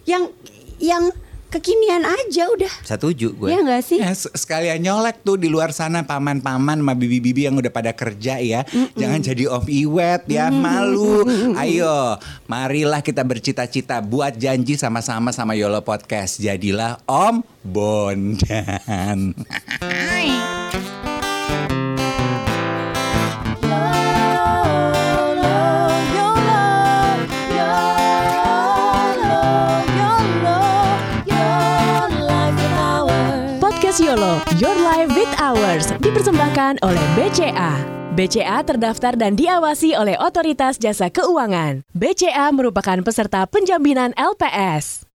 yang 0.04 0.30
yang 0.78 1.10
kekinian 1.48 2.04
aja 2.04 2.44
udah 2.48 2.72
Setuju 2.84 3.32
gue. 3.34 3.48
ya 3.48 3.58
nggak 3.58 3.82
sih 3.82 3.98
Ya, 3.98 4.12
sekalian 4.12 4.78
nyolek 4.78 5.20
tuh 5.20 5.34
di 5.34 5.48
luar 5.48 5.72
sana 5.72 6.04
paman-paman 6.04 6.78
sama 6.78 6.92
bibi-bibi 6.92 7.48
yang 7.48 7.56
udah 7.56 7.68
pada 7.68 7.90
kerja 7.90 8.38
ya. 8.38 8.62
Jangan 8.94 9.20
jadi 9.20 9.48
off 9.48 9.66
iwet 9.66 10.28
ya, 10.28 10.52
malu. 10.52 11.24
Ayo, 11.56 12.14
marilah 12.46 13.00
kita 13.00 13.24
bercita-cita 13.24 13.98
buat 13.98 14.36
janji 14.36 14.76
sama-sama 14.76 15.32
sama 15.32 15.56
Yolo 15.56 15.80
Podcast. 15.80 16.38
Jadilah 16.38 17.00
Om 17.04 17.42
Bondan. 17.64 19.32
Podcast 19.82 20.67
YOLO, 34.08 34.40
Your 34.56 34.72
Life 34.72 35.12
with 35.12 35.28
Ours, 35.36 35.92
dipersembahkan 36.00 36.80
oleh 36.80 37.04
BCA. 37.12 37.76
BCA 38.16 38.64
terdaftar 38.64 39.12
dan 39.20 39.36
diawasi 39.36 39.92
oleh 40.00 40.16
Otoritas 40.16 40.80
Jasa 40.80 41.12
Keuangan. 41.12 41.84
BCA 41.92 42.48
merupakan 42.56 43.04
peserta 43.04 43.44
penjaminan 43.44 44.16
LPS. 44.16 45.04